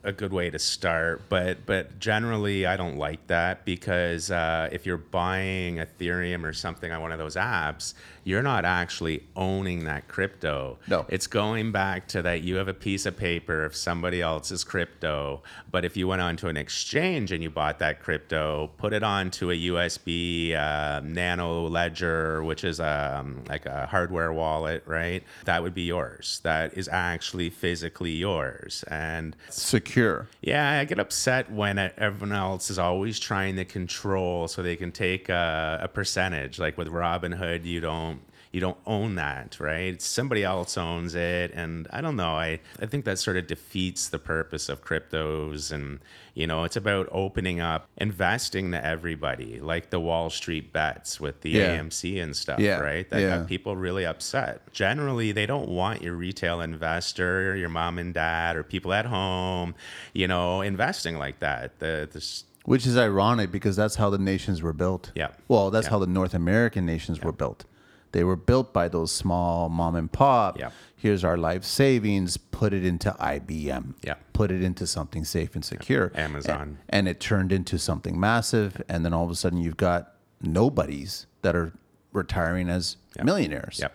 [0.03, 1.21] a good way to start.
[1.29, 6.91] But but generally, I don't like that because uh, if you're buying Ethereum or something
[6.91, 7.93] on one of those apps,
[8.23, 10.77] you're not actually owning that crypto.
[10.87, 11.05] No.
[11.09, 15.43] It's going back to that you have a piece of paper of somebody else's crypto.
[15.71, 19.51] But if you went onto an exchange and you bought that crypto, put it onto
[19.51, 25.23] a USB uh, nano ledger, which is um, like a hardware wallet, right?
[25.45, 26.39] That would be yours.
[26.43, 28.83] That is actually physically yours.
[28.87, 30.27] And Secure.
[30.41, 34.91] yeah, I get upset when everyone else is always trying to control so they can
[34.91, 36.59] take a, a percentage.
[36.59, 38.12] Like with Robinhood, you don't
[38.53, 39.99] you don't own that, right?
[39.99, 41.51] Somebody else owns it.
[41.55, 42.35] And I don't know.
[42.35, 45.71] I, I think that sort of defeats the purpose of cryptos.
[45.71, 45.99] And,
[46.35, 51.41] you know, it's about opening up, investing to everybody, like the Wall Street bets with
[51.41, 51.79] the Yeah.
[51.79, 52.77] AMC and stuff, Yeah.
[52.79, 53.09] right?
[53.09, 53.37] That Yeah.
[53.39, 54.71] got people really upset.
[54.71, 59.73] Generally, they don't want your retail investor, your mom and dad, or people at home,
[60.13, 61.79] you know, investing like that.
[61.79, 62.23] The, the
[62.65, 65.11] Which is ironic because that's how the nations were built.
[65.15, 65.29] Yeah.
[65.47, 65.89] Well, that's Yeah.
[65.91, 67.65] how the North American nations were built.
[68.13, 70.57] They were built by those small mom and pop.
[70.57, 70.69] Yeah.
[70.95, 72.37] Here's our life savings.
[72.37, 73.95] Put it into IBM.
[74.03, 74.13] Yeah.
[74.31, 76.11] Put it into something safe and secure.
[76.15, 76.77] Amazon.
[76.89, 78.81] A- And, it turned into something massive.
[78.87, 81.73] And then all of a sudden, you've got nobodies that are
[82.13, 83.79] retiring as millionaires.
[83.81, 83.93] Yep.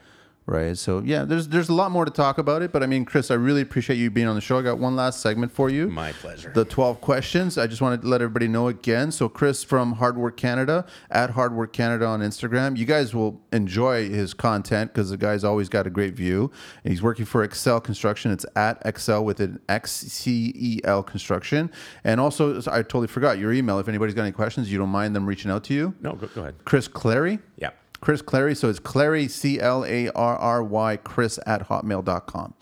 [0.49, 0.79] Right.
[0.79, 2.73] So yeah, there's there's a lot more to talk about it.
[2.73, 4.59] But I mean, Chris, I really appreciate you being on the show.
[4.59, 6.51] I got one last segment for you my pleasure.
[6.55, 7.59] the 12 questions.
[7.59, 9.13] I just wanted to let everybody know again.
[9.13, 12.79] So, Chris from Hardwork Canada at Hardwork Canada on Instagram.
[12.79, 16.51] You guys will enjoy his content because the guy's always got a great view.
[16.83, 18.31] And he's working for Xcel Construction.
[18.31, 21.71] It's at Xcel with an X C E L Construction.
[22.05, 23.79] And also, I totally forgot your email.
[23.81, 25.95] If anybody's got any questions, you don't mind them reaching out to you.
[26.01, 26.55] no, go, go ahead.
[26.65, 27.39] Chris Clarry.
[27.59, 27.71] Yeah.
[28.01, 28.57] Chris Clarry.
[28.57, 32.55] So it's Clarry, C L A R R Y, Chris at hotmail.com.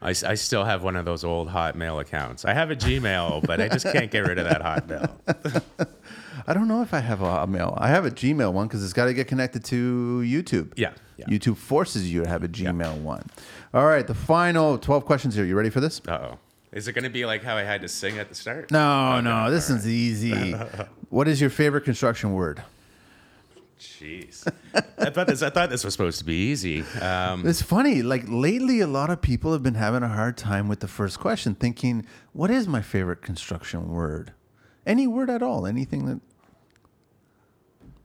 [0.00, 2.44] I still have one of those old Hotmail accounts.
[2.44, 5.88] I have a Gmail, but I just can't get rid of that Hotmail.
[6.46, 7.74] I don't know if I have a Hotmail.
[7.76, 10.72] I have a Gmail one because it's got to get connected to YouTube.
[10.76, 11.26] Yeah, yeah.
[11.26, 13.26] YouTube forces you to have a Gmail one.
[13.74, 15.44] All right, the final 12 questions here.
[15.44, 16.00] You ready for this?
[16.06, 16.38] Uh oh.
[16.70, 18.70] Is it going to be like how I had to sing at the start?
[18.70, 20.52] No, no, this is easy.
[21.08, 22.62] what is your favorite construction word?
[23.78, 24.50] Jeez.
[24.98, 25.42] I thought this.
[25.42, 26.82] I thought this was supposed to be easy.
[27.00, 28.02] Um, It's funny.
[28.02, 31.20] Like lately, a lot of people have been having a hard time with the first
[31.20, 34.32] question, thinking, "What is my favorite construction word?"
[34.84, 35.66] Any word at all?
[35.66, 36.20] Anything that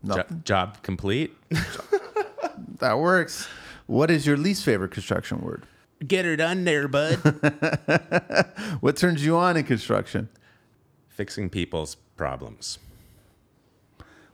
[0.05, 1.35] jo- nothing job complete.
[2.79, 3.47] that works.
[3.87, 5.65] What is your least favorite construction word?
[6.05, 7.19] Get her done there, bud.
[8.81, 10.27] What turns you on in construction?
[11.07, 12.79] Fixing people's problems.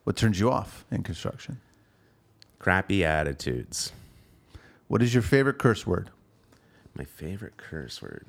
[0.10, 1.60] What turns you off in construction?
[2.58, 3.92] Crappy attitudes.
[4.88, 6.10] What is your favorite curse word?
[6.96, 8.26] My favorite curse word.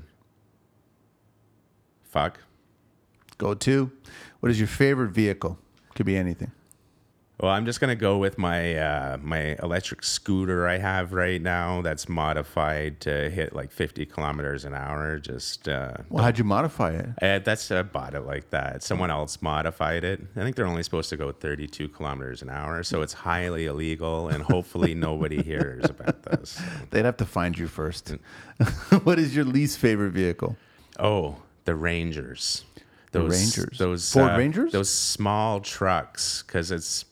[2.02, 2.40] Fuck.
[3.39, 3.90] Go to.
[4.40, 5.59] What is your favorite vehicle?
[5.94, 6.52] Could be anything.
[7.40, 11.80] Well, I'm just gonna go with my uh, my electric scooter I have right now.
[11.80, 15.18] That's modified to hit like 50 kilometers an hour.
[15.18, 17.08] Just uh, Well, how'd you modify it?
[17.22, 18.82] uh, that's I bought it like that.
[18.82, 20.20] Someone else modified it.
[20.36, 24.28] I think they're only supposed to go 32 kilometers an hour, so it's highly illegal.
[24.28, 26.60] And hopefully nobody hears about this.
[26.90, 28.10] They'd have to find you first.
[29.02, 30.58] what is your least favorite vehicle?
[30.98, 32.64] Oh, the Rangers.
[33.12, 33.78] The Rangers?
[33.78, 34.72] Those Ford uh, Rangers?
[34.72, 37.04] Those small trucks, because it's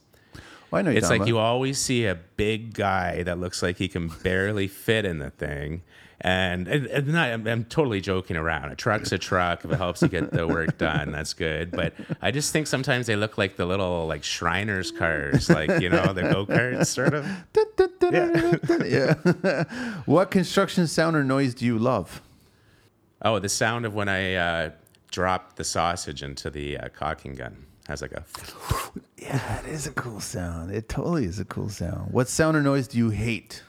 [0.70, 3.88] Well, I know it's like you always see a big guy that looks like he
[3.88, 5.82] can barely fit in the thing.
[6.20, 8.72] And, and, and not, I'm, I'm totally joking around.
[8.72, 9.64] A truck's a truck.
[9.64, 11.70] If it helps you get the work done, that's good.
[11.70, 15.88] But I just think sometimes they look like the little like Shriners cars, like you
[15.88, 17.24] know the go karts, sort of.
[18.86, 19.64] yeah.
[20.06, 22.20] what construction sound or noise do you love?
[23.22, 24.70] Oh, the sound of when I uh,
[25.12, 28.24] drop the sausage into the uh, caulking gun has like a.
[29.20, 30.70] Yeah, it is a cool sound.
[30.70, 32.12] It totally is a cool sound.
[32.12, 33.62] What sound or noise do you hate?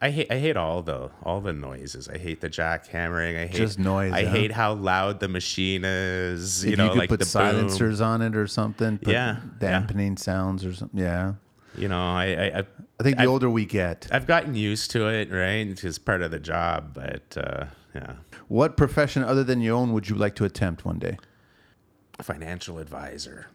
[0.00, 2.08] I hate I hate all the all the noises.
[2.08, 3.36] I hate the jackhammering.
[3.42, 4.30] I hate Just noise, I huh?
[4.30, 6.64] hate how loud the machine is.
[6.64, 7.30] You if know, you could like put the boom.
[7.30, 8.98] silencers on it or something.
[8.98, 11.00] Put Yeah, Dampening sounds or something.
[11.00, 11.34] Yeah.
[11.76, 12.64] You know, I I, I
[13.00, 14.06] I think the I've- older we get.
[14.12, 15.66] I've gotten used to it, right?
[15.66, 18.14] It's just part of the job, but uh, yeah.
[18.48, 21.16] What profession other than your own would you like to attempt one day?
[22.22, 23.48] Financial advisor.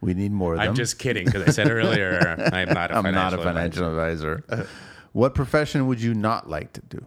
[0.00, 0.68] We need more of them.
[0.68, 3.88] I'm just kidding because I said earlier I'm not a I'm financial not a financial
[3.88, 4.32] advisor.
[4.48, 4.68] advisor.
[5.12, 7.06] what profession would you not like to do?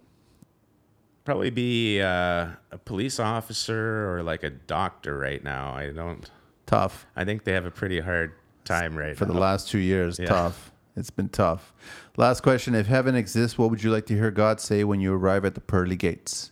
[1.24, 5.74] Probably be uh, a police officer or like a doctor right now.
[5.74, 6.30] I don't.
[6.66, 7.06] Tough.
[7.16, 8.34] I think they have a pretty hard
[8.66, 9.34] time right For now.
[9.34, 10.28] the last two years, Yeah.
[10.28, 10.72] tough.
[10.95, 11.74] It's been tough.
[12.18, 12.74] Last question.
[12.76, 15.53] If heaven exists, what would you like to hear God say when you arrive at
[15.56, 16.52] the pearly gates?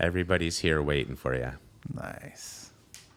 [0.00, 1.50] Everybody's here waiting for you.
[1.92, 2.61] Nice.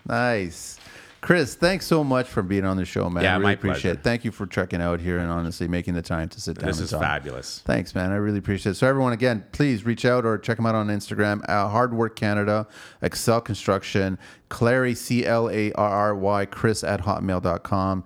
[0.07, 0.79] Nice.
[1.21, 3.23] Chris, thanks so much for being on the show, man.
[3.23, 3.99] Yeah, I really appreciate pleasure.
[3.99, 4.03] it.
[4.03, 6.79] Thank you for checking out here and honestly making the time to sit down This
[6.79, 7.01] is talk.
[7.01, 7.63] fabulous.
[7.65, 8.11] Thanks, man.
[8.11, 8.75] I really appreciate it.
[8.75, 12.67] So, everyone, again, please reach out or check them out on Instagram at Hardwork Canada,
[13.01, 14.19] Xcel Construction,
[14.51, 18.03] Clarry, C L A R R Y, Chris at hotmail.com.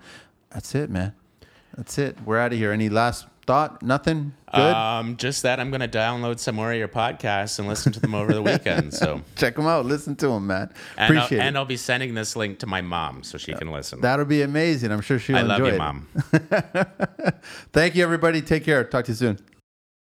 [0.50, 1.12] That's it, man.
[1.76, 2.16] That's it.
[2.24, 2.72] We're out of here.
[2.72, 3.82] Any last thought?
[3.82, 4.32] Nothing.
[4.54, 4.60] Good.
[4.60, 8.00] Um, just that I'm going to download some more of your podcasts and listen to
[8.00, 8.94] them over the weekend.
[8.94, 9.86] So, Check them out.
[9.86, 10.72] Listen to them, man.
[10.96, 11.42] and I'll, Appreciate it.
[11.48, 14.00] and I'll be sending this link to my mom so she can listen.
[14.00, 14.92] That'll be amazing.
[14.92, 15.78] I'm sure she'll I love enjoy you, it.
[15.78, 16.08] mom.
[17.72, 18.40] Thank you, everybody.
[18.42, 18.84] Take care.
[18.84, 19.38] Talk to you soon.